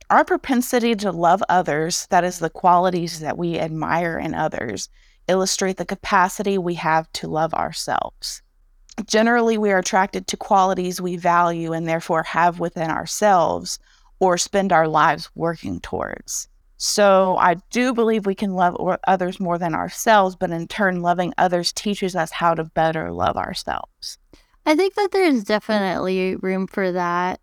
our 0.09 0.23
propensity 0.23 0.95
to 0.95 1.11
love 1.11 1.43
others, 1.49 2.07
that 2.09 2.23
is 2.23 2.39
the 2.39 2.49
qualities 2.49 3.19
that 3.19 3.37
we 3.37 3.59
admire 3.59 4.17
in 4.17 4.33
others, 4.33 4.89
illustrate 5.27 5.77
the 5.77 5.85
capacity 5.85 6.57
we 6.57 6.75
have 6.75 7.11
to 7.13 7.27
love 7.27 7.53
ourselves. 7.53 8.41
Generally, 9.05 9.57
we 9.57 9.71
are 9.71 9.79
attracted 9.79 10.27
to 10.27 10.37
qualities 10.37 11.01
we 11.01 11.17
value 11.17 11.73
and 11.73 11.87
therefore 11.87 12.23
have 12.23 12.59
within 12.59 12.89
ourselves 12.89 13.79
or 14.19 14.37
spend 14.37 14.71
our 14.71 14.87
lives 14.87 15.29
working 15.35 15.79
towards. 15.81 16.47
So, 16.77 17.37
I 17.37 17.55
do 17.71 17.93
believe 17.93 18.25
we 18.25 18.35
can 18.35 18.53
love 18.53 18.75
others 19.07 19.39
more 19.39 19.57
than 19.57 19.73
ourselves, 19.73 20.35
but 20.35 20.51
in 20.51 20.67
turn, 20.67 21.01
loving 21.01 21.33
others 21.37 21.73
teaches 21.73 22.15
us 22.15 22.31
how 22.31 22.53
to 22.53 22.63
better 22.63 23.11
love 23.11 23.35
ourselves. 23.35 24.19
I 24.65 24.75
think 24.75 24.93
that 24.95 25.11
there's 25.11 25.43
definitely 25.43 26.35
room 26.35 26.67
for 26.67 26.91
that. 26.91 27.39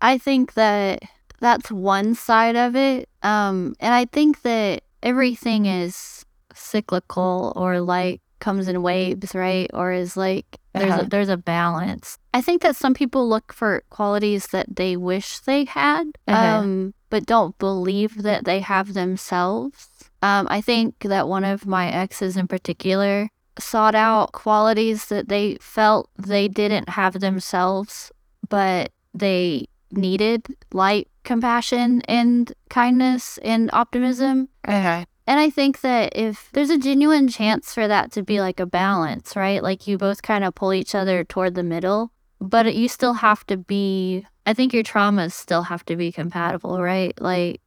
I 0.00 0.18
think 0.18 0.54
that 0.54 1.02
that's 1.42 1.70
one 1.70 2.14
side 2.14 2.56
of 2.56 2.74
it. 2.76 3.08
Um, 3.22 3.74
and 3.80 3.92
I 3.92 4.06
think 4.06 4.42
that 4.42 4.82
everything 5.02 5.66
is 5.66 6.24
cyclical 6.54 7.52
or 7.56 7.80
like 7.80 8.20
comes 8.38 8.66
in 8.68 8.82
waves, 8.82 9.34
right? 9.34 9.68
Or 9.74 9.92
is 9.92 10.16
like 10.16 10.46
there's 10.74 10.92
Uh-huh. 10.94 11.02
a, 11.02 11.08
there's 11.08 11.28
a 11.28 11.36
balance. 11.36 12.18
I 12.32 12.40
think 12.40 12.62
that 12.62 12.76
some 12.76 12.94
people 12.94 13.28
look 13.28 13.52
for 13.52 13.82
qualities 13.90 14.46
that 14.54 14.66
they 14.76 14.96
wish 14.96 15.38
they 15.40 15.64
had, 15.64 16.04
Uh-huh. 16.26 16.58
um, 16.58 16.94
but 17.10 17.26
don't 17.26 17.56
believe 17.58 18.22
that 18.22 18.44
they 18.44 18.60
have 18.60 18.94
themselves. 18.94 19.88
Um, 20.22 20.46
I 20.50 20.60
think 20.60 20.94
that 21.00 21.28
one 21.28 21.44
of 21.44 21.66
my 21.66 21.90
exes 21.90 22.36
in 22.36 22.46
particular 22.48 23.28
sought 23.58 23.94
out 23.94 24.32
qualities 24.32 25.06
that 25.06 25.28
they 25.28 25.56
felt 25.60 26.08
they 26.16 26.48
didn't 26.48 26.88
have 26.90 27.20
themselves, 27.20 28.10
but 28.48 28.90
they 29.14 29.66
needed, 29.92 30.46
light, 30.72 31.08
compassion 31.24 32.02
and 32.02 32.52
kindness 32.68 33.38
and 33.38 33.70
optimism. 33.72 34.48
Okay. 34.66 35.06
And 35.26 35.38
I 35.38 35.50
think 35.50 35.82
that 35.82 36.16
if 36.16 36.50
there's 36.52 36.70
a 36.70 36.78
genuine 36.78 37.28
chance 37.28 37.72
for 37.72 37.86
that 37.86 38.10
to 38.12 38.22
be 38.22 38.40
like 38.40 38.58
a 38.58 38.66
balance, 38.66 39.36
right? 39.36 39.62
Like 39.62 39.86
you 39.86 39.96
both 39.96 40.22
kind 40.22 40.42
of 40.44 40.54
pull 40.54 40.74
each 40.74 40.94
other 40.94 41.22
toward 41.22 41.54
the 41.54 41.62
middle, 41.62 42.12
but 42.40 42.74
you 42.74 42.88
still 42.88 43.14
have 43.14 43.46
to 43.46 43.56
be, 43.56 44.26
I 44.46 44.54
think 44.54 44.74
your 44.74 44.82
traumas 44.82 45.32
still 45.32 45.62
have 45.62 45.84
to 45.86 45.96
be 45.96 46.10
compatible, 46.10 46.82
right? 46.82 47.18
Like 47.20 47.60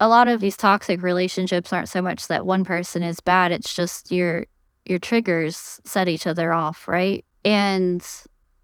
a 0.00 0.08
lot 0.08 0.26
of 0.26 0.40
these 0.40 0.56
toxic 0.56 1.02
relationships 1.02 1.72
aren't 1.72 1.90
so 1.90 2.00
much 2.00 2.28
that 2.28 2.46
one 2.46 2.64
person 2.64 3.02
is 3.02 3.20
bad, 3.20 3.52
it's 3.52 3.74
just 3.74 4.10
your 4.10 4.46
your 4.84 4.98
triggers 4.98 5.80
set 5.84 6.08
each 6.08 6.26
other 6.26 6.52
off, 6.52 6.88
right? 6.88 7.24
And 7.44 8.04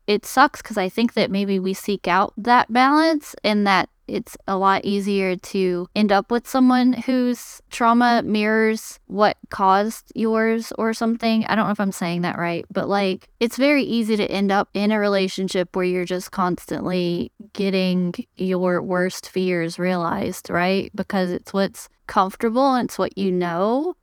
it 0.09 0.27
sucks 0.27 0.61
because 0.63 0.79
I 0.79 0.89
think 0.89 1.13
that 1.15 1.31
maybe 1.31 1.61
we 1.61 1.75
seek 1.75 2.09
out 2.09 2.33
that 2.37 2.73
balance 2.73 3.37
and 3.45 3.65
that 3.67 3.91
it's 4.09 4.39
a 4.49 4.57
lot 4.57 4.87
easier 4.87 5.37
to 5.37 5.87
end 5.95 6.11
up 6.11 6.31
with 6.31 6.49
someone 6.49 6.95
whose 6.95 7.61
trauma 7.71 8.23
mirrors 8.25 8.99
what 9.07 9.37
caused 9.51 10.11
yours 10.15 10.73
or 10.79 10.95
something. 10.95 11.45
I 11.45 11.55
don't 11.55 11.67
know 11.67 11.73
if 11.73 11.79
I'm 11.79 11.93
saying 11.93 12.23
that 12.23 12.39
right, 12.39 12.65
but 12.71 12.89
like 12.89 13.29
it's 13.39 13.59
very 13.59 13.83
easy 13.83 14.17
to 14.17 14.25
end 14.31 14.51
up 14.51 14.71
in 14.73 14.93
a 14.93 14.99
relationship 14.99 15.77
where 15.77 15.85
you're 15.85 16.07
just 16.07 16.31
constantly 16.31 17.31
getting 17.53 18.15
your 18.39 18.81
worst 18.81 19.29
fears 19.29 19.79
realized, 19.79 20.49
right? 20.49 20.91
Because 20.95 21.31
it's 21.31 21.53
what's 21.53 21.91
comfortable 22.07 22.75
and 22.77 22.87
it's 22.89 22.99
what 22.99 23.19
you 23.19 23.31
know 23.31 23.95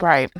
Right. 0.00 0.32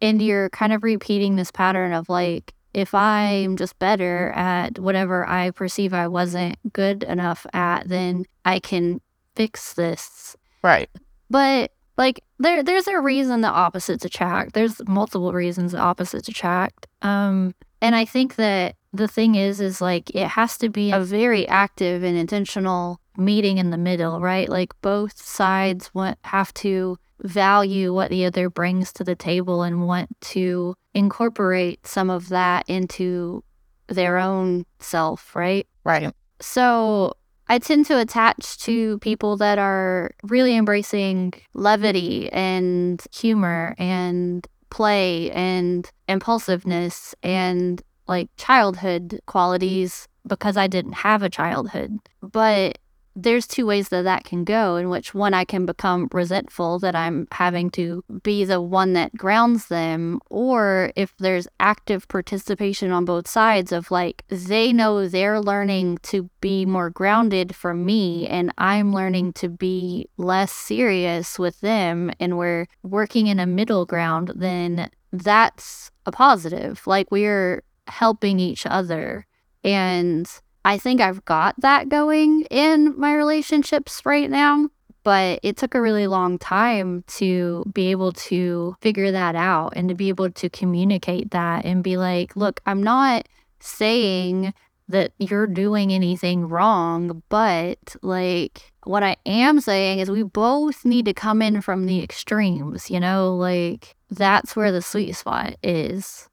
and 0.00 0.22
you're 0.22 0.50
kind 0.50 0.72
of 0.72 0.84
repeating 0.84 1.34
this 1.34 1.50
pattern 1.50 1.92
of 1.92 2.08
like 2.08 2.54
if 2.74 2.94
i'm 2.94 3.56
just 3.56 3.78
better 3.78 4.30
at 4.30 4.78
whatever 4.78 5.26
i 5.28 5.50
perceive 5.50 5.92
i 5.92 6.06
wasn't 6.06 6.56
good 6.72 7.02
enough 7.04 7.46
at 7.52 7.88
then 7.88 8.24
i 8.44 8.58
can 8.58 9.00
fix 9.38 9.74
this. 9.74 10.36
Right. 10.62 10.90
but 11.30 11.70
like 11.96 12.20
there 12.38 12.62
there's 12.62 12.88
a 12.88 13.00
reason 13.00 13.40
the 13.40 13.48
opposites 13.48 14.04
attract. 14.04 14.52
There's 14.52 14.80
multiple 14.86 15.32
reasons 15.32 15.72
the 15.72 15.78
opposites 15.78 16.28
attract. 16.28 16.86
Um 17.02 17.54
and 17.80 17.94
i 17.94 18.04
think 18.04 18.34
that 18.34 18.74
the 18.92 19.08
thing 19.08 19.36
is 19.36 19.60
is 19.60 19.80
like 19.80 20.10
it 20.14 20.28
has 20.28 20.58
to 20.58 20.68
be 20.68 20.90
a 20.90 21.00
very 21.00 21.46
active 21.46 22.02
and 22.02 22.16
intentional 22.16 23.00
meeting 23.16 23.58
in 23.58 23.70
the 23.70 23.78
middle 23.78 24.20
right? 24.20 24.48
Like 24.48 24.72
both 24.82 25.20
sides 25.20 25.94
want 25.94 26.18
have 26.22 26.52
to 26.54 26.98
value 27.22 27.92
what 27.92 28.10
the 28.10 28.24
other 28.24 28.48
brings 28.50 28.92
to 28.92 29.04
the 29.04 29.14
table 29.16 29.62
and 29.62 29.86
want 29.86 30.08
to 30.20 30.74
incorporate 30.94 31.86
some 31.86 32.10
of 32.10 32.28
that 32.28 32.64
into 32.68 33.42
their 33.88 34.18
own 34.18 34.64
self 34.78 35.34
right 35.34 35.66
Right. 35.84 36.12
so 36.40 37.14
I 37.48 37.58
tend 37.58 37.86
to 37.86 37.98
attach 37.98 38.58
to 38.58 38.98
people 38.98 39.38
that 39.38 39.58
are 39.58 40.10
really 40.22 40.54
embracing 40.54 41.32
levity 41.54 42.30
and 42.30 43.02
humor 43.14 43.74
and 43.78 44.46
play 44.68 45.30
and 45.30 45.90
impulsiveness 46.08 47.14
and 47.22 47.80
like 48.06 48.28
childhood 48.36 49.20
qualities 49.26 50.08
because 50.26 50.58
I 50.58 50.66
didn't 50.66 50.92
have 50.92 51.22
a 51.22 51.30
childhood. 51.30 51.96
But 52.20 52.76
there's 53.22 53.46
two 53.46 53.66
ways 53.66 53.88
that 53.88 54.02
that 54.02 54.24
can 54.24 54.44
go 54.44 54.76
in 54.76 54.90
which 54.90 55.14
one 55.14 55.34
I 55.34 55.44
can 55.44 55.66
become 55.66 56.08
resentful 56.12 56.78
that 56.80 56.94
I'm 56.94 57.26
having 57.32 57.70
to 57.70 58.04
be 58.22 58.44
the 58.44 58.60
one 58.60 58.92
that 58.92 59.16
grounds 59.16 59.66
them 59.66 60.20
or 60.30 60.92
if 60.94 61.14
there's 61.18 61.48
active 61.58 62.06
participation 62.08 62.90
on 62.92 63.04
both 63.04 63.26
sides 63.26 63.72
of 63.72 63.90
like 63.90 64.24
they 64.28 64.72
know 64.72 65.08
they're 65.08 65.40
learning 65.40 65.98
to 66.04 66.30
be 66.40 66.64
more 66.64 66.90
grounded 66.90 67.54
from 67.54 67.84
me 67.84 68.26
and 68.28 68.52
I'm 68.56 68.92
learning 68.92 69.32
to 69.34 69.48
be 69.48 70.08
less 70.16 70.52
serious 70.52 71.38
with 71.38 71.60
them 71.60 72.12
and 72.20 72.38
we're 72.38 72.66
working 72.82 73.26
in 73.26 73.40
a 73.40 73.46
middle 73.46 73.84
ground 73.84 74.32
then 74.36 74.90
that's 75.12 75.90
a 76.06 76.12
positive. 76.12 76.86
Like 76.86 77.10
we're 77.10 77.62
helping 77.86 78.38
each 78.38 78.66
other. 78.66 79.26
And 79.64 80.28
I 80.68 80.76
think 80.76 81.00
I've 81.00 81.24
got 81.24 81.58
that 81.62 81.88
going 81.88 82.42
in 82.50 82.92
my 83.00 83.14
relationships 83.14 84.02
right 84.04 84.28
now, 84.28 84.68
but 85.02 85.40
it 85.42 85.56
took 85.56 85.74
a 85.74 85.80
really 85.80 86.06
long 86.06 86.38
time 86.38 87.04
to 87.16 87.64
be 87.72 87.90
able 87.90 88.12
to 88.12 88.76
figure 88.82 89.10
that 89.10 89.34
out 89.34 89.72
and 89.76 89.88
to 89.88 89.94
be 89.94 90.10
able 90.10 90.30
to 90.30 90.50
communicate 90.50 91.30
that 91.30 91.64
and 91.64 91.82
be 91.82 91.96
like, 91.96 92.36
look, 92.36 92.60
I'm 92.66 92.82
not 92.82 93.26
saying 93.60 94.52
that 94.90 95.12
you're 95.18 95.46
doing 95.46 95.90
anything 95.90 96.46
wrong, 96.46 97.22
but 97.30 97.96
like 98.02 98.70
what 98.84 99.02
I 99.02 99.16
am 99.24 99.62
saying 99.62 100.00
is 100.00 100.10
we 100.10 100.22
both 100.22 100.84
need 100.84 101.06
to 101.06 101.14
come 101.14 101.40
in 101.40 101.62
from 101.62 101.86
the 101.86 102.02
extremes, 102.02 102.90
you 102.90 103.00
know, 103.00 103.34
like 103.34 103.96
that's 104.10 104.54
where 104.54 104.70
the 104.70 104.82
sweet 104.82 105.16
spot 105.16 105.56
is. 105.62 106.28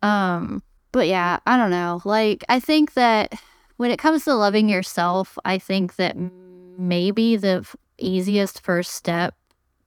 Um 0.00 0.62
but 0.92 1.08
yeah, 1.08 1.40
I 1.44 1.56
don't 1.56 1.70
know. 1.70 2.02
Like 2.04 2.44
I 2.48 2.60
think 2.60 2.94
that 2.94 3.34
when 3.80 3.90
it 3.90 3.98
comes 3.98 4.24
to 4.24 4.34
loving 4.34 4.68
yourself, 4.68 5.38
I 5.42 5.56
think 5.56 5.96
that 5.96 6.14
maybe 6.76 7.36
the 7.36 7.66
easiest 7.96 8.60
first 8.62 8.92
step 8.92 9.34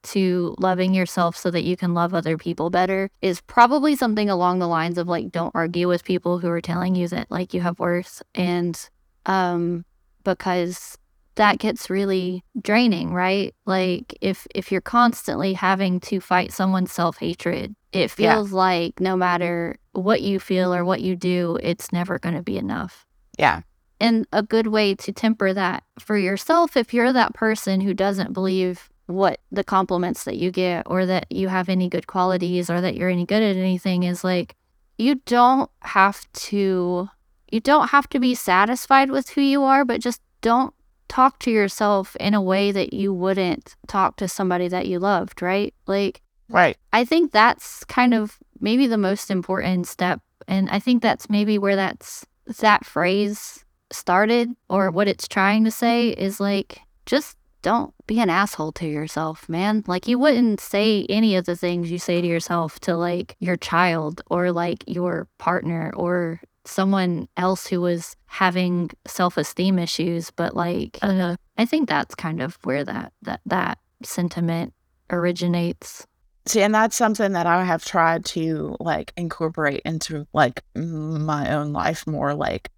to 0.01 0.55
loving 0.57 0.95
yourself 0.95 1.37
so 1.37 1.51
that 1.51 1.63
you 1.63 1.77
can 1.77 1.93
love 1.93 2.11
other 2.15 2.35
people 2.35 2.71
better 2.71 3.11
is 3.21 3.39
probably 3.41 3.95
something 3.95 4.31
along 4.31 4.57
the 4.57 4.67
lines 4.67 4.97
of 4.97 5.07
like 5.07 5.31
don't 5.31 5.51
argue 5.53 5.87
with 5.87 6.03
people 6.03 6.39
who 6.39 6.49
are 6.49 6.59
telling 6.59 6.95
you 6.95 7.07
that 7.07 7.29
like 7.29 7.53
you 7.53 7.61
have 7.61 7.77
worth 7.77 8.23
and 8.33 8.89
um 9.27 9.85
because 10.23 10.97
that 11.35 11.59
gets 11.59 11.87
really 11.87 12.43
draining, 12.59 13.13
right? 13.13 13.53
Like 13.67 14.17
if 14.21 14.47
if 14.55 14.71
you're 14.71 14.81
constantly 14.81 15.53
having 15.53 15.99
to 15.99 16.19
fight 16.19 16.51
someone's 16.51 16.91
self-hatred, 16.91 17.75
it 17.91 17.99
Yeah. 18.17 18.33
feels 18.37 18.51
like 18.51 18.99
no 18.99 19.15
matter 19.15 19.75
what 19.91 20.23
you 20.23 20.39
feel 20.39 20.73
or 20.73 20.83
what 20.83 21.01
you 21.01 21.15
do, 21.15 21.59
it's 21.61 21.91
never 21.93 22.17
going 22.17 22.35
to 22.35 22.41
be 22.41 22.57
enough. 22.57 23.05
Yeah. 23.37 23.61
And 24.03 24.27
a 24.33 24.43
good 24.43 24.67
way 24.67 24.95
to 24.95 25.13
temper 25.13 25.53
that 25.53 25.85
for 25.97 26.17
yourself, 26.17 26.75
if 26.75 26.93
you're 26.93 27.13
that 27.13 27.33
person 27.33 27.79
who 27.79 27.93
doesn't 27.93 28.33
believe 28.33 28.89
what 29.05 29.39
the 29.49 29.63
compliments 29.63 30.25
that 30.25 30.35
you 30.35 30.51
get 30.51 30.83
or 30.87 31.05
that 31.05 31.31
you 31.31 31.47
have 31.47 31.69
any 31.69 31.87
good 31.87 32.05
qualities 32.05 32.69
or 32.69 32.81
that 32.81 32.95
you're 32.95 33.07
any 33.07 33.25
good 33.25 33.41
at 33.41 33.55
anything, 33.55 34.03
is 34.03 34.21
like 34.21 34.57
you 34.97 35.21
don't 35.25 35.71
have 35.83 36.29
to 36.33 37.07
you 37.49 37.61
don't 37.61 37.91
have 37.91 38.09
to 38.09 38.19
be 38.19 38.35
satisfied 38.35 39.09
with 39.09 39.29
who 39.29 39.41
you 39.41 39.63
are, 39.63 39.85
but 39.85 40.01
just 40.01 40.21
don't 40.41 40.73
talk 41.07 41.39
to 41.39 41.51
yourself 41.51 42.17
in 42.17 42.33
a 42.33 42.41
way 42.41 42.73
that 42.73 42.91
you 42.91 43.13
wouldn't 43.13 43.77
talk 43.87 44.17
to 44.17 44.27
somebody 44.27 44.67
that 44.67 44.85
you 44.85 44.99
loved, 44.99 45.41
right? 45.41 45.73
Like, 45.87 46.21
Right. 46.49 46.75
I 46.91 47.05
think 47.05 47.31
that's 47.31 47.85
kind 47.85 48.13
of 48.13 48.37
maybe 48.59 48.85
the 48.85 48.97
most 48.97 49.31
important 49.31 49.87
step. 49.87 50.19
And 50.45 50.69
I 50.69 50.79
think 50.79 51.01
that's 51.01 51.29
maybe 51.29 51.57
where 51.57 51.77
that's 51.77 52.25
that 52.59 52.83
phrase 52.83 53.63
started 53.93 54.55
or 54.69 54.91
what 54.91 55.07
it's 55.07 55.27
trying 55.27 55.63
to 55.65 55.71
say 55.71 56.09
is 56.09 56.39
like, 56.39 56.79
just 57.05 57.37
don't 57.61 57.93
be 58.07 58.19
an 58.19 58.29
asshole 58.29 58.73
to 58.73 58.87
yourself, 58.87 59.47
man. 59.47 59.83
Like, 59.87 60.07
you 60.07 60.19
wouldn't 60.19 60.59
say 60.59 61.05
any 61.09 61.35
of 61.35 61.45
the 61.45 61.55
things 61.55 61.89
you 61.89 61.97
say 61.97 62.21
to 62.21 62.27
yourself 62.27 62.79
to 62.81 62.95
like 62.95 63.35
your 63.39 63.55
child 63.55 64.21
or 64.29 64.51
like 64.51 64.83
your 64.87 65.27
partner 65.37 65.93
or 65.95 66.41
someone 66.65 67.27
else 67.37 67.67
who 67.67 67.81
was 67.81 68.15
having 68.25 68.89
self-esteem 69.05 69.77
issues 69.77 70.31
but 70.31 70.55
like 70.55 70.97
I, 71.01 71.35
I 71.57 71.65
think 71.65 71.89
that's 71.89 72.15
kind 72.15 72.41
of 72.41 72.57
where 72.63 72.85
that 72.85 73.11
that 73.23 73.41
that 73.45 73.79
sentiment 74.01 74.73
originates 75.09 76.07
See, 76.45 76.61
and 76.61 76.75
that's 76.75 76.97
something 76.97 77.31
that 77.33 77.47
I 77.47 77.63
have 77.63 77.85
tried 77.85 78.25
to 78.25 78.75
like 78.79 79.13
incorporate 79.15 79.81
into 79.85 80.27
like 80.33 80.61
my 80.75 81.53
own 81.53 81.71
life 81.71 82.05
more, 82.05 82.33
like 82.33 82.69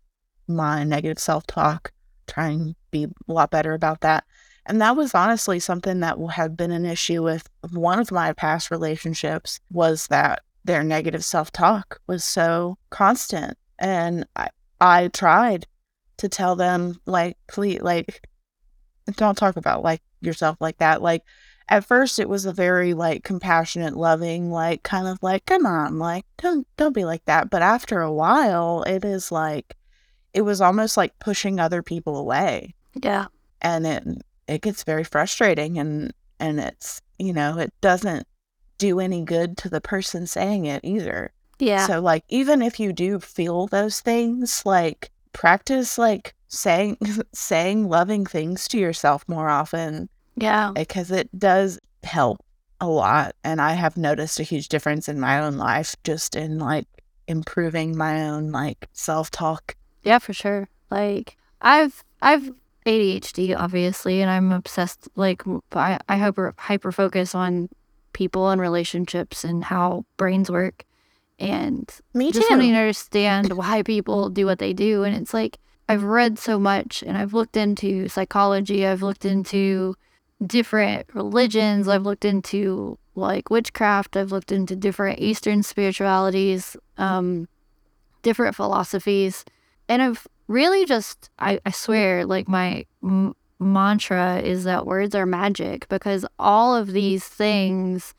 my 0.47 0.83
negative 0.83 1.19
self 1.19 1.45
talk, 1.47 1.91
try 2.27 2.49
and 2.49 2.75
be 2.91 3.05
a 3.05 3.31
lot 3.31 3.51
better 3.51 3.73
about 3.73 4.01
that. 4.01 4.23
And 4.65 4.81
that 4.81 4.95
was 4.95 5.13
honestly 5.13 5.59
something 5.59 5.99
that 5.99 6.17
have 6.31 6.57
been 6.57 6.71
an 6.71 6.85
issue 6.85 7.21
with 7.21 7.47
one 7.71 7.99
of 7.99 8.11
my 8.11 8.33
past 8.33 8.71
relationships 8.71 9.59
was 9.71 10.07
that 10.07 10.41
their 10.63 10.83
negative 10.83 11.23
self 11.23 11.51
talk 11.51 11.99
was 12.07 12.23
so 12.23 12.77
constant. 12.89 13.57
And 13.77 14.25
I, 14.35 14.49
I 14.81 15.07
tried 15.09 15.67
to 16.17 16.29
tell 16.29 16.55
them, 16.55 16.99
like, 17.05 17.37
please, 17.47 17.81
like, 17.81 18.27
don't 19.17 19.37
talk 19.37 19.55
about 19.55 19.83
like 19.83 20.01
yourself 20.21 20.57
like 20.59 20.77
that. 20.79 21.01
Like, 21.01 21.23
at 21.67 21.85
first 21.85 22.19
it 22.19 22.29
was 22.29 22.45
a 22.45 22.53
very 22.53 22.93
like 22.93 23.23
compassionate 23.23 23.95
loving 23.95 24.51
like 24.51 24.83
kind 24.83 25.07
of 25.07 25.17
like 25.21 25.45
come 25.45 25.65
on 25.65 25.97
like 25.97 26.25
don't 26.37 26.67
don't 26.77 26.93
be 26.93 27.05
like 27.05 27.25
that 27.25 27.49
but 27.49 27.61
after 27.61 28.01
a 28.01 28.13
while 28.13 28.83
it 28.83 29.03
is 29.03 29.31
like 29.31 29.75
it 30.35 30.41
was 30.41 30.61
almost 30.61 30.97
like 30.97 31.17
pushing 31.17 31.59
other 31.59 31.81
people 31.81 32.17
away. 32.17 32.75
Yeah. 33.01 33.27
And 33.61 33.87
it 33.87 34.03
it 34.47 34.61
gets 34.61 34.83
very 34.83 35.05
frustrating 35.05 35.79
and 35.79 36.13
and 36.39 36.59
it's 36.59 37.01
you 37.17 37.33
know 37.33 37.57
it 37.57 37.73
doesn't 37.81 38.27
do 38.77 38.99
any 38.99 39.23
good 39.23 39.57
to 39.57 39.69
the 39.69 39.81
person 39.81 40.27
saying 40.27 40.65
it 40.65 40.81
either. 40.83 41.31
Yeah. 41.57 41.87
So 41.87 42.01
like 42.01 42.25
even 42.27 42.61
if 42.61 42.79
you 42.79 42.91
do 42.91 43.19
feel 43.19 43.67
those 43.67 44.01
things 44.01 44.63
like 44.65 45.09
practice 45.31 45.97
like 45.97 46.35
saying 46.49 46.97
saying 47.33 47.87
loving 47.87 48.25
things 48.25 48.67
to 48.67 48.77
yourself 48.77 49.23
more 49.27 49.49
often 49.49 50.09
yeah. 50.35 50.71
because 50.75 51.11
it 51.11 51.29
does 51.39 51.79
help 52.03 52.43
a 52.81 52.87
lot. 52.87 53.35
And 53.45 53.61
i 53.61 53.71
have 53.71 53.95
noticed 53.95 54.41
a 54.41 54.43
huge 54.43 54.67
difference 54.67 55.07
in 55.07 55.17
my 55.17 55.39
own 55.39 55.55
life 55.55 55.95
just 56.03 56.35
in 56.35 56.59
like 56.59 56.87
improving 57.25 57.97
my 57.97 58.27
own 58.27 58.51
like 58.51 58.89
self-talk 58.91 59.75
Yeah, 60.05 60.19
for 60.19 60.31
sure. 60.33 60.69
Like 60.89 61.35
I've 61.61 62.03
I've 62.21 62.51
ADHD 62.85 63.57
obviously, 63.57 64.21
and 64.21 64.29
I'm 64.29 64.51
obsessed. 64.51 65.09
Like 65.15 65.41
I 65.73 65.99
I 66.07 66.17
hyper 66.17 66.53
hyper 66.57 66.91
focus 66.91 67.35
on 67.35 67.69
people 68.13 68.49
and 68.49 68.61
relationships 68.61 69.43
and 69.43 69.65
how 69.65 70.05
brains 70.15 70.49
work, 70.49 70.85
and 71.39 71.91
me 72.13 72.31
just 72.31 72.49
wanting 72.49 72.71
to 72.73 72.77
understand 72.79 73.51
why 73.53 73.81
people 73.81 74.29
do 74.29 74.45
what 74.45 74.59
they 74.59 74.73
do. 74.73 75.03
And 75.03 75.15
it's 75.15 75.33
like 75.33 75.57
I've 75.89 76.03
read 76.03 76.37
so 76.37 76.59
much, 76.59 77.03
and 77.05 77.17
I've 77.17 77.33
looked 77.33 77.57
into 77.57 78.07
psychology. 78.07 78.85
I've 78.85 79.01
looked 79.01 79.25
into 79.25 79.95
different 80.45 81.07
religions. 81.15 81.87
I've 81.87 82.03
looked 82.03 82.25
into 82.25 82.99
like 83.15 83.49
witchcraft. 83.49 84.15
I've 84.15 84.31
looked 84.31 84.51
into 84.51 84.75
different 84.75 85.19
Eastern 85.19 85.63
spiritualities, 85.63 86.77
um, 86.99 87.47
different 88.21 88.55
philosophies 88.55 89.43
and 89.87 90.01
I've 90.01 90.27
really 90.47 90.85
just 90.85 91.29
I, 91.39 91.59
I 91.65 91.71
swear 91.71 92.25
like 92.25 92.47
my 92.47 92.85
m- 93.03 93.35
mantra 93.59 94.39
is 94.39 94.63
that 94.65 94.85
words 94.85 95.15
are 95.15 95.25
magic 95.25 95.87
because 95.89 96.25
all 96.37 96.75
of 96.75 96.91
these 96.91 97.25
things 97.25 98.13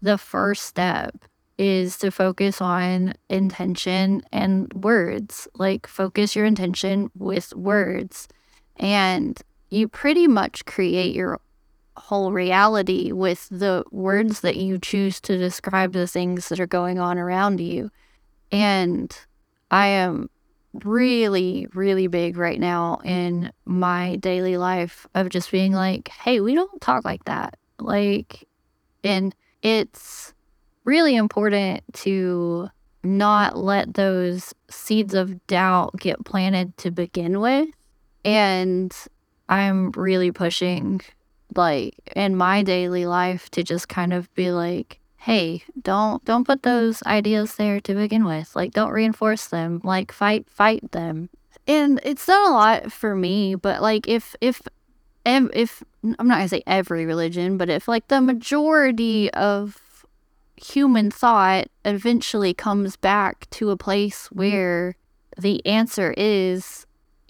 the 0.00 0.18
first 0.18 0.64
step 0.64 1.24
is 1.58 1.98
to 1.98 2.10
focus 2.10 2.60
on 2.60 3.14
intention 3.28 4.22
and 4.32 4.72
words. 4.72 5.48
Like 5.54 5.86
focus 5.86 6.36
your 6.36 6.46
intention 6.46 7.10
with 7.16 7.52
words. 7.54 8.28
And 8.76 9.40
you 9.68 9.88
pretty 9.88 10.28
much 10.28 10.64
create 10.64 11.14
your 11.14 11.40
whole 11.96 12.30
reality 12.30 13.10
with 13.10 13.48
the 13.50 13.84
words 13.90 14.40
that 14.40 14.56
you 14.56 14.78
choose 14.78 15.20
to 15.20 15.36
describe 15.36 15.92
the 15.92 16.06
things 16.06 16.48
that 16.48 16.60
are 16.60 16.66
going 16.66 17.00
on 17.00 17.18
around 17.18 17.60
you. 17.60 17.90
And 18.52 19.14
i 19.70 19.86
am 19.86 20.30
Mm-hmm. 20.76 20.88
really, 20.88 21.66
really 21.72 22.06
big 22.08 22.36
right 22.36 22.60
now 22.60 23.00
in 23.04 23.50
my 23.64 24.16
daily 24.16 24.58
life 24.58 25.06
of 25.14 25.30
just 25.30 25.50
being 25.50 25.72
like, 25.72 26.08
hey, 26.08 26.40
we 26.40 26.54
don't 26.54 26.80
talk 26.80 27.04
like 27.04 27.24
that. 27.24 27.56
Like, 27.78 28.46
and 29.02 29.34
it's 29.62 30.34
really 30.84 31.16
important 31.16 31.82
to 31.94 32.68
not 33.02 33.56
let 33.56 33.94
those 33.94 34.54
seeds 34.70 35.14
of 35.14 35.46
doubt 35.46 35.98
get 35.98 36.24
planted 36.24 36.76
to 36.78 36.90
begin 36.90 37.40
with. 37.40 37.68
And 38.24 38.94
I'm 39.48 39.92
really 39.92 40.32
pushing, 40.32 41.00
like, 41.54 41.94
in 42.14 42.36
my 42.36 42.62
daily 42.62 43.06
life 43.06 43.48
to 43.50 43.62
just 43.62 43.88
kind 43.88 44.12
of 44.12 44.32
be 44.34 44.50
like, 44.50 45.00
hey 45.28 45.62
don't 45.82 46.24
don't 46.24 46.46
put 46.46 46.60
mm. 46.60 46.62
those 46.62 47.02
ideas 47.02 47.56
there 47.56 47.80
to 47.80 47.94
begin 47.94 48.24
with. 48.24 48.56
Like 48.56 48.72
don't 48.72 48.90
reinforce 48.90 49.46
them. 49.46 49.80
Like 49.84 50.10
fight 50.10 50.48
fight 50.48 50.90
them. 50.92 51.28
And 51.66 52.00
it's 52.02 52.24
done 52.24 52.50
a 52.50 52.54
lot 52.54 52.92
for 52.92 53.14
me 53.14 53.54
but 53.54 53.82
like 53.82 54.08
if 54.08 54.34
if 54.40 54.62
if 55.24 55.82
i'm 56.02 56.26
not 56.26 56.36
gonna 56.36 56.48
say 56.48 56.62
every 56.66 57.04
religion 57.04 57.58
but 57.58 57.68
if 57.68 57.86
like 57.86 58.08
the 58.08 58.20
majority 58.20 59.30
of 59.34 60.06
human 60.56 61.10
thought 61.10 61.66
eventually 61.84 62.54
comes 62.54 62.96
back 62.96 63.48
to 63.50 63.70
a 63.70 63.76
place 63.76 64.28
mm. 64.28 64.36
where 64.36 64.96
the 65.36 65.64
answer 65.66 66.14
is 66.16 66.86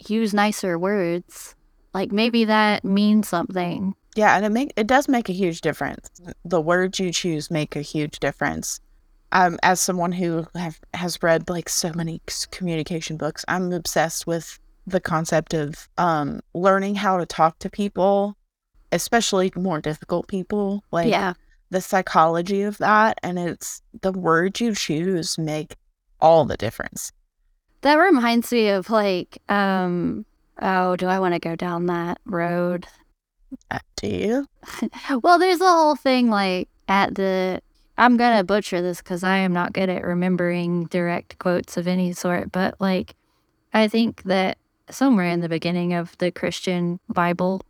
use 0.07 0.33
nicer 0.33 0.79
words 0.79 1.57
like 1.93 2.13
maybe 2.13 2.45
that 2.45 2.85
means 2.85 3.29
something 3.29 3.97
yeah 4.19 4.37
and 4.37 4.45
it 4.45 4.51
make 4.51 4.73
it 4.77 4.87
does 4.87 5.09
make 5.09 5.29
a 5.29 5.33
huge 5.33 5.61
difference. 5.61 6.11
The 6.45 6.61
words 6.61 6.99
you 6.99 7.13
choose 7.13 7.51
make 7.51 7.77
a 7.77 7.83
huge 7.83 8.19
difference. 8.19 8.81
Um 9.31 9.59
as 9.63 9.81
someone 9.81 10.13
who 10.13 10.47
have, 10.55 10.81
has 10.93 11.23
read 11.23 11.49
like 11.49 11.69
so 11.69 11.93
many 11.95 12.21
communication 12.51 13.17
books 13.17 13.45
i'm 13.47 13.73
obsessed 13.73 14.27
with 14.27 14.59
the 14.87 15.01
concept 15.01 15.55
of 15.55 15.89
um 15.99 16.41
learning 16.55 16.97
how 16.97 17.19
to 17.19 17.27
talk 17.27 17.59
to 17.61 17.71
people 17.71 18.37
especially 18.91 19.53
more 19.55 19.81
difficult 19.81 20.27
people 20.29 20.83
like 20.91 21.11
yeah. 21.11 21.35
the 21.71 21.81
psychology 21.81 22.63
of 22.63 22.79
that 22.79 23.19
and 23.23 23.39
it's 23.39 23.83
the 24.01 24.13
words 24.13 24.61
you 24.61 24.75
choose 24.75 25.39
make 25.39 25.77
all 26.21 26.45
the 26.45 26.57
difference. 26.57 27.13
That 27.83 27.95
reminds 27.97 28.51
me 28.51 28.71
of 28.71 28.91
like 28.91 29.39
um 29.49 30.25
oh 30.61 30.97
do 30.97 31.07
i 31.07 31.21
want 31.21 31.35
to 31.35 31.39
go 31.39 31.55
down 31.55 31.87
that 31.87 32.19
road 32.25 32.87
do 33.97 34.07
you 34.07 34.47
well 35.23 35.39
there's 35.39 35.61
a 35.61 35.67
whole 35.67 35.97
thing 35.97 36.31
like 36.31 36.69
at 36.89 37.15
the 37.15 37.61
i'm 37.97 38.17
gonna 38.17 38.45
butcher 38.45 38.81
this 38.81 38.99
because 38.99 39.23
i 39.25 39.37
am 39.37 39.53
not 39.53 39.73
good 39.73 39.89
at 39.89 40.05
remembering 40.05 40.85
direct 40.87 41.39
quotes 41.39 41.77
of 41.77 41.87
any 41.87 42.13
sort 42.13 42.53
but 42.53 42.75
like 42.81 43.15
i 43.73 43.89
think 43.89 44.23
that 44.25 44.59
somewhere 44.91 45.27
in 45.27 45.41
the 45.41 45.49
beginning 45.49 45.95
of 45.95 46.17
the 46.19 46.31
christian 46.31 46.99
bible 47.09 47.61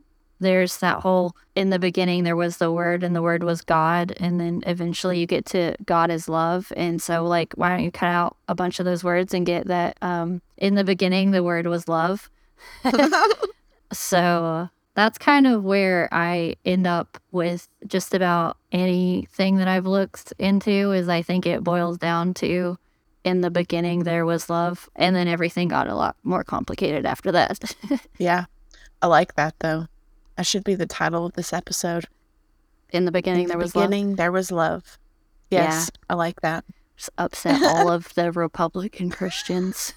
there's 0.41 0.77
that 0.79 1.01
whole 1.01 1.35
in 1.57 1.71
the 1.71 1.81
beginning 1.81 2.23
there 2.23 2.37
was 2.37 2.59
the 2.59 2.71
word 2.71 3.03
and 3.03 3.17
the 3.17 3.23
word 3.23 3.43
was 3.43 3.61
god 3.61 4.13
and 4.19 4.41
then 4.41 4.63
eventually 4.67 5.19
you 5.19 5.27
get 5.27 5.45
to 5.45 5.75
god 5.85 6.11
is 6.11 6.29
love 6.29 6.73
and 6.77 7.03
so 7.03 7.25
like 7.25 7.53
why 7.55 7.69
don't 7.69 7.83
you 7.83 7.91
cut 7.91 8.07
out 8.09 8.37
a 8.47 8.55
bunch 8.55 8.79
of 8.79 8.85
those 8.85 9.03
words 9.03 9.35
and 9.35 9.47
get 9.47 9.67
that 9.67 9.97
um 10.01 10.41
in 10.57 10.77
the 10.77 10.85
beginning 10.85 11.31
the 11.31 11.43
word 11.43 11.67
was 11.67 11.89
love. 11.89 12.31
So 13.93 14.69
that's 14.99 15.17
kind 15.19 15.47
of 15.47 15.65
where 15.65 16.09
i 16.13 16.55
end 16.65 16.87
up 16.87 17.19
with 17.31 17.69
just 17.87 18.13
about 18.15 18.57
anything 18.73 19.57
that 19.57 19.69
i've 19.69 19.87
looked 19.87 20.33
into 20.39 20.93
is 20.93 21.09
i 21.09 21.23
think 21.23 21.47
it 21.47 21.65
boils 21.65 21.97
down 21.99 22.35
to 22.35 22.77
in 23.25 23.41
the 23.41 23.51
beginning 23.51 24.05
there 24.05 24.27
was 24.27 24.51
love 24.51 24.89
and 24.97 25.15
then 25.15 25.29
everything 25.29 25.69
got 25.69 25.89
a 25.89 25.95
lot 25.95 26.17
more 26.23 26.45
complicated 26.45 27.07
after 27.07 27.33
that 27.33 27.75
yeah 28.19 28.45
i 29.03 29.07
like 29.07 29.35
that 29.35 29.55
though 29.61 29.87
that 30.39 30.47
should 30.47 30.63
be 30.63 30.77
the 30.77 30.87
title 30.87 31.27
of 31.27 31.33
this 31.33 31.53
episode. 31.53 32.07
In 32.91 33.07
the 33.07 33.11
beginning, 33.11 33.43
In 33.43 33.49
there 33.49 33.59
was 33.59 33.73
beginning, 33.73 34.11
love. 34.11 34.17
there 34.17 34.31
was 34.31 34.53
love. 34.53 34.97
Yes, 35.51 35.91
I 36.09 36.15
like 36.15 36.41
that. 36.43 36.65
Upset 37.17 37.63
all 37.63 37.89
of 37.91 38.13
the 38.15 38.33
Republican 38.33 39.11
Christians. 39.11 39.95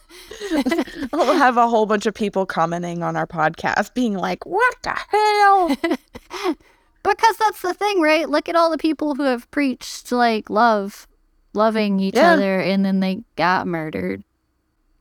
we'll 1.12 1.34
have 1.36 1.58
a 1.58 1.68
whole 1.68 1.86
bunch 1.86 2.06
of 2.06 2.14
people 2.14 2.46
commenting 2.46 3.02
on 3.04 3.16
our 3.16 3.26
podcast 3.26 3.94
being 3.94 4.14
like, 4.16 4.46
what 4.46 4.76
the 4.84 4.96
hell? 5.10 5.70
because 7.04 7.38
that's 7.38 7.62
the 7.62 7.74
thing, 7.74 8.02
right? 8.02 8.30
Look 8.30 8.48
at 8.50 8.56
all 8.56 8.70
the 8.70 8.78
people 8.78 9.16
who 9.16 9.24
have 9.24 9.50
preached 9.52 10.12
like 10.12 10.50
love, 10.50 11.08
loving 11.54 12.00
each 12.00 12.16
Yeah. 12.16 12.34
other, 12.34 12.60
and 12.60 12.86
then 12.86 13.00
they 13.00 13.24
got 13.36 13.66
murdered. 13.68 14.24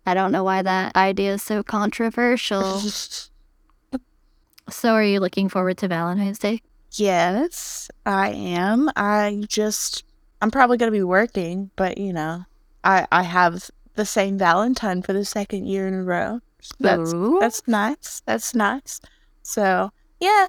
I 0.07 0.15
don't 0.15 0.33
know 0.33 0.43
why 0.45 0.63
that 0.63 0.97
idea 0.97 1.35
is 1.35 1.43
so 1.43 1.63
controversial. 1.63 2.81
so, 4.71 4.95
are 4.95 5.05
you 5.05 5.21
looking 5.21 5.49
forward 5.49 5.77
to 5.79 5.89
Valentine's 5.89 6.39
Day? 6.39 6.63
yes, 6.93 7.89
I 8.05 8.31
am. 8.31 8.91
I 8.97 9.45
just, 9.49 10.03
I'm 10.41 10.51
probably 10.51 10.77
going 10.77 10.93
to 10.93 10.99
be 10.99 11.03
working, 11.03 11.71
but 11.77 11.99
you 11.99 12.13
know, 12.13 12.45
I, 12.85 13.07
I 13.13 13.23
have 13.23 13.71
the 13.95 14.07
same 14.07 14.39
Valentine 14.39 15.03
for 15.03 15.13
the 15.13 15.25
second 15.25 15.67
year 15.67 15.87
in 15.87 15.95
a 15.95 16.03
row. 16.03 16.41
That's, 16.79 17.13
Ooh. 17.13 17.39
that's 17.41 17.67
nice. 17.67 18.23
That's 18.27 18.55
nice. 18.55 19.01
So 19.43 19.91
yeah, 20.21 20.47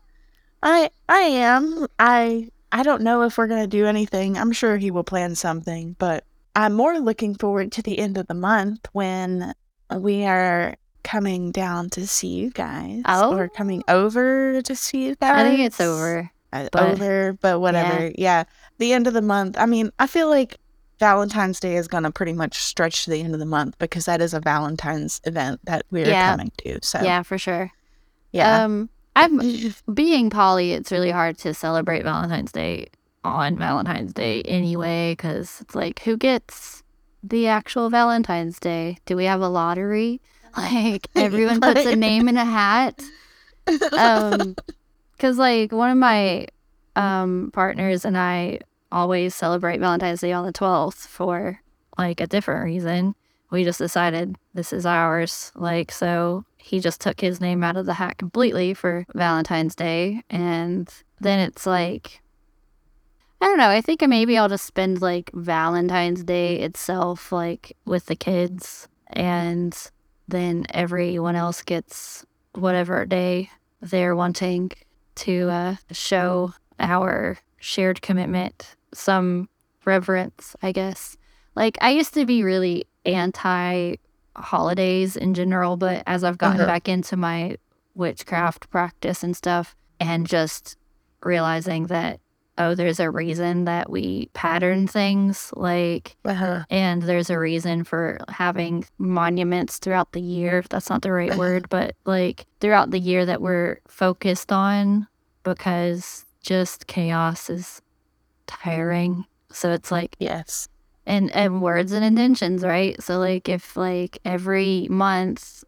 I 0.62 0.90
I 1.08 1.20
am. 1.20 1.88
I 2.00 2.50
I 2.72 2.84
don't 2.84 3.02
know 3.02 3.24
if 3.24 3.38
we're 3.38 3.48
gonna 3.48 3.68
do 3.68 3.86
anything. 3.86 4.38
I'm 4.38 4.52
sure 4.52 4.78
he 4.78 4.92
will 4.92 5.04
plan 5.04 5.36
something, 5.36 5.96
but 6.00 6.26
I'm 6.56 6.74
more 6.74 7.00
looking 7.00 7.36
forward 7.36 7.72
to 7.74 7.82
the 7.82 7.98
end 7.98 8.18
of 8.18 8.28
the 8.28 8.34
month 8.34 8.88
when 8.92 9.54
we 9.96 10.26
are 10.26 10.76
coming 11.04 11.52
down 11.52 11.90
to 11.92 12.06
see 12.06 12.28
you 12.28 12.52
guys. 12.52 13.04
Oh. 13.06 13.36
Or 13.36 13.50
coming 13.50 13.84
over 13.88 14.62
to 14.62 14.76
see 14.76 15.06
you 15.06 15.16
guys. 15.16 15.46
I 15.46 15.50
think 15.50 15.62
it's 15.62 15.82
over. 15.82 16.30
Uh, 16.54 16.68
but- 16.72 16.90
over, 16.92 17.34
but 17.42 17.60
whatever. 17.62 18.12
Yeah. 18.16 18.44
The 18.78 18.94
end 18.94 19.08
of 19.08 19.14
the 19.14 19.22
month. 19.22 19.58
I 19.58 19.66
mean, 19.66 19.92
I 20.00 20.08
feel 20.08 20.28
like 20.30 20.58
Valentine's 21.00 21.60
Day 21.60 21.78
is 21.78 21.88
going 21.88 22.04
to 22.04 22.12
pretty 22.12 22.34
much 22.34 22.60
stretch 22.64 23.06
to 23.06 23.10
the 23.12 23.22
end 23.22 23.34
of 23.34 23.40
the 23.40 23.46
month 23.46 23.78
because 23.80 24.06
that 24.06 24.22
is 24.22 24.34
a 24.34 24.40
Valentine's 24.40 25.22
event 25.26 25.60
that 25.66 25.86
we're 25.92 26.08
Yeah. 26.08 26.32
coming 26.32 26.52
to. 26.58 26.80
So, 26.84 27.02
Yeah, 27.02 27.24
for 27.24 27.38
sure. 27.38 27.72
yeah. 28.32 28.64
Um, 28.64 28.90
I'm 29.16 29.42
being 29.94 30.30
poly. 30.30 30.74
It's 30.74 30.92
really 30.92 31.12
hard 31.12 31.38
to 31.40 31.54
celebrate 31.54 32.04
Valentine's 32.04 32.52
Day 32.52 32.88
on 33.24 33.58
Valentine's 33.58 34.14
Day 34.14 34.42
anyway, 34.44 35.14
because 35.14 35.60
it's 35.62 35.76
like, 35.76 36.00
who 36.02 36.18
gets 36.18 36.82
the 37.24 37.48
actual 37.48 37.90
Valentine's 37.90 38.60
Day? 38.60 38.98
Do 39.06 39.16
we 39.16 39.26
have 39.26 39.42
a 39.42 39.50
lottery? 39.50 40.22
Like 40.58 41.08
everyone 41.16 41.62
puts 41.62 41.86
a 41.86 41.96
name 42.08 42.28
in 42.28 42.36
a 42.36 42.44
hat. 42.44 43.02
Um, 43.98 44.56
because 45.22 45.38
like 45.38 45.72
one 45.72 45.92
of 45.92 45.98
my 45.98 46.48
um 46.96 47.52
partners 47.54 48.06
and 48.06 48.18
I 48.18 48.60
always 48.92 49.36
celebrate 49.36 49.80
Valentine's 49.80 50.22
Day 50.22 50.32
on 50.32 50.46
the 50.46 50.52
twelfth 50.52 51.06
for 51.06 51.62
like 51.96 52.20
a 52.20 52.26
different 52.26 52.66
reason. 52.66 53.14
We 53.52 53.64
just 53.64 53.78
decided 53.78 54.36
this 54.56 54.74
is 54.74 54.86
ours. 54.86 55.52
Like 55.54 55.92
so 55.92 56.44
he 56.58 56.80
just 56.80 57.02
took 57.02 57.22
his 57.22 57.40
name 57.40 57.64
out 57.64 57.78
of 57.78 57.86
the 57.86 57.94
hat 57.94 58.18
completely 58.18 58.74
for 58.74 59.06
Valentine's 59.14 59.76
Day 59.76 60.24
and 60.32 60.92
then 61.20 61.40
it's 61.40 61.68
like 61.68 62.22
I 63.40 63.46
don't 63.46 63.58
know, 63.58 63.70
I 63.70 63.82
think 63.82 64.02
maybe 64.08 64.40
I'll 64.40 64.50
just 64.50 64.66
spend 64.66 65.04
like 65.04 65.30
Valentine's 65.36 66.24
Day 66.24 66.60
itself 66.60 67.32
like 67.32 67.78
with 67.86 68.08
the 68.08 68.16
kids 68.16 68.88
and 69.08 69.78
then 70.28 70.66
everyone 70.72 71.36
else 71.36 71.62
gets 71.62 72.26
whatever 72.54 73.06
day 73.06 73.52
they're 73.82 74.16
wanting 74.16 74.72
to 75.16 75.50
uh, 75.50 75.76
show 75.92 76.54
our 76.80 77.38
shared 77.60 78.02
commitment, 78.02 78.76
some 78.94 79.50
reverence, 79.86 80.56
I 80.62 80.72
guess. 80.72 81.18
Like, 81.56 81.78
I 81.82 81.92
used 81.92 82.14
to 82.16 82.26
be 82.26 82.44
really 82.44 82.86
anti 83.06 83.96
holidays 84.36 85.16
in 85.18 85.34
general, 85.34 85.76
but 85.78 86.04
as 86.08 86.24
I've 86.24 86.38
gotten 86.38 86.62
Uh-huh. 86.62 86.68
back 86.68 86.88
into 86.88 87.18
my 87.18 87.58
witchcraft 87.96 88.70
practice 88.70 89.24
and 89.24 89.36
stuff, 89.36 89.76
and 90.00 90.26
just 90.28 90.78
realizing 91.24 91.88
that, 91.88 92.20
oh, 92.58 92.76
there's 92.76 93.00
a 93.00 93.10
reason 93.10 93.66
that 93.66 93.90
we 93.90 94.30
pattern 94.34 94.86
things, 94.88 95.52
like, 95.56 96.16
Uh-huh. 96.26 96.64
and 96.70 97.02
there's 97.04 97.30
a 97.30 97.40
reason 97.40 97.84
for 97.84 98.20
having 98.30 98.86
monuments 98.98 99.78
throughout 99.80 100.12
the 100.12 100.22
year. 100.22 100.60
if 100.60 100.70
That's 100.70 100.90
not 100.90 101.02
the 101.02 101.12
right 101.12 101.36
word, 101.36 101.70
but 101.70 101.96
like 102.06 102.46
throughout 102.60 102.92
the 102.92 103.00
year 103.00 103.26
that 103.26 103.42
we're 103.42 103.80
focused 103.88 104.52
on 104.52 105.08
because 105.44 106.26
just 106.44 106.88
chaos 106.88 107.50
is 107.50 107.82
tiring. 108.48 109.26
So 109.52 109.72
it's 109.72 109.92
like 109.92 110.16
Yes. 110.20 110.68
and 111.06 111.34
and 111.36 111.62
words 111.62 111.92
and 111.92 112.04
intentions, 112.06 112.64
right? 112.64 113.02
So 113.02 113.18
like 113.18 113.50
if 113.50 113.76
like 113.76 114.20
every 114.26 114.88
month 114.90 115.64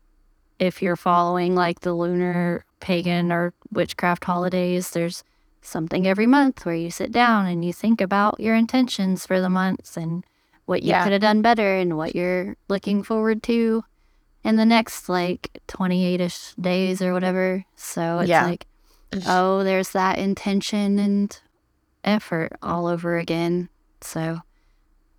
if 0.60 0.82
you're 0.82 0.96
following 0.96 1.56
like 1.56 1.80
the 1.82 1.94
lunar 1.94 2.64
pagan 2.80 3.32
or 3.32 3.54
witchcraft 3.72 4.24
holidays, 4.24 4.92
there's 4.92 5.24
something 5.64 6.06
every 6.06 6.28
month 6.28 6.66
where 6.66 6.76
you 6.76 6.92
sit 6.92 7.12
down 7.12 7.46
and 7.48 7.64
you 7.66 7.74
think 7.74 8.02
about 8.02 8.40
your 8.40 8.56
intentions 8.56 9.26
for 9.26 9.40
the 9.42 9.50
months 9.50 9.98
and 9.98 10.24
what 10.66 10.84
you 10.84 10.90
Yeah. 10.90 11.04
could 11.04 11.12
have 11.14 11.22
done 11.22 11.42
better 11.42 11.76
and 11.78 11.98
what 11.98 12.16
you're 12.16 12.56
looking 12.68 13.02
forward 13.04 13.42
to 13.44 13.84
in 14.44 14.56
the 14.58 14.66
next 14.66 15.08
like 15.10 15.50
28ish 15.68 16.54
days 16.62 17.02
or 17.02 17.14
whatever. 17.14 17.66
So 17.76 18.20
it's 18.20 18.30
Yeah. 18.30 18.46
like 18.46 18.66
oh, 19.28 19.64
there's 19.64 19.92
that 19.92 20.18
intention 20.18 20.98
and 21.00 21.40
effort 22.04 22.52
all 22.62 22.88
over 22.88 23.18
again. 23.18 23.70
So 24.02 24.40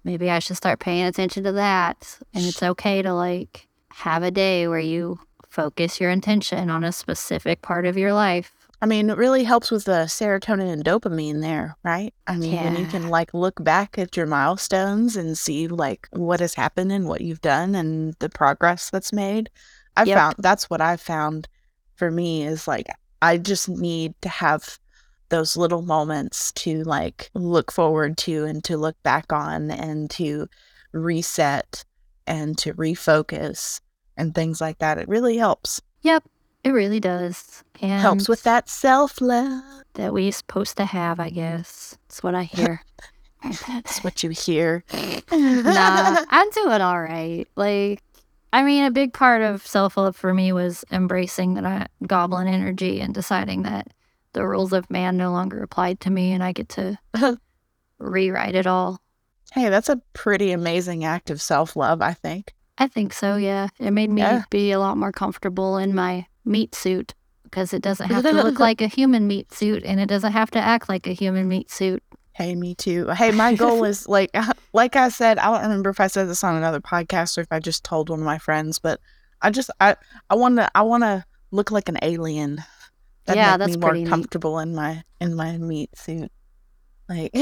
maybe 0.02 0.30
I 0.30 0.40
should 0.40 0.56
start 0.56 0.80
paying 0.80 1.04
attention 1.04 1.44
to 1.44 1.52
that. 1.52 2.18
And 2.34 2.44
it's 2.44 2.62
okay 2.62 3.02
to 3.02 3.14
like 3.14 3.68
have 3.90 4.22
a 4.22 4.30
day 4.30 4.66
where 4.68 4.80
you 4.80 5.20
focus 5.48 6.00
your 6.00 6.10
intention 6.10 6.68
on 6.70 6.82
a 6.82 6.90
specific 6.92 7.62
part 7.62 7.86
of 7.86 7.96
your 7.96 8.12
life. 8.12 8.63
I 8.84 8.86
mean, 8.86 9.08
it 9.08 9.16
really 9.16 9.44
helps 9.44 9.70
with 9.70 9.84
the 9.86 10.04
serotonin 10.04 10.70
and 10.70 10.84
dopamine 10.84 11.40
there, 11.40 11.74
right? 11.82 12.12
I 12.26 12.36
mean, 12.36 12.62
when 12.62 12.76
you 12.76 12.86
can 12.86 13.08
like 13.08 13.32
look 13.32 13.64
back 13.64 13.96
at 13.98 14.14
your 14.14 14.26
milestones 14.26 15.16
and 15.16 15.38
see 15.38 15.68
like 15.68 16.06
what 16.12 16.40
has 16.40 16.52
happened 16.52 16.92
and 16.92 17.08
what 17.08 17.22
you've 17.22 17.40
done 17.40 17.74
and 17.74 18.12
the 18.18 18.28
progress 18.28 18.90
that's 18.90 19.10
made. 19.10 19.48
I 19.96 20.04
Yep. 20.04 20.18
found 20.18 20.34
that's 20.40 20.68
what 20.68 20.82
I 20.82 20.98
found 20.98 21.48
for 21.96 22.10
me 22.10 22.44
is 22.44 22.68
like 22.68 22.88
I 23.22 23.38
just 23.38 23.70
need 23.70 24.12
to 24.20 24.28
have 24.28 24.78
those 25.30 25.56
little 25.56 25.80
moments 25.80 26.52
to 26.52 26.82
like 26.82 27.30
look 27.32 27.72
forward 27.72 28.18
to 28.18 28.44
and 28.44 28.62
to 28.64 28.76
look 28.76 29.02
back 29.02 29.32
on 29.32 29.70
and 29.70 30.10
to 30.10 30.46
reset 30.92 31.86
and 32.26 32.58
to 32.58 32.74
refocus 32.74 33.80
and 34.18 34.34
things 34.34 34.60
like 34.60 34.76
that. 34.80 34.98
It 34.98 35.08
really 35.08 35.38
helps. 35.38 35.80
Yep, 36.02 36.22
it 36.64 36.70
really 36.70 37.00
does. 37.00 37.62
And 37.82 38.00
helps 38.00 38.28
with 38.28 38.42
that 38.44 38.68
self 38.68 39.20
love. 39.20 39.62
that 39.94 40.12
we're 40.12 40.32
supposed 40.32 40.76
to 40.78 40.84
have, 40.84 41.20
I 41.20 41.30
guess. 41.30 41.96
That's 42.08 42.22
what 42.22 42.34
I 42.34 42.44
hear. 42.44 42.82
That's 43.68 44.02
what 44.02 44.22
you 44.22 44.30
hear. 44.30 44.82
nah, 45.32 46.24
I'm 46.30 46.50
doing 46.50 46.80
all 46.80 47.00
right. 47.00 47.46
Like, 47.56 48.02
I 48.52 48.62
mean, 48.62 48.84
a 48.84 48.90
big 48.90 49.12
part 49.12 49.42
of 49.42 49.66
self 49.66 49.96
love 49.96 50.16
for 50.16 50.32
me 50.32 50.52
was 50.52 50.84
embracing 50.90 51.54
that 51.54 51.66
I, 51.66 51.86
goblin 52.06 52.48
energy 52.48 53.00
and 53.00 53.12
deciding 53.14 53.62
that 53.64 53.88
the 54.32 54.46
rules 54.46 54.72
of 54.72 54.90
man 54.90 55.16
no 55.16 55.30
longer 55.32 55.62
applied 55.62 56.00
to 56.00 56.10
me 56.10 56.32
and 56.32 56.42
I 56.42 56.52
get 56.52 56.68
to 56.70 56.98
rewrite 57.98 58.54
it 58.54 58.66
all. 58.66 59.00
Hey, 59.52 59.68
that's 59.68 59.88
a 59.88 60.00
pretty 60.14 60.50
amazing 60.52 61.04
act 61.04 61.30
of 61.30 61.40
self 61.40 61.76
love, 61.76 62.00
I 62.02 62.14
think. 62.14 62.54
I 62.78 62.88
think 62.88 63.12
so, 63.12 63.36
yeah. 63.36 63.68
It 63.78 63.92
made 63.92 64.10
me 64.10 64.22
Yeah. 64.22 64.42
be 64.50 64.72
a 64.72 64.80
lot 64.80 64.96
more 64.96 65.12
comfortable 65.12 65.76
in 65.78 65.94
my 65.94 66.26
meat 66.44 66.74
suit 66.74 67.14
because 67.44 67.72
it 67.72 67.82
doesn't 67.82 68.10
have 68.10 68.22
to 68.24 68.32
look 68.32 68.58
like 68.58 68.80
a 68.80 68.86
human 68.86 69.26
meat 69.26 69.52
suit 69.52 69.84
and 69.84 70.00
it 70.00 70.06
doesn't 70.06 70.32
have 70.32 70.50
to 70.52 70.58
act 70.58 70.88
like 70.88 71.06
a 71.06 71.12
human 71.12 71.48
meat 71.48 71.70
suit. 71.70 72.02
Hey, 72.32 72.56
me 72.56 72.74
too. 72.74 73.08
Hey, 73.10 73.30
my 73.30 73.54
goal 73.54 73.84
is 73.84 74.08
like, 74.08 74.30
uh, 74.34 74.52
like 74.72 74.96
I 74.96 75.08
said, 75.08 75.38
I 75.38 75.52
don't 75.52 75.62
remember 75.62 75.90
if 75.90 76.00
I 76.00 76.08
said 76.08 76.28
this 76.28 76.42
on 76.42 76.56
another 76.56 76.80
podcast 76.80 77.38
or 77.38 77.42
if 77.42 77.52
I 77.52 77.60
just 77.60 77.84
told 77.84 78.08
one 78.10 78.18
of 78.18 78.24
my 78.24 78.38
friends, 78.38 78.80
but 78.80 79.00
I 79.40 79.50
just, 79.50 79.70
I, 79.80 79.94
I 80.30 80.34
want 80.34 80.56
to, 80.56 80.68
I 80.74 80.82
want 80.82 81.04
to 81.04 81.24
look 81.52 81.70
like 81.70 81.88
an 81.88 81.98
alien. 82.02 82.56
That'd 83.26 83.38
Yeah, 83.38 83.52
make 83.52 83.58
that's 83.60 83.76
me 83.76 83.80
more 83.80 83.90
pretty 83.90 84.04
neat. 84.04 84.10
comfortable 84.10 84.58
in 84.58 84.74
my 84.74 85.02
in 85.20 85.34
my 85.36 85.56
meat 85.58 85.96
suit. 85.96 86.30
Like, 87.08 87.30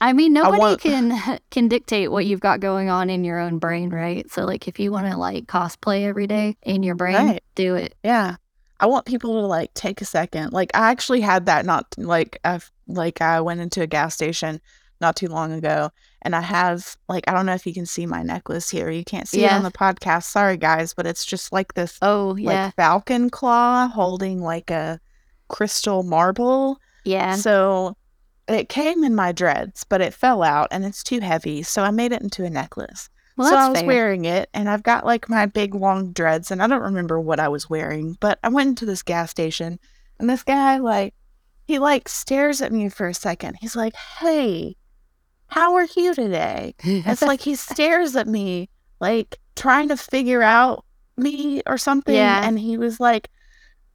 I 0.00 0.12
mean, 0.12 0.32
nobody 0.32 0.58
want- 0.58 0.80
can 0.80 1.38
can 1.50 1.68
dictate 1.68 2.10
what 2.10 2.26
you've 2.26 2.40
got 2.40 2.60
going 2.60 2.88
on 2.88 3.10
in 3.10 3.24
your 3.24 3.38
own 3.38 3.58
brain, 3.58 3.90
right? 3.90 4.30
So, 4.30 4.44
like, 4.44 4.68
if 4.68 4.78
you 4.78 4.92
want 4.92 5.06
to 5.06 5.16
like 5.16 5.46
cosplay 5.46 6.04
every 6.04 6.26
day 6.26 6.56
in 6.62 6.82
your 6.82 6.94
brain, 6.94 7.14
Right. 7.14 7.44
do 7.54 7.74
it. 7.74 7.94
Yeah. 8.02 8.36
I 8.80 8.86
want 8.86 9.06
people 9.06 9.40
to 9.40 9.46
like 9.46 9.74
take 9.74 10.00
a 10.00 10.04
second. 10.04 10.52
Like 10.52 10.70
I 10.72 10.90
actually 10.90 11.20
had 11.20 11.46
that 11.46 11.66
not 11.66 11.86
like 11.98 12.38
I've 12.44 12.70
like 12.86 13.20
I 13.20 13.40
went 13.40 13.60
into 13.60 13.82
a 13.82 13.88
gas 13.88 14.14
station 14.14 14.60
not 15.00 15.16
too 15.16 15.26
long 15.26 15.52
ago 15.52 15.90
and 16.22 16.36
I 16.36 16.40
have 16.42 16.96
like 17.08 17.24
I 17.26 17.32
don't 17.32 17.44
know 17.46 17.54
if 17.54 17.66
you 17.66 17.74
can 17.74 17.86
see 17.86 18.06
my 18.06 18.22
necklace 18.22 18.70
here. 18.70 18.88
You 18.88 19.04
can't 19.04 19.26
see 19.26 19.44
it 19.44 19.50
on 19.52 19.64
the 19.64 19.72
podcast. 19.72 20.24
Sorry 20.26 20.56
guys, 20.56 20.94
but 20.94 21.08
it's 21.08 21.24
just 21.24 21.52
like 21.52 21.74
this 21.74 21.98
Oh 22.02 22.36
yeah, 22.36 22.66
like 22.66 22.76
falcon 22.76 23.30
claw 23.30 23.88
holding 23.88 24.42
like 24.42 24.70
a 24.70 25.00
crystal 25.48 26.04
marble. 26.04 26.78
Yeah. 27.04 27.36
So 27.36 27.96
it 28.46 28.68
came 28.68 29.04
in 29.04 29.14
my 29.14 29.32
dreads, 29.32 29.84
but 29.84 30.00
it 30.00 30.14
fell 30.14 30.42
out 30.42 30.68
and 30.70 30.84
it's 30.84 31.02
too 31.02 31.20
heavy, 31.20 31.62
so 31.62 31.82
I 31.82 31.90
made 31.90 32.12
it 32.12 32.22
into 32.22 32.44
a 32.44 32.50
necklace. 32.50 33.10
Well, 33.36 33.50
so 33.50 33.56
I 33.56 33.68
was 33.68 33.78
fair. 33.80 33.86
wearing 33.86 34.24
it, 34.24 34.48
and 34.52 34.68
I've 34.68 34.82
got 34.82 35.06
like 35.06 35.28
my 35.28 35.46
big 35.46 35.74
long 35.74 36.12
dreads, 36.12 36.50
and 36.50 36.62
I 36.62 36.66
don't 36.66 36.82
remember 36.82 37.20
what 37.20 37.38
I 37.38 37.48
was 37.48 37.70
wearing, 37.70 38.16
but 38.20 38.38
I 38.42 38.48
went 38.48 38.70
into 38.70 38.86
this 38.86 39.02
gas 39.02 39.30
station, 39.30 39.78
and 40.18 40.28
this 40.28 40.42
guy 40.42 40.78
like 40.78 41.14
he 41.66 41.78
like 41.78 42.08
stares 42.08 42.60
at 42.62 42.72
me 42.72 42.88
for 42.88 43.06
a 43.06 43.14
second. 43.14 43.58
He's 43.60 43.76
like, 43.76 43.94
"Hey, 43.94 44.76
how 45.46 45.74
are 45.74 45.86
you 45.96 46.14
today?" 46.14 46.74
It's 46.82 47.22
like 47.22 47.40
he 47.40 47.54
stares 47.54 48.16
at 48.16 48.26
me, 48.26 48.70
like 49.00 49.38
trying 49.54 49.88
to 49.88 49.96
figure 49.96 50.42
out 50.42 50.84
me 51.16 51.62
or 51.66 51.78
something. 51.78 52.14
Yeah. 52.14 52.46
And 52.46 52.58
he 52.58 52.78
was 52.78 52.98
like, 52.98 53.28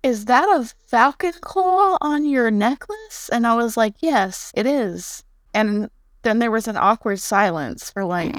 Is 0.04 0.26
that 0.26 0.44
a 0.50 0.70
falcon 0.88 1.34
claw 1.42 1.98
on 2.02 2.26
your 2.26 2.52
necklace? 2.52 3.30
And 3.32 3.48
I 3.48 3.56
was 3.56 3.78
like, 3.78 3.96
Yes, 4.02 4.52
it 4.56 4.66
is. 4.66 5.24
And 5.54 5.90
then 6.24 6.40
there 6.40 6.52
was 6.52 6.68
an 6.68 6.78
awkward 6.78 7.20
silence 7.20 7.90
for 7.90 8.04
like 8.06 8.36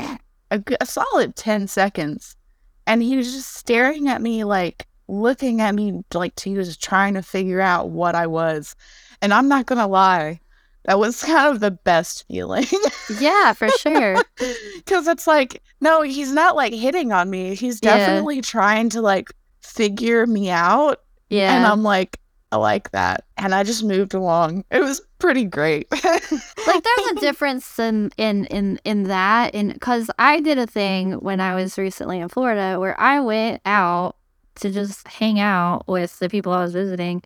a 0.50 0.86
solid 0.86 1.36
10 1.36 1.66
seconds. 1.68 2.36
And 2.86 3.02
he 3.02 3.16
was 3.16 3.32
just 3.32 3.54
staring 3.54 4.08
at 4.08 4.20
me, 4.22 4.44
like 4.44 4.86
looking 5.08 5.60
at 5.60 5.74
me, 5.74 6.02
like 6.12 6.38
he 6.38 6.54
was 6.54 6.76
trying 6.76 7.14
to 7.14 7.22
figure 7.22 7.60
out 7.60 7.90
what 7.90 8.14
I 8.14 8.26
was. 8.26 8.76
And 9.22 9.32
I'm 9.32 9.48
not 9.48 9.66
going 9.66 9.78
to 9.78 9.86
lie, 9.86 10.40
that 10.84 10.98
was 10.98 11.22
kind 11.24 11.48
of 11.54 11.60
the 11.60 11.70
best 11.70 12.26
feeling. 12.28 12.66
yeah, 13.18 13.52
for 13.54 13.68
sure. 13.70 14.16
Because 14.76 15.06
it's 15.08 15.26
like, 15.26 15.62
no, 15.80 16.02
he's 16.02 16.32
not 16.32 16.56
like 16.56 16.74
hitting 16.74 17.10
on 17.12 17.30
me. 17.30 17.54
He's 17.54 17.80
Yeah. 17.82 17.96
definitely 17.96 18.42
trying 18.42 18.90
to 18.90 19.00
like 19.00 19.30
figure 19.62 20.26
me 20.26 20.50
out. 20.50 21.00
Yeah. 21.34 21.56
And 21.56 21.66
I'm 21.66 21.82
like, 21.82 22.20
I 22.52 22.56
like 22.56 22.92
that. 22.92 23.24
And 23.36 23.52
I 23.54 23.64
just 23.64 23.82
moved 23.82 24.14
along. 24.14 24.64
It 24.70 24.80
was 24.80 25.00
pretty 25.18 25.44
great. 25.44 25.90
like 25.92 26.84
there's 26.84 27.10
a 27.10 27.20
difference 27.20 27.78
in 27.78 28.12
in 28.16 28.44
in 28.46 28.78
in 28.84 29.04
that 29.04 29.54
and 29.54 29.72
because 29.72 30.10
i 30.18 30.38
did 30.40 30.58
a 30.58 30.66
thing 30.66 31.12
when 31.14 31.40
i 31.40 31.54
was 31.54 31.78
recently 31.78 32.20
in 32.20 32.28
florida 32.28 32.78
where 32.78 32.98
i 33.00 33.20
went 33.20 33.60
out 33.64 34.16
to 34.56 34.70
just 34.70 35.06
hang 35.08 35.40
out 35.40 35.86
with 35.88 36.18
the 36.18 36.28
people 36.28 36.52
i 36.52 36.62
was 36.62 36.72
visiting 36.72 37.22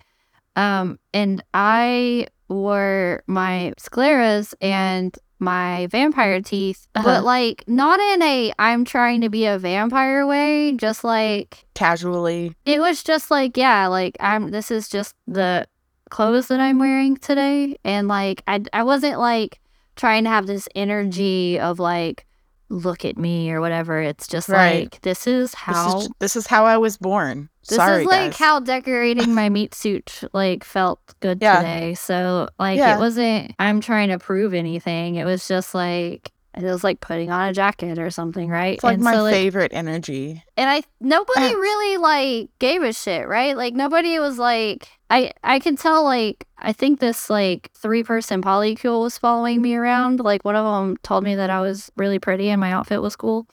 um 0.56 0.98
and 1.12 1.42
i 1.54 2.26
wore 2.48 3.22
my 3.26 3.72
scleras 3.78 4.54
and 4.60 5.18
my 5.40 5.86
vampire 5.90 6.40
teeth 6.40 6.86
Uh-huh. 6.94 7.04
but 7.06 7.24
like 7.24 7.64
not 7.68 8.00
in 8.00 8.22
a 8.22 8.52
i'm 8.58 8.84
trying 8.84 9.20
to 9.20 9.28
be 9.28 9.46
a 9.46 9.58
vampire 9.58 10.26
way 10.26 10.72
just 10.72 11.04
like 11.04 11.64
Casually. 11.74 12.54
it 12.66 12.80
was 12.80 13.02
just 13.04 13.30
like, 13.30 13.56
yeah, 13.56 13.86
like 13.86 14.16
I'm 14.20 14.50
this 14.50 14.70
is 14.70 14.88
just 14.88 15.14
the 15.28 15.66
clothes 16.10 16.48
that 16.48 16.58
I'm 16.58 16.78
wearing 16.78 17.16
today 17.16 17.76
and 17.84 18.08
like 18.08 18.42
I 18.48 18.62
I 18.72 18.82
wasn't 18.82 19.18
like 19.20 19.60
trying 19.94 20.24
to 20.24 20.30
have 20.30 20.46
this 20.46 20.68
energy 20.74 21.60
of 21.60 21.78
like 21.78 22.24
look 22.70 23.04
at 23.04 23.16
me 23.16 23.50
or 23.52 23.60
whatever. 23.60 24.00
It's 24.00 24.26
just 24.26 24.48
Right. 24.48 24.84
like 24.90 25.00
this 25.02 25.26
is 25.26 25.50
This 25.52 25.54
how 25.54 26.00
is, 26.00 26.08
this 26.18 26.34
is 26.36 26.46
how 26.48 26.64
I 26.64 26.78
was 26.78 26.96
born. 26.96 27.48
This 27.68 27.76
Sorry, 27.76 28.00
is 28.02 28.06
like 28.06 28.30
guys. 28.32 28.38
how 28.38 28.60
decorating 28.60 29.34
my 29.34 29.48
meat 29.48 29.74
suit 29.74 30.22
like 30.32 30.64
felt 30.64 31.00
good 31.20 31.38
Yeah. 31.40 31.56
today. 31.58 31.94
So 31.94 32.48
like 32.58 32.78
Yeah. 32.78 32.96
it 32.96 32.98
wasn't 32.98 33.54
I'm 33.58 33.80
trying 33.80 34.08
to 34.08 34.18
prove 34.18 34.54
anything. 34.54 35.16
It 35.16 35.24
was 35.24 35.46
just 35.46 35.74
like 35.74 36.32
it 36.56 36.64
was 36.64 36.82
like 36.82 37.00
putting 37.00 37.30
on 37.30 37.48
a 37.48 37.52
jacket 37.52 37.98
or 38.00 38.10
something, 38.10 38.48
right? 38.48 38.74
It's 38.74 38.82
like 38.84 38.94
and 38.94 39.04
my 39.04 39.12
so, 39.14 39.30
favorite 39.30 39.70
energy. 39.74 40.42
and 40.56 40.68
I 40.68 40.82
nobody 41.00 41.54
really 41.54 41.96
like 41.98 42.48
gave 42.58 42.82
a 42.82 42.92
shit, 42.92 43.28
right? 43.28 43.56
Like 43.56 43.74
nobody 43.74 44.18
was 44.18 44.38
like 44.38 44.88
I 45.10 45.32
I 45.44 45.58
can 45.60 45.76
tell 45.76 46.02
like 46.04 46.46
I 46.58 46.72
think 46.72 46.98
this 47.00 47.30
like 47.30 47.70
three 47.74 48.02
person 48.02 48.42
polycule 48.42 49.02
was 49.02 49.18
following 49.18 49.62
me 49.62 49.76
around. 49.76 50.20
Like 50.20 50.44
one 50.44 50.56
of 50.56 50.64
them 50.64 50.96
told 51.02 51.22
me 51.22 51.34
that 51.36 51.50
I 51.50 51.60
was 51.60 51.92
really 51.96 52.18
pretty 52.18 52.48
and 52.48 52.60
my 52.60 52.72
outfit 52.72 53.02
was 53.02 53.14
cool. 53.14 53.46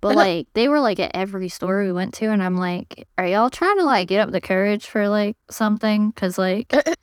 But 0.00 0.16
like 0.16 0.46
they 0.54 0.68
were 0.68 0.80
like 0.80 0.98
at 0.98 1.10
every 1.14 1.48
store 1.48 1.82
we 1.84 1.92
went 1.92 2.14
to, 2.14 2.26
and 2.26 2.42
I'm 2.42 2.56
like, 2.56 3.06
are 3.18 3.26
y'all 3.26 3.50
trying 3.50 3.76
to 3.78 3.84
like 3.84 4.08
get 4.08 4.20
up 4.20 4.30
the 4.32 4.40
courage 4.40 4.86
for 4.86 5.08
like 5.08 5.36
something? 5.50 6.12
Cause 6.12 6.38
like, 6.38 6.72
eh, 6.72 6.82
eh. 6.86 6.94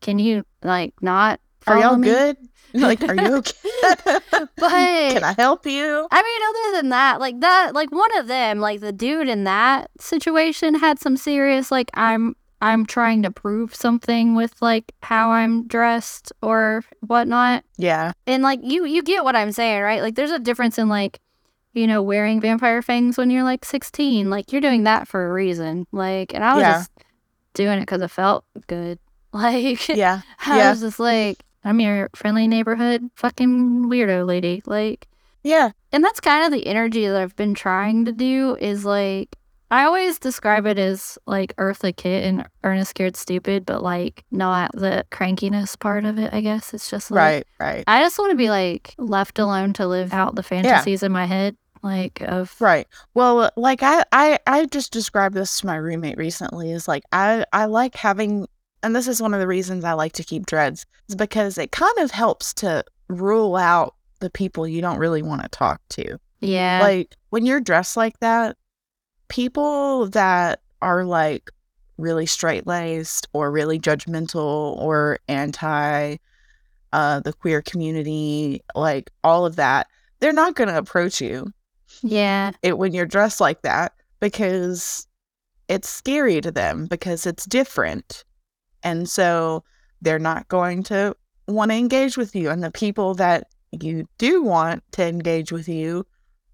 can 0.00 0.18
you 0.18 0.44
like 0.62 0.94
not? 1.00 1.40
Are 1.66 1.78
y'all 1.78 1.96
me? 1.96 2.08
good? 2.08 2.36
Like, 2.74 3.02
are 3.02 3.14
you 3.14 3.34
okay? 3.36 3.52
But 4.30 4.48
Can 4.58 5.22
I 5.24 5.34
help 5.36 5.66
you? 5.66 6.08
I 6.10 6.22
mean, 6.22 6.72
other 6.72 6.80
than 6.80 6.88
that, 6.88 7.20
like 7.20 7.38
that, 7.40 7.74
like 7.74 7.92
one 7.92 8.16
of 8.16 8.28
them, 8.28 8.60
like 8.60 8.80
the 8.80 8.92
dude 8.92 9.28
in 9.28 9.44
that 9.44 9.90
situation 10.00 10.76
had 10.76 10.98
some 10.98 11.18
serious, 11.18 11.70
like 11.70 11.90
I'm, 11.92 12.34
I'm 12.62 12.86
trying 12.86 13.24
to 13.24 13.30
prove 13.30 13.74
something 13.74 14.34
with 14.34 14.54
like 14.62 14.92
how 15.02 15.32
I'm 15.32 15.66
dressed 15.66 16.32
or 16.40 16.82
whatnot, 17.00 17.64
Yeah. 17.76 18.12
and 18.26 18.42
like 18.42 18.60
you, 18.62 18.86
you 18.86 19.02
get 19.02 19.22
what 19.22 19.36
I'm 19.36 19.52
saying, 19.52 19.82
right? 19.82 20.00
Like 20.00 20.14
there's 20.14 20.30
a 20.30 20.38
difference 20.38 20.78
in 20.78 20.88
like, 20.88 21.20
you 21.74 21.86
know, 21.86 22.02
wearing 22.02 22.40
vampire 22.40 22.82
fangs 22.82 23.16
when 23.18 23.30
you're 23.30 23.42
like 23.44 23.64
16, 23.64 24.28
like 24.30 24.52
you're 24.52 24.60
doing 24.60 24.84
that 24.84 25.08
for 25.08 25.28
a 25.28 25.32
reason, 25.32 25.86
like, 25.92 26.34
and 26.34 26.44
I 26.44 26.54
was 26.54 26.60
Yeah. 26.62 26.72
just 26.72 26.90
doing 27.54 27.78
it 27.78 27.82
because 27.82 28.02
it 28.02 28.10
felt 28.10 28.44
good, 28.66 28.98
like, 29.32 29.88
Yeah. 29.88 30.20
I 30.46 30.58
Yeah. 30.58 30.70
was 30.70 30.80
just 30.80 30.98
like, 31.00 31.42
I'm 31.64 31.80
your 31.80 32.10
friendly 32.14 32.48
neighborhood 32.48 33.08
fucking 33.16 33.84
weirdo 33.86 34.26
lady, 34.26 34.62
like. 34.66 35.06
Yeah. 35.44 35.70
And 35.90 36.04
that's 36.04 36.20
kind 36.20 36.44
of 36.44 36.52
the 36.52 36.66
energy 36.66 37.06
that 37.06 37.20
I've 37.20 37.34
been 37.36 37.54
trying 37.54 38.04
to 38.04 38.12
do 38.12 38.56
is 38.60 38.84
like 38.84 39.36
I 39.72 39.84
always 39.84 40.18
describe 40.18 40.66
it 40.66 40.78
as 40.78 41.16
like 41.26 41.56
Eartha 41.56 41.96
Kitt 41.96 42.24
and 42.24 42.46
Ernest 42.62 42.90
Scared 42.90 43.16
Stupid, 43.16 43.64
but 43.64 43.82
like 43.82 44.22
not 44.30 44.70
the 44.74 45.04
crankiness 45.10 45.78
part 45.78 46.04
of 46.04 46.18
it, 46.18 46.32
I 46.32 46.42
guess. 46.42 46.74
It's 46.74 46.90
just 46.90 47.10
like 47.10 47.46
Right. 47.58 47.74
Right. 47.76 47.84
I 47.86 48.02
just 48.02 48.18
want 48.18 48.30
to 48.32 48.36
be 48.36 48.50
like 48.50 48.94
left 48.98 49.38
alone 49.38 49.72
to 49.74 49.86
live 49.86 50.12
out 50.12 50.34
the 50.34 50.42
fantasies 50.42 51.02
in 51.02 51.10
my 51.10 51.24
head. 51.26 51.56
Like 51.82 52.20
of 52.22 52.54
Right. 52.60 52.86
Well, 53.14 53.50
like 53.56 53.82
I, 53.82 54.04
I, 54.12 54.38
I 54.46 54.66
just 54.66 54.92
described 54.92 55.34
this 55.34 55.60
to 55.60 55.66
my 55.66 55.76
roommate 55.76 56.16
recently. 56.16 56.70
Is 56.70 56.86
like 56.86 57.02
I, 57.12 57.44
I 57.52 57.64
like 57.64 57.96
having, 57.96 58.46
and 58.82 58.94
this 58.94 59.08
is 59.08 59.20
one 59.20 59.34
of 59.34 59.40
the 59.40 59.48
reasons 59.48 59.84
I 59.84 59.94
like 59.94 60.12
to 60.12 60.24
keep 60.24 60.46
dreads, 60.46 60.86
is 61.08 61.16
because 61.16 61.58
it 61.58 61.72
kind 61.72 61.98
of 61.98 62.12
helps 62.12 62.54
to 62.54 62.84
rule 63.08 63.56
out 63.56 63.96
the 64.20 64.30
people 64.30 64.68
you 64.68 64.80
don't 64.80 64.98
really 64.98 65.22
want 65.22 65.42
to 65.42 65.48
talk 65.48 65.80
to. 65.90 66.18
yeah. 66.40 66.78
Like 66.82 67.16
when 67.30 67.44
you're 67.44 67.60
dressed 67.60 67.96
like 67.96 68.18
that, 68.20 68.56
people 69.28 70.06
that 70.10 70.60
are 70.80 71.04
like 71.04 71.50
really 71.98 72.26
straight 72.26 72.66
laced 72.66 73.26
or 73.32 73.50
really 73.50 73.78
judgmental 73.78 74.76
or 74.78 75.18
anti 75.28 76.16
uh 76.92 77.20
the 77.20 77.32
queer 77.32 77.60
community, 77.60 78.62
like 78.76 79.10
all 79.24 79.44
of 79.46 79.56
that, 79.56 79.88
they're 80.20 80.32
not 80.32 80.54
going 80.54 80.68
to 80.68 80.78
approach 80.78 81.20
you 81.20 81.52
yeah. 82.02 82.52
it 82.62 82.78
when 82.78 82.92
you're 82.92 83.06
dressed 83.06 83.40
like 83.40 83.62
that 83.62 83.92
because 84.20 85.06
it's 85.68 85.88
scary 85.88 86.40
to 86.40 86.50
them 86.50 86.86
because 86.86 87.26
it's 87.26 87.44
different. 87.46 88.24
And 88.82 89.08
so 89.08 89.64
they're 90.00 90.18
not 90.18 90.48
going 90.48 90.82
to 90.84 91.16
want 91.48 91.70
to 91.70 91.76
engage 91.76 92.16
with 92.16 92.34
you. 92.34 92.50
And 92.50 92.62
the 92.62 92.70
people 92.70 93.14
that 93.14 93.48
you 93.70 94.06
do 94.18 94.42
want 94.42 94.82
to 94.92 95.04
engage 95.06 95.50
with 95.52 95.68
you 95.68 96.04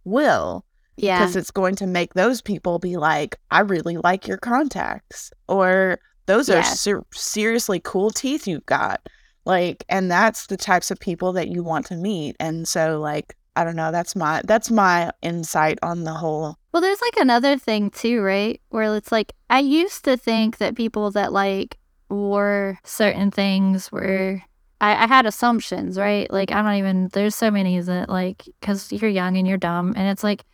will 0.05 0.65
Yeah. 0.97 1.19
because 1.21 1.37
it's 1.37 1.51
going 1.51 1.75
to 1.77 1.87
make 1.87 2.15
those 2.15 2.41
people 2.41 2.79
be 2.79 2.97
like, 2.97 3.39
I 3.51 3.61
really 3.61 3.97
like 3.97 4.29
your 4.29 4.39
contacts, 4.39 5.33
or 5.49 5.99
those 6.27 6.49
Yeah. 6.49 6.61
are 6.61 6.63
ser- 6.65 7.07
seriously 7.13 7.81
cool 7.83 8.11
teeth 8.11 8.47
you've 8.47 8.67
got. 8.67 9.09
Like, 9.45 9.85
and 9.89 10.11
that's 10.11 10.47
the 10.47 10.59
types 10.59 10.91
of 10.91 11.01
people 11.01 11.33
that 11.33 11.49
you 11.49 11.63
want 11.63 11.87
to 11.87 11.97
meet. 11.97 12.37
And 12.39 12.69
so, 12.69 13.01
like, 13.01 13.35
I 13.59 13.65
don't 13.65 13.75
know. 13.75 13.91
That's 13.91 14.15
my 14.15 14.41
that's 14.45 14.71
my 14.71 15.11
insight 15.21 15.81
on 15.83 16.05
the 16.05 16.13
whole. 16.13 16.57
Well, 16.71 16.81
there's 16.81 17.03
like 17.03 17.17
another 17.17 17.59
thing 17.59 17.91
too, 17.91 18.21
right? 18.21 18.61
Where 18.69 18.95
it's 18.95 19.11
like 19.11 19.33
I 19.51 19.59
used 19.59 20.05
to 20.05 20.17
think 20.17 20.59
that 20.59 20.77
people 20.77 21.11
that 21.11 21.33
like 21.33 21.77
wore 22.09 22.79
certain 22.85 23.33
things 23.33 23.91
were. 23.91 24.41
I, 24.81 25.05
I 25.05 25.07
had 25.09 25.27
assumptions, 25.27 25.99
right? 25.99 26.31
Like 26.31 26.53
I 26.53 26.63
don't 26.63 26.75
even. 26.77 27.09
There's 27.09 27.35
so 27.35 27.51
many 27.51 27.81
that 27.81 28.09
like 28.09 28.45
because 28.61 28.93
you're 28.93 29.11
young 29.11 29.37
and 29.37 29.49
you're 29.49 29.59
dumb, 29.59 29.93
and 29.97 30.07
it's 30.07 30.23
like 30.23 30.45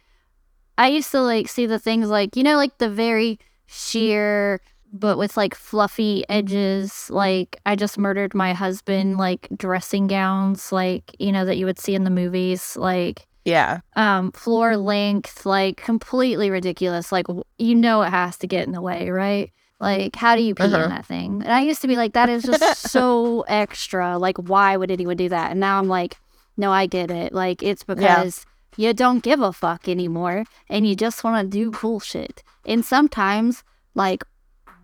I 0.78 0.88
used 0.88 1.10
to 1.10 1.20
like 1.20 1.48
see 1.48 1.66
the 1.66 1.78
things 1.78 2.08
like 2.08 2.36
you 2.36 2.42
know 2.42 2.56
like 2.56 2.78
the 2.78 2.88
very 2.88 3.36
mm. 3.36 3.38
sheer 3.66 4.62
but 4.94 5.18
with 5.18 5.36
like 5.36 5.54
fluffy 5.54 6.24
edges 6.28 7.10
like 7.10 7.60
i 7.66 7.74
just 7.76 7.98
murdered 7.98 8.32
my 8.34 8.52
husband 8.54 9.16
like 9.18 9.48
dressing 9.56 10.06
gowns 10.06 10.70
like 10.72 11.14
you 11.18 11.32
know 11.32 11.44
that 11.44 11.56
you 11.58 11.66
would 11.66 11.78
see 11.78 11.94
in 11.94 12.04
the 12.04 12.10
movies 12.10 12.76
like 12.76 13.26
Yeah, 13.44 13.80
um 13.96 14.30
floor 14.32 14.76
length 14.76 15.44
like 15.44 15.76
completely 15.76 16.48
ridiculous 16.48 17.10
like 17.12 17.26
you 17.58 17.74
know 17.74 18.02
it 18.02 18.10
has 18.10 18.38
to 18.38 18.46
get 18.46 18.66
in 18.66 18.72
the 18.72 18.80
way 18.80 19.10
right? 19.10 19.50
Like 19.80 20.14
how 20.16 20.36
do 20.36 20.42
you 20.42 20.54
pee 20.54 20.64
Uh-huh. 20.64 20.84
in 20.84 20.88
that 20.90 21.04
thing? 21.06 21.42
And 21.44 21.52
i 21.52 21.60
used 21.60 21.82
to 21.82 21.88
be 21.88 21.96
like 21.96 22.12
that 22.14 22.28
is 22.30 22.44
just 22.44 22.62
so 22.90 23.40
extra 23.62 24.16
like 24.16 24.38
why 24.38 24.76
would 24.78 24.90
anyone 24.90 25.16
do 25.16 25.28
that? 25.28 25.50
And 25.50 25.60
now 25.60 25.78
i'm 25.80 25.88
like 25.88 26.16
no 26.56 26.70
i 26.70 26.86
get 26.86 27.10
it 27.10 27.32
like 27.32 27.62
it's 27.62 27.82
because 27.82 28.46
you 28.76 28.92
don't 28.94 29.22
give 29.28 29.40
a 29.40 29.52
fuck 29.52 29.88
anymore 29.88 30.44
and 30.70 30.86
you 30.86 30.94
just 30.96 31.24
want 31.24 31.36
to 31.42 31.58
do 31.58 31.70
cool 31.72 32.00
shit 32.00 32.42
and 32.64 32.84
sometimes 32.84 33.62
like 33.94 34.22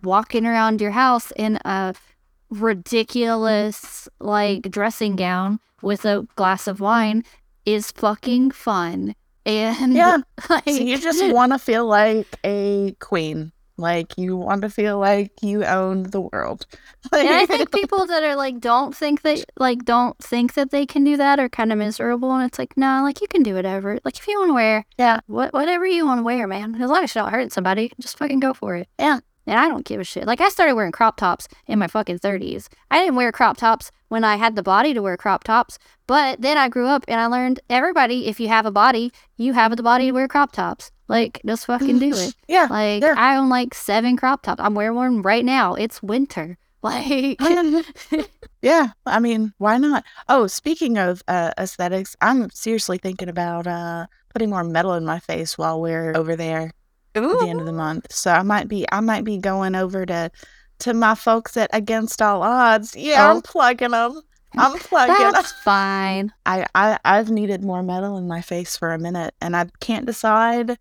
walking 0.03 0.45
around 0.45 0.81
your 0.81 0.91
house 0.91 1.31
in 1.35 1.57
a 1.57 1.93
mm-hmm. 1.93 2.63
ridiculous 2.63 4.07
like 4.19 4.63
dressing 4.71 5.15
gown 5.15 5.59
with 5.81 6.05
a 6.05 6.27
glass 6.35 6.67
of 6.67 6.79
wine 6.79 7.23
is 7.65 7.91
fucking 7.91 8.51
fun. 8.51 9.15
And 9.45 9.93
Yeah. 9.93 10.17
like, 10.49 10.63
So 10.69 10.71
you 10.71 10.97
just 10.97 11.25
want 11.33 11.51
to 11.53 11.59
feel 11.59 11.85
like 11.87 12.27
a 12.43 12.95
queen. 12.99 13.51
Like 13.77 14.15
you 14.15 14.37
want 14.37 14.61
to 14.61 14.69
feel 14.69 14.99
like 14.99 15.31
you 15.41 15.65
own 15.65 16.03
the 16.03 16.21
world. 16.21 16.67
and 17.11 17.27
I 17.27 17.47
think 17.47 17.71
people 17.79 18.05
that 18.05 18.21
are 18.23 18.35
like 18.35 18.59
don't 18.59 18.95
think 18.95 19.23
that 19.23 19.43
like 19.57 19.85
don't 19.85 20.15
think 20.19 20.53
that 20.53 20.69
they 20.69 20.85
can 20.85 21.03
do 21.03 21.17
that 21.17 21.39
are 21.39 21.49
kind 21.49 21.71
of 21.71 21.79
miserable 21.79 22.31
and 22.35 22.45
it's 22.47 22.59
like 22.59 22.77
no 22.77 23.01
like 23.01 23.21
you 23.21 23.27
can 23.27 23.41
do 23.41 23.55
whatever 23.55 23.97
like 24.05 24.17
if 24.19 24.27
you 24.27 24.37
want 24.37 24.49
to 24.49 24.53
wear 24.53 24.85
Yeah. 24.99 25.21
what 25.25 25.51
whatever 25.53 25.87
you 25.87 26.05
want 26.05 26.19
to 26.19 26.23
wear 26.23 26.45
man 26.47 26.75
as 26.79 26.89
long 26.91 27.03
as 27.05 27.15
you're 27.15 27.23
not 27.23 27.33
hurting 27.33 27.49
somebody 27.49 27.91
just 27.99 28.19
fucking 28.19 28.39
go 28.39 28.53
for 28.53 28.75
it 28.75 28.87
Yeah. 28.99 29.19
And 29.51 29.59
I 29.59 29.67
don't 29.67 29.85
give 29.85 29.99
a 29.99 30.03
shit 30.03 30.25
like 30.25 30.41
I 30.41 30.49
started 30.49 30.75
wearing 30.75 30.93
crop 30.93 31.17
tops 31.17 31.47
in 31.67 31.77
my 31.77 31.87
fucking 31.87 32.19
30s 32.19 32.69
I 32.89 32.99
didn't 32.99 33.15
wear 33.15 33.31
crop 33.31 33.57
tops 33.57 33.91
when 34.07 34.23
I 34.23 34.37
had 34.37 34.55
the 34.55 34.63
body 34.63 34.93
to 34.93 35.01
wear 35.01 35.17
crop 35.17 35.43
tops 35.43 35.77
but 36.07 36.41
then 36.41 36.57
I 36.57 36.69
grew 36.69 36.87
up 36.87 37.03
and 37.07 37.19
I 37.19 37.27
learned 37.27 37.59
everybody 37.69 38.27
if 38.27 38.39
you 38.39 38.47
have 38.47 38.65
a 38.65 38.71
body 38.71 39.11
you 39.37 39.53
have 39.53 39.75
the 39.75 39.83
body 39.83 40.05
to 40.05 40.11
wear 40.13 40.27
crop 40.27 40.53
tops 40.53 40.91
like 41.07 41.41
just 41.45 41.65
fucking 41.65 41.99
do 41.99 42.13
it 42.15 42.33
yeah. 42.47 42.67
like. 42.69 43.03
I 43.03 43.35
own 43.35 43.49
like 43.49 43.73
seven 43.73 44.15
crop 44.15 44.41
tops 44.41 44.61
I'm 44.63 44.73
wearing 44.73 44.95
one 44.95 45.21
right 45.21 45.43
now 45.45 45.75
it's 45.75 46.01
winter 46.01 46.57
like 46.83 47.39
yeah. 48.63 48.87
I 49.05 49.19
mean, 49.19 49.53
why 49.59 49.77
not? 49.77 50.03
Oh, 50.27 50.47
speaking 50.47 50.97
of 50.97 51.21
uh, 51.27 51.51
aesthetics, 51.59 52.15
I'm 52.21 52.49
seriously 52.49 52.97
thinking 52.97 53.29
about 53.29 53.67
uh, 53.67 54.07
putting 54.33 54.49
more 54.49 54.63
metal 54.63 54.93
in 54.93 55.05
my 55.05 55.19
face 55.19 55.59
while 55.59 55.79
we're 55.79 56.17
over 56.17 56.35
there 56.35 56.71
at 57.15 57.21
the 57.39 57.47
end 57.47 57.59
of 57.59 57.65
the 57.65 57.73
month. 57.73 58.11
So 58.11 58.31
I 58.31 58.43
might 58.43 58.67
be 58.67 58.85
I 58.91 58.99
might 58.99 59.23
be 59.23 59.37
going 59.37 59.75
over 59.75 60.05
to 60.05 60.31
to 60.79 60.93
my 60.93 61.13
folks 61.15 61.55
at 61.57 61.69
Against 61.73 62.21
All 62.21 62.41
Odds. 62.41 62.95
Yeah, 62.95 63.27
Oh. 63.27 63.35
I'm 63.35 63.41
plugging 63.41 63.91
them. 63.91 64.21
I'm 64.57 64.77
plugging. 64.79 65.31
That's 65.31 65.51
fine. 65.63 66.33
I, 66.45 66.65
I 66.75 66.99
I've 67.05 67.29
needed 67.29 67.63
more 67.63 67.83
metal 67.83 68.17
in 68.17 68.27
my 68.27 68.41
face 68.41 68.75
for 68.75 68.91
a 68.93 68.99
minute 68.99 69.33
and 69.41 69.55
I 69.55 69.67
can't 69.79 70.05
decide. 70.05 70.77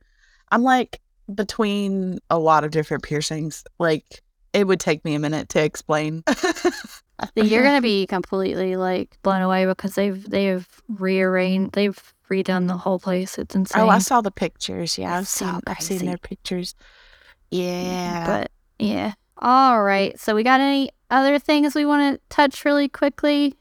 I'm 0.50 0.62
like 0.62 1.00
between 1.32 2.18
a 2.30 2.38
lot 2.38 2.64
of 2.64 2.70
different 2.72 3.04
piercings. 3.04 3.62
Like 3.78 4.22
it 4.52 4.66
would 4.66 4.80
take 4.80 5.04
me 5.04 5.14
a 5.14 5.18
minute 5.20 5.48
to 5.50 5.62
explain. 5.62 6.24
You're 7.36 7.62
gonna 7.62 7.80
be 7.82 8.06
completely 8.06 8.76
like 8.76 9.16
blown 9.22 9.42
away 9.42 9.66
because 9.66 9.94
they've 9.94 10.28
they've 10.28 10.66
rearranged 10.88 11.72
they've 11.72 12.14
redone 12.30 12.68
the 12.68 12.76
whole 12.76 12.98
place. 12.98 13.38
It's 13.38 13.54
insane. 13.54 13.82
Oh, 13.82 13.88
I 13.88 13.98
saw 13.98 14.20
the 14.20 14.30
pictures. 14.30 14.96
Yeah, 14.98 15.18
I've 15.18 15.28
so 15.28 15.44
seen 15.46 15.60
I've 15.66 15.80
seen 15.80 16.04
their 16.06 16.18
pictures. 16.18 16.74
Yeah. 17.50 18.26
But 18.26 18.50
yeah. 18.78 19.14
All 19.38 19.82
right. 19.82 20.18
So 20.18 20.34
we 20.34 20.42
got 20.42 20.60
any 20.60 20.90
other 21.10 21.38
things 21.38 21.74
we 21.74 21.84
want 21.84 22.14
to 22.14 22.20
touch 22.34 22.64
really 22.64 22.88
quickly 22.88 23.54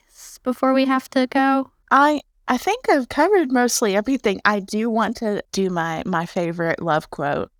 before 0.43 0.73
we 0.73 0.85
have 0.85 1.09
to 1.11 1.27
go? 1.27 1.71
I 1.91 2.21
I 2.47 2.57
think 2.57 2.89
I've 2.89 3.09
covered 3.09 3.51
mostly 3.51 3.95
everything. 3.95 4.41
I 4.45 4.59
do 4.59 4.89
want 4.89 5.17
to 5.17 5.43
do 5.51 5.69
my 5.69 6.03
my 6.05 6.25
favorite 6.25 6.81
love 6.81 7.09
quote. 7.09 7.51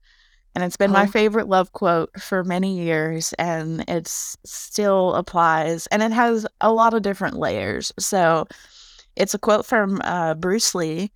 And 0.55 0.63
it's 0.63 0.77
been 0.77 0.91
my 0.91 1.03
Oh. 1.03 1.07
favorite 1.07 1.47
love 1.47 1.71
quote 1.73 2.09
for 2.19 2.43
many 2.43 2.79
years 2.79 3.33
and 3.37 3.85
it's 3.87 4.35
still 4.45 5.13
applies 5.13 5.87
and 5.87 6.01
it 6.01 6.11
has 6.11 6.45
a 6.59 6.71
lot 6.73 6.93
of 6.93 7.01
different 7.03 7.35
layers. 7.37 7.91
So 7.99 8.47
it's 9.19 9.33
a 9.35 9.39
quote 9.39 9.65
from 9.65 10.01
uh, 10.03 10.33
Bruce 10.33 10.73
Lee. 10.73 11.11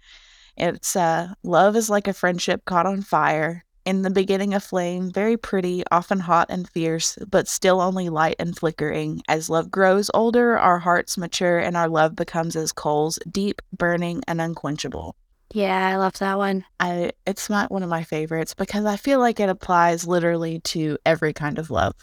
It's 0.58 0.96
uh, 0.96 1.34
love 1.44 1.76
is 1.76 1.90
like 1.90 2.08
a 2.08 2.14
friendship 2.14 2.66
caught 2.66 2.86
on 2.86 3.02
fire. 3.02 3.66
In 3.86 4.04
the 4.04 4.10
beginning, 4.10 4.54
a 4.54 4.62
flame, 4.62 5.12
very 5.12 5.36
pretty, 5.36 5.84
often 5.92 6.20
hot 6.20 6.48
and 6.50 6.70
fierce, 6.70 7.18
but 7.30 7.50
still 7.50 7.82
only 7.82 8.08
light 8.08 8.38
and 8.40 8.56
flickering. 8.58 9.22
As 9.28 9.50
love 9.50 9.70
grows 9.70 10.10
older, 10.14 10.58
our 10.58 10.80
hearts 10.80 11.18
mature 11.18 11.60
and 11.60 11.76
our 11.76 11.90
love 11.90 12.16
becomes 12.16 12.56
as 12.56 12.72
coals, 12.72 13.20
deep, 13.30 13.62
burning, 13.78 14.24
and 14.26 14.40
unquenchable. 14.40 15.16
Yeah, 15.54 15.86
I 15.90 15.98
love 15.98 16.18
that 16.20 16.38
one. 16.38 16.64
I 16.80 17.12
it's 17.28 17.50
not 17.50 17.72
one 17.72 17.84
of 17.84 17.90
my 17.90 18.04
favorites 18.04 18.54
because 18.54 18.86
I 18.86 18.96
feel 18.96 19.20
like 19.20 19.40
it 19.42 19.50
applies 19.50 20.08
literally 20.08 20.60
to 20.62 20.98
every 21.06 21.34
kind 21.34 21.60
of 21.60 21.70
love, 21.70 21.94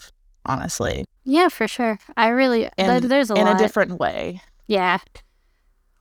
honestly, 0.45 1.05
Yeah, 1.25 1.49
for 1.49 1.67
sure. 1.67 1.99
I 2.17 2.29
really 2.29 2.69
In- 2.77 3.09
there's 3.09 3.31
a 3.31 3.35
lot 3.35 3.41
in 3.41 3.47
lot. 3.47 3.57
a 3.57 3.59
different 3.59 3.99
way. 3.99 4.43
Yeah. 4.67 4.99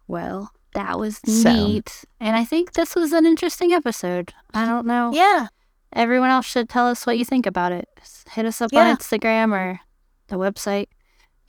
Well, 0.09 0.51
that 0.73 0.99
was 0.99 1.21
So- 1.25 1.53
neat. 1.53 2.03
And 2.19 2.35
I 2.35 2.43
think 2.43 2.73
this 2.73 2.95
was 2.95 3.13
an 3.13 3.25
interesting 3.25 3.71
episode. 3.71 4.33
I 4.53 4.65
don't 4.65 4.85
know. 4.85 5.11
Yeah. 5.13 5.47
Everyone 5.93 6.29
else 6.29 6.45
should 6.45 6.67
tell 6.67 6.87
us 6.87 7.05
what 7.05 7.17
you 7.17 7.23
think 7.25 7.45
about 7.45 7.71
it. 7.71 7.87
Hit 8.31 8.45
us 8.45 8.59
up 8.61 8.71
Yeah. 8.73 8.89
on 8.89 8.97
Instagram 8.97 9.53
or 9.53 9.79
the 10.27 10.35
website, 10.37 10.87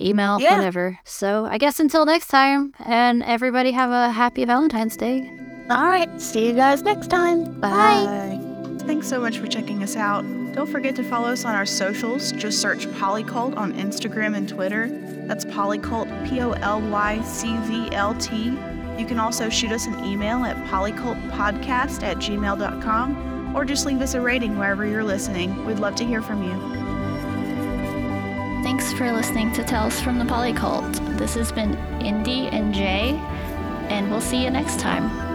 email, 0.00 0.38
Yeah. 0.40 0.56
whatever. 0.56 0.98
So 1.04 1.46
I 1.50 1.58
guess 1.58 1.80
until 1.80 2.04
next 2.06 2.28
time, 2.28 2.72
and 2.84 3.22
everybody 3.22 3.72
have 3.72 3.90
a 3.90 4.10
happy 4.12 4.44
Valentine's 4.44 4.96
Day. 4.96 5.30
All 5.70 5.86
right. 5.86 6.08
See 6.20 6.46
you 6.48 6.52
guys 6.54 6.82
next 6.82 7.08
time. 7.08 7.60
Bye. 7.60 8.49
Thanks 8.90 9.06
so 9.06 9.20
much 9.20 9.38
for 9.38 9.46
checking 9.46 9.84
us 9.84 9.94
out. 9.94 10.22
Don't 10.52 10.66
forget 10.66 10.96
to 10.96 11.04
follow 11.04 11.28
us 11.28 11.44
on 11.44 11.54
our 11.54 11.64
socials. 11.64 12.32
Just 12.32 12.60
search 12.60 12.88
Polycult 12.88 13.56
on 13.56 13.72
Instagram 13.74 14.36
and 14.36 14.48
Twitter. 14.48 14.88
That's 15.28 15.44
Polycult, 15.44 16.28
P 16.28 16.40
O 16.40 16.50
L 16.54 16.80
Y 16.80 17.22
C 17.22 17.56
V 17.58 17.94
L 17.94 18.16
T. 18.16 18.46
You 18.98 19.06
can 19.06 19.20
also 19.20 19.48
shoot 19.48 19.70
us 19.70 19.86
an 19.86 20.04
email 20.04 20.44
at 20.44 20.56
polycultpodcast 20.66 22.02
at 22.02 22.16
gmail.com 22.16 23.56
or 23.56 23.64
just 23.64 23.86
leave 23.86 24.00
us 24.00 24.14
a 24.14 24.20
rating 24.20 24.58
wherever 24.58 24.84
you're 24.84 25.04
listening. 25.04 25.64
We'd 25.64 25.78
love 25.78 25.94
to 25.94 26.04
hear 26.04 26.20
from 26.20 26.42
you. 26.42 26.54
Thanks 28.64 28.92
for 28.94 29.12
listening 29.12 29.52
to 29.52 29.62
Tales 29.62 30.00
from 30.00 30.18
the 30.18 30.24
Polycult. 30.24 31.16
This 31.16 31.34
has 31.34 31.52
been 31.52 31.78
Indy 32.00 32.48
and 32.48 32.74
J, 32.74 33.10
and 33.88 34.10
we'll 34.10 34.20
see 34.20 34.42
you 34.42 34.50
next 34.50 34.80
time. 34.80 35.29